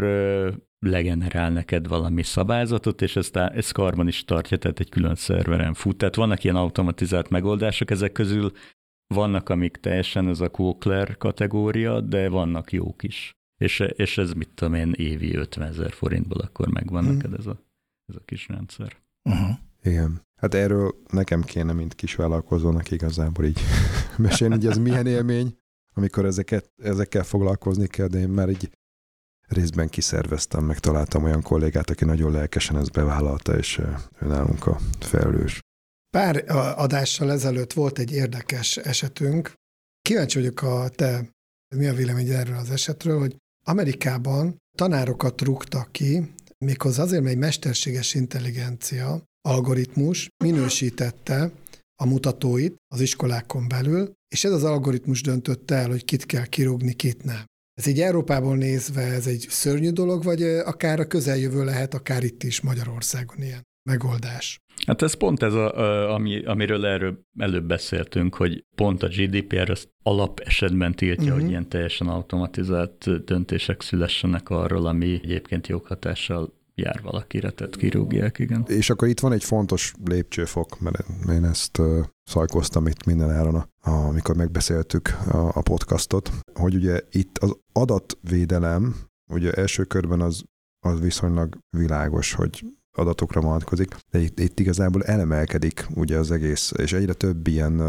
legenerál 0.80 1.52
neked 1.52 1.88
valami 1.88 2.24
szabályzatot, 2.24 3.02
és 3.02 3.16
ezt, 3.16 3.36
ezt 3.36 3.72
karban 3.72 4.08
is 4.08 4.26
tartja, 4.26 4.58
tehát 4.58 4.80
egy 4.80 4.90
külön 4.90 5.16
szerveren 5.16 5.74
fut. 5.74 5.98
Tehát 5.98 6.16
vannak 6.16 6.44
ilyen 6.44 6.56
automatizált 6.56 7.30
megoldások, 7.30 7.92
ezek 7.92 8.12
közül 8.12 8.52
vannak, 9.14 9.50
amik 9.50 9.78
teljesen 9.78 10.28
ez 10.28 10.40
a 10.40 10.50
Quokler 10.50 11.18
kategória, 11.18 12.02
de 12.02 12.30
vannak 12.30 12.72
jók 12.72 13.04
is. 13.04 13.37
És, 13.58 13.80
és 13.80 14.18
ez 14.18 14.32
mit 14.32 14.50
tudom 14.54 14.74
én, 14.74 14.94
évi 14.98 15.36
50 15.36 15.68
ezer 15.68 15.92
forintból 15.92 16.40
akkor 16.40 16.68
megvan 16.68 17.04
Mhm. 17.04 17.14
neked 17.14 17.34
ez 17.34 17.46
a, 17.46 17.60
ez 18.06 18.16
a 18.16 18.22
kis 18.26 18.48
rendszer. 18.48 18.98
Uh-huh. 19.24 19.50
Igen. 19.84 20.22
Hát 20.42 20.54
erről 20.54 20.96
nekem 21.12 21.42
kéne, 21.42 21.74
mint 21.74 21.96
kisvállalkozónak 21.96 22.92
igazából 22.92 23.46
így 23.46 23.60
mesélni, 24.18 24.54
hogy 24.56 24.66
ez 24.66 24.78
milyen 24.78 25.08
élmény, 25.08 25.58
amikor 25.94 26.26
ezeket, 26.26 26.72
ezekkel 26.84 27.24
foglalkozni 27.24 27.88
kell, 27.88 28.08
de 28.08 28.20
én 28.20 28.30
már 28.30 28.50
így 28.50 28.70
részben 29.48 29.90
kiszerveztem, 29.90 30.64
meg 30.64 30.80
találtam 30.80 31.24
olyan 31.24 31.42
kollégát, 31.42 31.90
aki 31.90 32.06
nagyon 32.06 32.32
lelkesen 32.32 32.78
ezt 32.78 32.92
bevállalta, 32.92 33.58
és 33.58 33.78
ő 33.78 33.96
nálunk 34.20 34.68
a 34.68 34.78
felelős. 35.00 35.60
Pár 36.10 36.44
adással 36.78 37.32
ezelőtt 37.32 37.74
volt 37.74 38.00
egy 38.00 38.12
érdekes 38.12 38.78
esetünk. 38.78 39.54
Kíváncsi 40.02 40.38
vagyok 40.40 40.62
a 40.62 40.90
te, 40.90 41.30
mi 41.76 41.88
a 41.88 41.94
vélemény 41.94 42.30
erről 42.30 42.56
az 42.58 42.70
esetről, 42.72 43.20
hogy 43.20 43.36
Amerikában 43.70 44.58
tanárokat 44.78 45.42
rúgtak 45.42 45.92
ki, 45.92 46.34
méghozzá 46.66 47.04
azért, 47.04 47.22
mert 47.22 47.34
egy 47.34 47.42
mesterséges 47.42 48.14
intelligencia 48.14 49.24
algoritmus 49.42 50.30
minősítette 50.44 51.52
a 51.96 52.06
mutatóit 52.06 52.76
az 52.88 53.00
iskolákon 53.02 53.68
belül, 53.68 54.14
és 54.28 54.44
ez 54.44 54.52
az 54.52 54.64
algoritmus 54.64 55.22
döntötte 55.22 55.76
el, 55.76 55.90
hogy 55.90 56.06
kit 56.06 56.26
kell 56.26 56.46
kirúgni, 56.46 56.94
kit 56.94 57.24
nem. 57.24 57.46
Ez 57.74 57.86
így 57.86 58.02
Európából 58.02 58.58
nézve 58.58 59.02
ez 59.02 59.28
egy 59.28 59.46
szörnyű 59.50 59.90
dolog, 59.90 60.24
vagy 60.24 60.44
akár 60.44 61.00
a 61.00 61.08
közeljövő 61.08 61.64
lehet, 61.64 61.94
akár 61.94 62.24
itt 62.24 62.44
is 62.44 62.62
Magyarországon 62.62 63.42
ilyen 63.42 63.64
megoldás. 63.90 64.58
Hát 64.86 65.02
ez 65.02 65.14
pont 65.14 65.44
ez, 65.44 65.54
a, 65.54 65.78
a, 65.78 66.14
ami, 66.14 66.44
amiről 66.46 66.86
erről 66.86 67.20
előbb 67.38 67.66
beszéltünk, 67.66 68.36
hogy 68.36 68.66
pont 68.76 69.04
a 69.04 69.08
GDPR 69.08 69.70
azt 69.70 69.90
alap 70.04 70.40
esetben 70.40 70.94
tiltja, 70.94 71.16
Mhm. 71.24 71.26
uh-huh. 71.32 71.42
hogy 71.42 71.50
ilyen 71.50 71.70
teljesen 71.70 72.08
automatizált 72.08 73.24
döntések 73.26 73.82
szülessenek 73.82 74.50
arról, 74.50 74.86
ami 74.88 75.20
egyébként 75.24 75.68
joghatással 75.68 76.54
jár 76.76 77.02
valakire, 77.02 77.50
tehát 77.50 77.76
kirúgják, 77.76 78.40
igen. 78.40 78.64
És 78.68 78.90
akkor 78.90 79.08
itt 79.08 79.20
van 79.20 79.32
egy 79.32 79.44
fontos 79.44 79.94
lépcsőfok, 80.06 80.80
mert 80.80 81.06
én 81.30 81.44
ezt 81.44 81.82
szajkoztam 82.24 82.88
itt 82.88 83.06
minden 83.06 83.32
áron, 83.32 83.70
amikor 83.82 84.36
megbeszéltük 84.36 85.08
a, 85.32 85.38
a 85.54 85.62
podcastot, 85.62 86.32
hogy 86.54 86.76
ugye 86.76 87.00
itt 87.12 87.38
az 87.38 87.58
adatvédelem, 87.72 88.96
ugye 89.30 89.52
első 89.52 89.84
körben 89.84 90.22
az, 90.22 90.44
az 90.80 91.00
viszonylag 91.00 91.58
világos, 91.78 92.34
hogy 92.34 92.64
adatokra 92.98 93.42
vonatkozik, 93.42 93.96
de 94.12 94.20
itt, 94.20 94.40
itt 94.40 94.60
igazából 94.60 95.04
elemelkedik 95.04 95.88
ugye 95.96 96.18
az 96.18 96.32
egész, 96.32 96.72
és 96.78 96.94
egyre 96.94 97.14
több 97.14 97.48
ilyen 97.48 97.82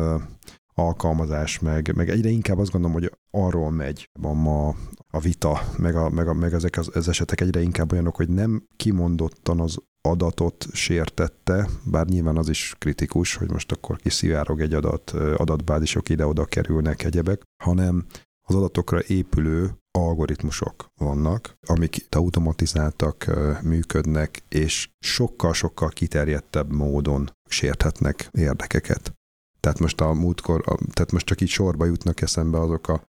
alkalmazás, 0.75 1.59
meg, 1.59 1.93
meg 1.97 2.09
egyre 2.09 2.29
inkább 2.29 2.59
azt 2.59 2.71
gondolom, 2.71 2.97
hogy 2.97 3.13
arról 3.31 3.71
megy 3.71 4.09
van 4.21 4.37
ma 4.37 4.75
a 5.11 5.21
vita, 5.21 5.61
meg, 5.77 5.97
a, 5.97 6.09
meg, 6.09 6.29
a, 6.29 6.33
meg 6.33 6.53
ezek 6.53 6.79
az, 6.79 6.91
az 6.95 7.09
esetek 7.09 7.41
egyre 7.41 7.61
inkább 7.61 7.93
olyanok, 7.93 8.17
hogy 8.17 8.29
nem 8.29 8.63
kimondottan 8.77 9.61
az 9.61 9.79
adatot 10.01 10.67
sértette, 10.73 11.69
bár 11.85 12.07
nyilván 12.07 12.37
az 12.37 12.49
is 12.49 12.75
kritikus, 12.79 13.35
hogy 13.35 13.51
most 13.51 13.73
akkor 13.73 13.97
kiszivárog 13.97 14.61
egy 14.61 14.75
adat, 14.75 15.11
adatbázisok 15.37 16.09
ide-oda 16.09 16.45
kerülnek 16.45 17.05
egyebek, 17.05 17.43
hanem 17.63 18.07
az 18.49 18.55
adatokra 18.55 19.01
épülő 19.07 19.71
algoritmusok 19.99 20.91
vannak, 20.97 21.59
amik 21.67 22.07
automatizáltak, 22.11 23.31
működnek, 23.63 24.43
és 24.49 24.89
sokkal-sokkal 24.99 25.89
kiterjedtebb 25.89 26.73
módon 26.73 27.31
sérthetnek 27.49 28.29
érdekeket. 28.33 29.13
Tehát 29.61 29.79
most 29.79 30.01
a 30.01 30.13
múltkor, 30.13 30.65
tehát 30.93 31.13
most 31.13 31.27
csak 31.27 31.41
így 31.41 31.49
sorba 31.49 31.85
jutnak 31.85 32.21
eszembe 32.21 32.61
azok 32.61 32.89
a 32.89 33.07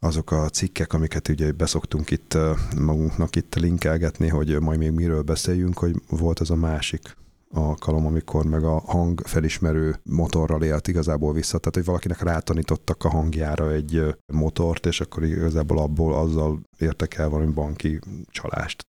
azok 0.00 0.30
a 0.30 0.48
cikkek, 0.48 0.92
amiket 0.92 1.28
ugye 1.28 1.52
beszoktunk 1.52 2.10
itt 2.10 2.38
magunknak 2.78 3.36
itt 3.36 3.54
linkelgetni, 3.54 4.28
hogy 4.28 4.60
majd 4.60 4.78
még 4.78 4.90
miről 4.90 5.22
beszéljünk, 5.22 5.78
hogy 5.78 5.94
volt 6.08 6.40
az 6.40 6.50
a 6.50 6.56
másik 6.56 7.16
alkalom, 7.50 8.06
amikor 8.06 8.44
meg 8.44 8.64
a 8.64 8.80
hang 8.80 9.20
felismerő 9.24 10.00
motorral 10.02 10.62
élt 10.62 10.88
igazából 10.88 11.32
vissza. 11.32 11.58
Tehát, 11.58 11.74
hogy 11.74 11.84
valakinek 11.84 12.22
rátanítottak 12.22 13.04
a 13.04 13.08
hangjára 13.08 13.72
egy 13.72 14.16
motort, 14.32 14.86
és 14.86 15.00
akkor 15.00 15.24
igazából 15.24 15.78
abból 15.78 16.14
azzal 16.14 16.60
értek 16.78 17.14
el 17.14 17.28
valami 17.28 17.52
banki 17.52 17.98
csalást. 18.26 18.82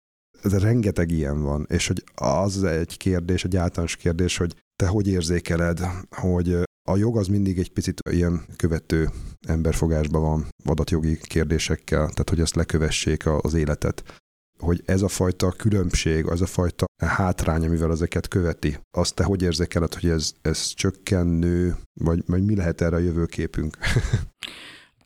Ez 0.41 0.57
rengeteg 0.57 1.11
ilyen 1.11 1.41
van, 1.41 1.65
és 1.69 1.87
hogy 1.87 2.03
az 2.15 2.63
egy 2.63 2.97
kérdés, 2.97 3.43
egy 3.43 3.55
általános 3.55 3.95
kérdés, 3.95 4.37
hogy 4.37 4.63
te 4.75 4.87
hogy 4.87 5.07
érzékeled, 5.07 5.79
hogy 6.09 6.57
a 6.87 6.97
jog 6.97 7.17
az 7.17 7.27
mindig 7.27 7.59
egy 7.59 7.71
picit 7.71 7.99
ilyen 8.09 8.45
követő 8.55 9.09
emberfogásban 9.47 10.21
van 10.21 10.47
adatjogi 10.65 11.17
kérdésekkel, 11.17 11.99
tehát 11.99 12.29
hogy 12.29 12.39
ezt 12.39 12.55
lekövessék 12.55 13.25
az 13.25 13.53
életet 13.53 14.03
hogy 14.59 14.81
ez 14.85 15.01
a 15.01 15.07
fajta 15.07 15.51
különbség, 15.51 16.25
az 16.25 16.41
a 16.41 16.45
fajta 16.45 16.85
hátrány, 17.05 17.65
amivel 17.65 17.91
ezeket 17.91 18.27
követi, 18.27 18.77
azt 18.97 19.15
te 19.15 19.23
hogy 19.23 19.41
érzékeled, 19.41 19.93
hogy 19.93 20.09
ez, 20.09 20.33
ez 20.41 20.73
csökkennő, 20.73 21.75
vagy, 21.93 22.23
vagy 22.25 22.45
mi 22.45 22.55
lehet 22.55 22.81
erre 22.81 22.95
a 22.95 22.99
jövőképünk? 22.99 23.77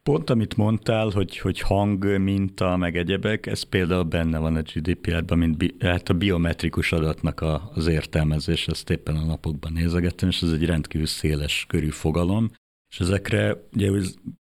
Pont 0.04 0.30
amit 0.30 0.58
mondtál, 0.58 1.10
hogy, 1.10 1.38
hogy 1.38 1.60
hang, 1.60 2.18
minta, 2.18 2.78
meg 2.78 2.98
egyebek, 2.98 3.46
ez 3.46 3.62
például 3.62 4.04
benne 4.04 4.38
van 4.38 4.56
a 4.56 4.62
GDPR-ban, 4.62 5.38
mint 5.38 5.58
bi, 5.58 5.76
hát 5.80 6.10
a 6.10 6.14
biometrikus 6.14 6.92
adatnak 6.92 7.42
a, 7.42 7.72
az 7.74 7.88
értelmezés, 7.88 8.68
ezt 8.68 8.90
éppen 8.90 9.16
a 9.16 9.26
napokban 9.26 9.72
nézegettem, 9.74 10.30
és 10.30 10.42
ez 10.42 10.52
egy 10.52 10.66
rendkívül 10.66 11.08
széles 11.08 11.66
körű 11.68 11.90
fogalom, 11.90 12.52
és 12.92 13.00
ezekre 13.00 13.68
ugye 13.74 13.92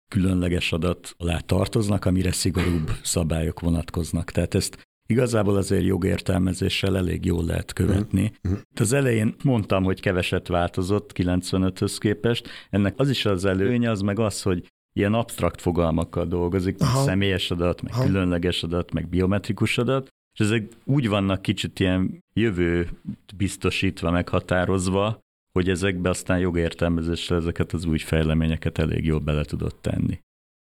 különleges 0.09 0.73
adat 0.73 1.15
alá 1.17 1.39
tartoznak, 1.39 2.05
amire 2.05 2.33
szigorúbb 2.33 2.91
szabályok 3.03 3.61
vonatkoznak. 3.61 4.31
Tehát 4.31 4.55
ezt 4.55 4.91
Igazából 5.13 5.57
azért 5.57 5.85
jogértelmezéssel 5.85 6.97
elég 6.97 7.25
jól 7.25 7.45
lehet 7.45 7.73
követni. 7.73 8.33
Uh-huh. 8.45 8.61
Az 8.75 8.93
elején 8.93 9.35
mondtam, 9.45 9.85
hogy 9.85 10.01
keveset 10.01 10.49
változott 10.49 11.11
95-höz 11.15 11.97
képest. 11.99 12.49
Ennek 12.71 12.95
az 12.97 13.11
is 13.11 13.25
az 13.25 13.45
előnye, 13.45 13.91
az 13.91 14.01
meg 14.01 14.19
az, 14.19 14.43
hogy 14.43 14.67
ilyen 14.93 15.15
absztrakt 15.15 15.61
fogalmakkal 15.61 16.27
dolgozik, 16.27 16.79
mint 16.79 16.91
személyes 17.05 17.51
adat, 17.51 17.83
meg 17.83 17.93
Aha. 17.93 18.05
különleges 18.05 18.63
adat, 18.63 18.93
meg 18.93 19.09
biometrikus 19.09 19.79
adat, 19.79 20.09
és 20.35 20.45
ezek 20.45 20.69
úgy 20.85 21.09
vannak 21.09 21.43
kicsit 21.43 21.81
ilyen 21.81 22.25
jövő 22.33 22.89
biztosítva, 23.37 24.11
meghatározva, 24.11 25.19
hogy 25.53 25.69
ezekbe 25.69 26.09
aztán 26.09 26.39
jogértelmezéssel 26.39 27.37
ezeket 27.37 27.73
az 27.73 27.85
új 27.85 27.99
fejleményeket 27.99 28.79
elég 28.79 29.05
jól 29.05 29.21
bele 29.21 29.45
tudott 29.45 29.83
tenni. 29.83 30.19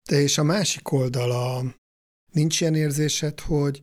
De 0.09 0.21
és 0.21 0.37
a 0.37 0.43
másik 0.43 0.91
oldala, 0.91 1.63
nincs 2.31 2.61
ilyen 2.61 2.75
érzésed, 2.75 3.39
hogy 3.39 3.81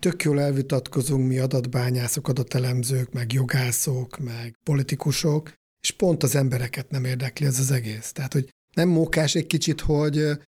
tök 0.00 0.22
jól 0.22 0.40
elvitatkozunk 0.40 1.28
mi 1.28 1.38
adatbányászok, 1.38 2.28
adatelemzők, 2.28 3.12
meg 3.12 3.32
jogászok, 3.32 4.18
meg 4.18 4.58
politikusok, 4.64 5.52
és 5.82 5.90
pont 5.90 6.22
az 6.22 6.34
embereket 6.34 6.90
nem 6.90 7.04
érdekli 7.04 7.46
ez 7.46 7.58
az 7.58 7.70
egész. 7.70 8.12
Tehát, 8.12 8.32
hogy 8.32 8.48
nem 8.74 8.88
mókás 8.88 9.34
egy 9.34 9.46
kicsit, 9.46 9.80
hogy 9.80 10.38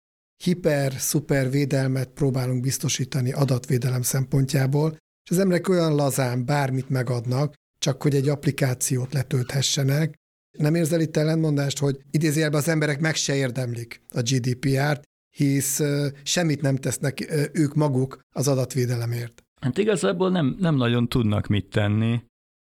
hiper-szuper 0.44 1.50
védelmet 1.50 2.08
próbálunk 2.08 2.60
biztosítani 2.60 3.32
adatvédelem 3.32 4.02
szempontjából, 4.02 4.96
és 5.24 5.30
az 5.30 5.38
emberek 5.38 5.68
olyan 5.68 5.94
lazán 5.94 6.44
bármit 6.44 6.88
megadnak, 6.88 7.54
csak 7.78 8.02
hogy 8.02 8.14
egy 8.14 8.28
applikációt 8.28 9.12
letölthessenek. 9.12 10.14
Nem 10.58 10.74
érzel 10.74 11.00
itt 11.00 11.16
ellentmondást, 11.16 11.78
hogy 11.78 12.00
idézőjelben 12.10 12.60
az 12.60 12.68
emberek 12.68 13.00
meg 13.00 13.14
se 13.14 13.34
érdemlik 13.34 14.02
a 14.08 14.20
GDPR-t, 14.20 15.02
hisz 15.36 15.80
semmit 16.22 16.60
nem 16.60 16.76
tesznek 16.76 17.34
ők 17.52 17.74
maguk 17.74 18.20
az 18.30 18.48
adatvédelemért. 18.48 19.42
Hát 19.60 19.78
igazából 19.78 20.30
nem, 20.30 20.56
nem 20.58 20.74
nagyon 20.74 21.08
tudnak 21.08 21.46
mit 21.46 21.66
tenni, 21.66 22.22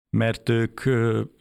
mert 0.09 0.49
ők 0.49 0.85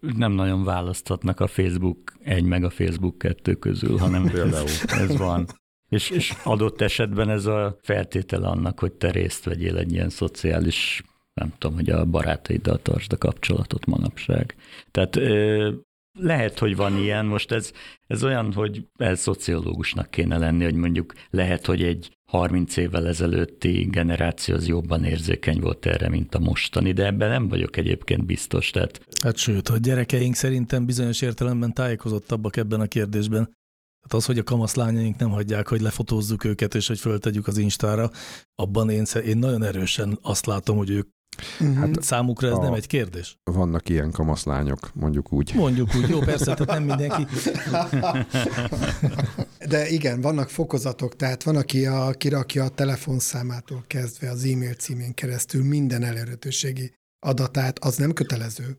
nem 0.01 0.33
nagyon 0.33 0.65
választhatnak 0.65 1.41
a 1.41 1.47
Facebook 1.47 2.13
egy 2.23 2.45
meg 2.45 2.65
a 2.65 2.71
Facebook 2.71 3.19
kettő 3.19 3.55
közül, 3.55 3.97
hanem 3.99 4.25
például 4.33 4.69
ez 4.87 5.17
van. 5.17 5.47
És, 5.89 6.11
és 6.11 6.35
adott 6.45 6.81
esetben 6.81 7.31
ez 7.31 7.47
a 7.47 7.79
feltétel 7.83 8.43
annak, 8.43 8.79
hogy 8.79 8.93
te 8.93 9.11
részt 9.11 9.45
vegyél 9.45 9.77
egy 9.77 9.93
ilyen 9.93 10.09
szociális, 10.09 11.03
nem 11.35 11.53
tudom, 11.59 11.77
hogy 11.77 11.91
a 11.91 12.05
barátaiddal 12.05 12.79
tartsd 12.83 13.13
a 13.13 13.19
kapcsolatot 13.19 13.87
manapság. 13.87 14.57
Tehát 14.91 15.17
lehet, 16.19 16.59
hogy 16.59 16.77
van 16.77 16.97
ilyen, 16.97 17.27
most 17.27 17.53
ez, 17.53 17.73
ez 18.07 18.25
olyan, 18.25 18.53
hogy 18.53 18.87
ez 18.97 19.21
szociológusnak 19.21 20.11
kéne 20.11 20.39
lenni, 20.39 20.65
hogy 20.65 20.75
mondjuk 20.75 21.13
lehet, 21.31 21.67
hogy 21.67 21.83
egy 21.83 22.17
30 22.31 22.77
évvel 22.77 23.07
ezelőtti 23.07 23.89
generáció 23.91 24.55
az 24.55 24.67
jobban 24.67 25.05
érzékeny 25.05 25.61
volt 25.61 25.87
erre, 25.87 26.09
mint 26.09 26.35
a 26.35 26.39
mostani, 26.39 26.93
de 26.93 27.07
ebben 27.07 27.29
nem 27.29 27.49
vagyok 27.49 27.77
egyébként 27.77 28.27
biztos. 28.27 28.71
Tehát... 28.71 29.01
Hát 29.23 29.37
sőt, 29.37 29.69
a 29.69 29.77
gyerekeink 29.77 30.35
szerintem 30.35 30.87
bizonyos 30.87 31.21
értelemben 31.21 31.73
tájékozottabbak 31.75 32.57
ebben 32.57 32.81
a 32.81 32.87
kérdésben. 32.87 33.57
Hát 34.03 34.13
az, 34.13 34.27
hogy 34.27 34.39
a 34.39 34.43
kamaszlányaink 34.43 35.19
nem 35.19 35.31
hagyják, 35.31 35.69
hogy 35.69 35.81
lefotózzuk 35.81 36.45
őket, 36.45 36.75
és 36.75 36.87
hogy 36.87 36.99
föltegyük 36.99 37.47
az 37.47 37.59
Instára, 37.59 38.11
abban 38.55 38.91
én, 38.91 39.05
én 39.27 39.39
nagyon 39.39 39.63
erősen 39.63 40.19
azt 40.23 40.47
látom, 40.47 40.77
hogy 40.77 40.91
ők. 40.91 41.09
Hát 41.77 42.03
Számukra 42.03 42.49
ez 42.49 42.55
a, 42.55 42.63
nem 42.63 42.73
egy 42.73 42.87
kérdés? 42.87 43.39
Vannak 43.45 43.89
ilyen 43.89 44.11
kamaszlányok, 44.11 44.91
mondjuk 44.95 45.33
úgy. 45.33 45.53
Mondjuk 45.55 45.95
úgy, 45.95 46.09
jó, 46.09 46.19
persze, 46.19 46.55
tehát 46.55 46.67
nem 46.67 46.83
mindenki. 46.83 47.27
De 49.69 49.89
igen, 49.89 50.21
vannak 50.21 50.49
fokozatok, 50.49 51.17
tehát 51.17 51.43
van, 51.43 51.57
aki 51.57 51.87
a, 51.87 52.11
kirakja 52.11 52.65
a 52.65 52.69
telefonszámától 52.69 53.85
kezdve 53.87 54.31
az 54.31 54.45
e-mail 54.45 54.75
címén 54.75 55.15
keresztül 55.15 55.65
minden 55.65 56.03
elérhetőségi 56.03 56.93
adatát, 57.27 57.79
az 57.79 57.97
nem 57.97 58.13
kötelező. 58.13 58.79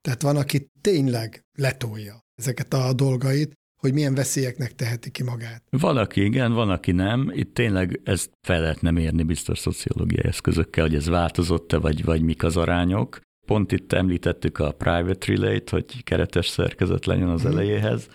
Tehát 0.00 0.22
van, 0.22 0.36
aki 0.36 0.70
tényleg 0.80 1.44
letolja 1.58 2.20
ezeket 2.34 2.74
a 2.74 2.92
dolgait, 2.92 3.52
hogy 3.80 3.92
milyen 3.92 4.14
veszélyeknek 4.14 4.74
teheti 4.74 5.10
ki 5.10 5.22
magát. 5.22 5.62
Van, 5.70 5.96
aki 5.96 6.24
igen, 6.24 6.52
van, 6.52 6.70
aki 6.70 6.92
nem. 6.92 7.30
Itt 7.34 7.54
tényleg 7.54 8.00
ezt 8.04 8.30
fel 8.46 8.60
lehetne 8.60 8.90
mérni 8.90 9.22
biztos 9.22 9.58
szociológiai 9.58 10.24
eszközökkel, 10.24 10.84
hogy 10.84 10.94
ez 10.94 11.06
változott-e, 11.06 11.76
vagy, 11.78 12.04
vagy 12.04 12.22
mik 12.22 12.42
az 12.42 12.56
arányok. 12.56 13.20
Pont 13.46 13.72
itt 13.72 13.92
említettük 13.92 14.58
a 14.58 14.72
private 14.72 15.32
relate, 15.32 15.70
hogy 15.70 16.04
keretes 16.04 16.46
szerkezet 16.46 17.06
legyen 17.06 17.28
az 17.28 17.42
mhm. 17.42 17.52
elejéhez, 17.52 18.08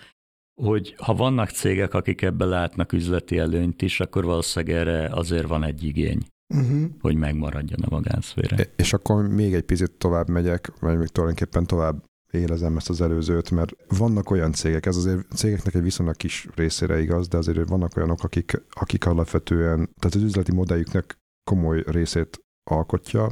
hogy 0.62 0.94
ha 0.98 1.14
vannak 1.14 1.48
cégek, 1.48 1.94
akik 1.94 2.22
ebben 2.22 2.48
látnak 2.48 2.92
üzleti 2.92 3.38
előnyt 3.38 3.82
is, 3.82 4.00
akkor 4.00 4.24
valószínűleg 4.24 4.76
erre 4.76 5.08
azért 5.08 5.46
van 5.46 5.64
egy 5.64 5.82
igény. 5.82 6.26
Uh-huh. 6.54 6.84
hogy 7.00 7.16
megmaradjon 7.16 7.80
a 7.80 7.86
magánszféra. 7.90 8.56
És 8.76 8.92
akkor 8.92 9.28
még 9.28 9.54
egy 9.54 9.62
picit 9.62 9.90
tovább 9.90 10.28
megyek, 10.28 10.72
vagy 10.80 10.98
még 10.98 11.08
tulajdonképpen 11.08 11.66
tovább 11.66 12.04
élezem 12.36 12.76
ezt 12.76 12.88
az 12.90 13.00
előzőt, 13.00 13.50
mert 13.50 13.72
vannak 13.88 14.30
olyan 14.30 14.52
cégek, 14.52 14.86
ez 14.86 14.96
azért 14.96 15.32
cégeknek 15.36 15.74
egy 15.74 15.82
viszonylag 15.82 16.16
kis 16.16 16.48
részére 16.54 17.00
igaz, 17.00 17.28
de 17.28 17.36
azért 17.36 17.68
vannak 17.68 17.96
olyanok, 17.96 18.22
akik, 18.24 18.62
akik 18.70 19.06
alapvetően, 19.06 19.76
tehát 19.98 20.14
az 20.14 20.22
üzleti 20.22 20.52
modelljüknek 20.52 21.18
komoly 21.50 21.82
részét 21.86 22.40
alkotja 22.70 23.30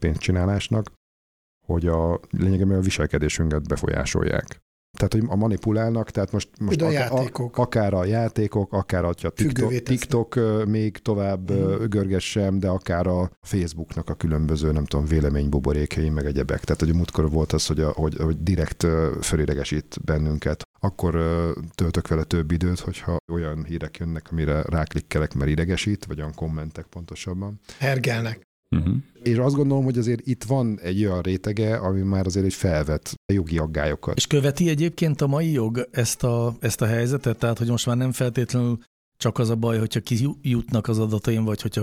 pénzcsinálásnak, 0.00 0.92
hogy 1.66 1.86
a 1.86 2.20
lényegében 2.30 2.78
a 2.78 2.80
viselkedésünket 2.80 3.68
befolyásolják 3.68 4.60
tehát, 4.96 5.12
hogy 5.12 5.22
a 5.26 5.36
manipulálnak, 5.36 6.10
tehát 6.10 6.32
most, 6.32 6.48
most 6.60 6.82
a 6.82 6.90
játékok. 6.90 7.58
A, 7.58 7.60
akár 7.60 7.94
a 7.94 8.04
játékok, 8.04 8.72
akár 8.72 9.04
a 9.04 9.12
TikTok, 9.12 9.82
TikTok 9.82 10.40
még 10.66 10.98
tovább 10.98 11.50
uh-huh. 11.50 11.84
görgessem, 11.86 12.58
de 12.58 12.68
akár 12.68 13.06
a 13.06 13.30
Facebooknak 13.42 14.08
a 14.10 14.14
különböző, 14.14 14.72
nem 14.72 14.84
tudom, 14.84 15.06
véleménybuborékei, 15.06 16.08
meg 16.08 16.24
egyebek. 16.24 16.64
Tehát, 16.64 16.80
hogy 16.80 16.94
múltkor 16.94 17.30
volt 17.30 17.52
az, 17.52 17.66
hogy, 17.66 17.80
a, 17.80 17.90
hogy, 17.90 18.16
hogy 18.16 18.42
direkt 18.42 18.86
fölidegesít 19.20 19.98
bennünket. 20.04 20.62
Akkor 20.80 21.12
töltök 21.74 22.08
vele 22.08 22.22
több 22.22 22.50
időt, 22.50 22.80
hogyha 22.80 23.16
olyan 23.32 23.64
hírek 23.64 23.96
jönnek, 23.96 24.28
amire 24.30 24.62
ráklikkelek, 24.62 25.34
mert 25.34 25.50
idegesít, 25.50 26.04
vagy 26.04 26.18
olyan 26.18 26.34
kommentek 26.34 26.84
pontosabban. 26.84 27.60
Hergelnek. 27.78 28.40
Uh-huh. 28.76 28.94
És 29.22 29.36
azt 29.36 29.54
gondolom, 29.54 29.84
hogy 29.84 29.98
azért 29.98 30.26
itt 30.26 30.44
van 30.44 30.78
egy 30.80 31.04
olyan 31.04 31.22
rétege, 31.22 31.76
ami 31.76 32.00
már 32.00 32.26
azért 32.26 32.46
egy 32.46 32.54
felvet 32.54 33.14
jogi 33.32 33.58
aggályokat. 33.58 34.16
És 34.16 34.26
követi 34.26 34.68
egyébként 34.68 35.20
a 35.20 35.26
mai 35.26 35.52
jog 35.52 35.88
ezt 35.90 36.22
a, 36.22 36.56
ezt 36.60 36.80
a 36.80 36.86
helyzetet? 36.86 37.38
Tehát, 37.38 37.58
hogy 37.58 37.68
most 37.68 37.86
már 37.86 37.96
nem 37.96 38.12
feltétlenül 38.12 38.78
csak 39.16 39.38
az 39.38 39.50
a 39.50 39.56
baj, 39.56 39.78
hogyha 39.78 40.00
kijutnak 40.00 40.88
az 40.88 40.98
adataim, 40.98 41.44
vagy 41.44 41.62
hogyha 41.62 41.82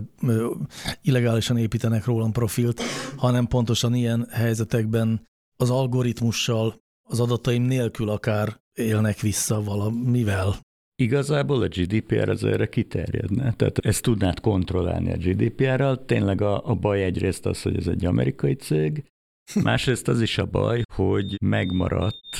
illegálisan 1.02 1.58
építenek 1.58 2.06
rólam 2.06 2.32
profilt, 2.32 2.82
hanem 3.16 3.48
pontosan 3.48 3.94
ilyen 3.94 4.28
helyzetekben 4.32 5.28
az 5.58 5.70
algoritmussal, 5.70 6.82
az 7.10 7.20
adataim 7.20 7.64
nélkül 7.64 8.10
akár 8.10 8.60
élnek 8.74 9.20
vissza 9.20 9.64
valamivel. 9.64 10.60
Igazából 11.04 11.62
a 11.62 11.68
GDPR 11.68 12.30
az 12.30 12.44
erre 12.44 12.70
kiterjedne, 12.70 13.54
tehát 13.54 13.78
ezt 13.80 14.02
tudnád 14.02 14.40
kontrollálni 14.40 15.12
a 15.12 15.18
GDPR-ral. 15.18 16.06
Tényleg 16.06 16.42
a, 16.42 16.70
a 16.70 16.76
baj 16.76 17.04
egyrészt 17.04 17.46
az, 17.46 17.62
hogy 17.62 17.78
ez 17.78 17.88
egy 17.88 18.06
amerikai 18.06 18.54
cég, 18.54 19.04
másrészt 19.64 20.08
az 20.08 20.22
is 20.22 20.38
a 20.38 20.46
baj, 20.46 20.82
hogy 20.94 21.38
megmaradt 21.42 22.38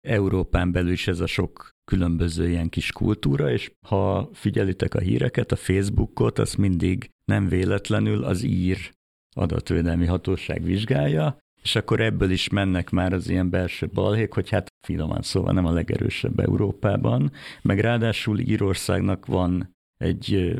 Európán 0.00 0.72
belül 0.72 0.90
is 0.92 1.08
ez 1.08 1.20
a 1.20 1.26
sok 1.26 1.70
különböző 1.84 2.48
ilyen 2.48 2.68
kis 2.68 2.92
kultúra, 2.92 3.50
és 3.50 3.72
ha 3.86 4.30
figyelitek 4.32 4.94
a 4.94 5.00
híreket, 5.00 5.52
a 5.52 5.56
Facebookot, 5.56 6.38
az 6.38 6.54
mindig 6.54 7.10
nem 7.24 7.48
véletlenül 7.48 8.24
az 8.24 8.42
ír 8.42 8.92
adatvédelmi 9.32 10.06
hatóság 10.06 10.62
vizsgálja, 10.62 11.38
és 11.62 11.76
akkor 11.76 12.00
ebből 12.00 12.30
is 12.30 12.48
mennek 12.48 12.90
már 12.90 13.12
az 13.12 13.28
ilyen 13.28 13.50
belső 13.50 13.88
balhék, 13.92 14.32
hogy 14.32 14.50
hát 14.50 14.68
finoman 14.86 15.22
szóval 15.22 15.52
nem 15.52 15.66
a 15.66 15.72
legerősebb 15.72 16.38
Európában, 16.38 17.32
meg 17.62 17.78
ráadásul 17.78 18.38
Írországnak 18.38 19.26
van 19.26 19.76
egy 19.96 20.56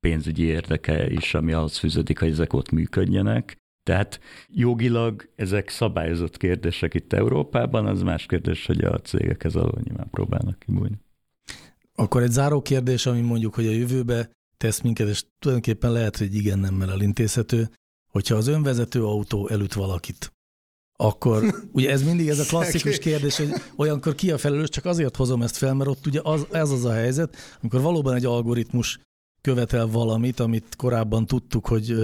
pénzügyi 0.00 0.42
érdeke 0.42 1.10
is, 1.10 1.34
ami 1.34 1.52
ahhoz 1.52 1.78
fűződik, 1.78 2.18
hogy 2.18 2.30
ezek 2.30 2.52
ott 2.52 2.70
működjenek. 2.70 3.56
Tehát 3.82 4.20
jogilag 4.48 5.28
ezek 5.36 5.68
szabályozott 5.68 6.36
kérdések 6.36 6.94
itt 6.94 7.12
Európában, 7.12 7.86
az 7.86 8.02
más 8.02 8.26
kérdés, 8.26 8.66
hogy 8.66 8.84
a 8.84 8.98
cégek 8.98 9.44
ez 9.44 9.54
alól 9.54 9.80
nyilván 9.84 10.10
próbálnak 10.10 10.58
kibújni. 10.58 10.98
Akkor 11.94 12.22
egy 12.22 12.30
záró 12.30 12.62
kérdés, 12.62 13.06
ami 13.06 13.20
mondjuk, 13.20 13.54
hogy 13.54 13.66
a 13.66 13.70
jövőbe 13.70 14.30
tesz 14.56 14.80
minket, 14.80 15.08
és 15.08 15.24
tulajdonképpen 15.38 15.92
lehet, 15.92 16.16
hogy 16.16 16.34
igen 16.34 16.58
nemmel 16.58 16.90
elintézhető, 16.90 17.68
hogyha 18.16 18.34
az 18.34 18.46
önvezető 18.46 19.04
autó 19.04 19.48
elüt 19.48 19.72
valakit, 19.74 20.32
akkor 20.98 21.54
ugye 21.72 21.90
ez 21.90 22.02
mindig 22.02 22.28
ez 22.28 22.38
a 22.38 22.44
klasszikus 22.44 22.98
kérdés, 22.98 23.36
hogy 23.36 23.52
olyankor 23.76 24.14
ki 24.14 24.30
a 24.30 24.38
felelős, 24.38 24.68
csak 24.68 24.84
azért 24.84 25.16
hozom 25.16 25.42
ezt 25.42 25.56
fel, 25.56 25.74
mert 25.74 25.90
ott 25.90 26.06
ugye 26.06 26.20
az, 26.22 26.46
ez 26.50 26.70
az 26.70 26.84
a 26.84 26.92
helyzet, 26.92 27.36
amikor 27.60 27.80
valóban 27.80 28.14
egy 28.14 28.24
algoritmus 28.24 28.98
követel 29.40 29.86
valamit, 29.86 30.40
amit 30.40 30.76
korábban 30.76 31.26
tudtuk, 31.26 31.66
hogy 31.66 31.94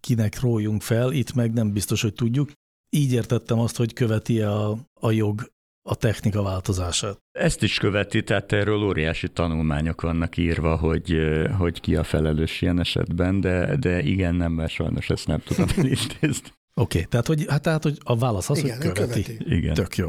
kinek 0.00 0.40
rójunk 0.40 0.82
fel, 0.82 1.12
itt 1.12 1.34
meg 1.34 1.52
nem 1.52 1.72
biztos, 1.72 2.02
hogy 2.02 2.14
tudjuk. 2.14 2.50
Így 2.90 3.12
értettem 3.12 3.58
azt, 3.58 3.76
hogy 3.76 3.92
követi 3.92 4.40
a, 4.40 4.78
a 5.00 5.10
jog 5.10 5.52
a 5.86 5.94
technika 5.94 6.42
változását. 6.42 7.18
Ezt 7.32 7.62
is 7.62 7.78
követi, 7.78 8.22
tehát 8.22 8.52
erről 8.52 8.82
óriási 8.82 9.28
tanulmányok 9.28 10.00
vannak 10.00 10.36
írva, 10.36 10.76
hogy, 10.76 11.16
hogy 11.58 11.80
ki 11.80 11.96
a 11.96 12.04
felelős 12.04 12.62
ilyen 12.62 12.80
esetben, 12.80 13.40
de, 13.40 13.76
de 13.76 14.02
igen, 14.02 14.34
nem, 14.34 14.52
mert 14.52 14.72
sajnos 14.72 15.10
ezt 15.10 15.26
nem 15.26 15.42
tudom 15.44 15.68
elintézni. 15.76 16.48
Oké, 16.76 16.98
okay, 16.98 17.04
tehát, 17.04 17.26
hogy, 17.26 17.44
hát, 17.48 17.62
tehát 17.62 17.82
hogy 17.82 17.98
a 18.04 18.16
válasz 18.16 18.50
az, 18.50 18.58
igen, 18.58 18.76
hogy 18.76 18.92
követi. 18.92 19.22
követi. 19.22 19.54
Igen. 19.54 19.74
Tök 19.74 19.96
jó. 19.96 20.08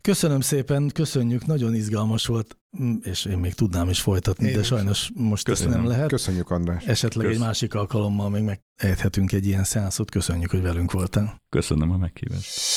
Köszönöm 0.00 0.40
szépen, 0.40 0.90
köszönjük, 0.94 1.46
nagyon 1.46 1.74
izgalmas 1.74 2.26
volt, 2.26 2.56
mm, 2.82 2.94
és 3.02 3.24
én 3.24 3.38
még 3.38 3.54
tudnám 3.54 3.88
is 3.88 4.00
folytatni, 4.00 4.48
én 4.48 4.54
de 4.54 4.62
sajnos 4.62 5.10
most 5.14 5.44
Köszönöm. 5.44 5.72
ezt 5.72 5.80
nem 5.80 5.90
lehet. 5.90 6.08
Köszönjük, 6.08 6.50
András. 6.50 6.84
Esetleg 6.84 7.26
Kösz. 7.26 7.34
egy 7.34 7.40
másik 7.40 7.74
alkalommal 7.74 8.30
még 8.30 8.42
megejthetünk 8.42 9.32
egy 9.32 9.46
ilyen 9.46 9.64
szeánszot. 9.64 10.10
Köszönjük, 10.10 10.50
hogy 10.50 10.62
velünk 10.62 10.92
voltál. 10.92 11.42
Köszönöm 11.48 11.90
a 11.90 11.96
meghívást. 11.96 12.76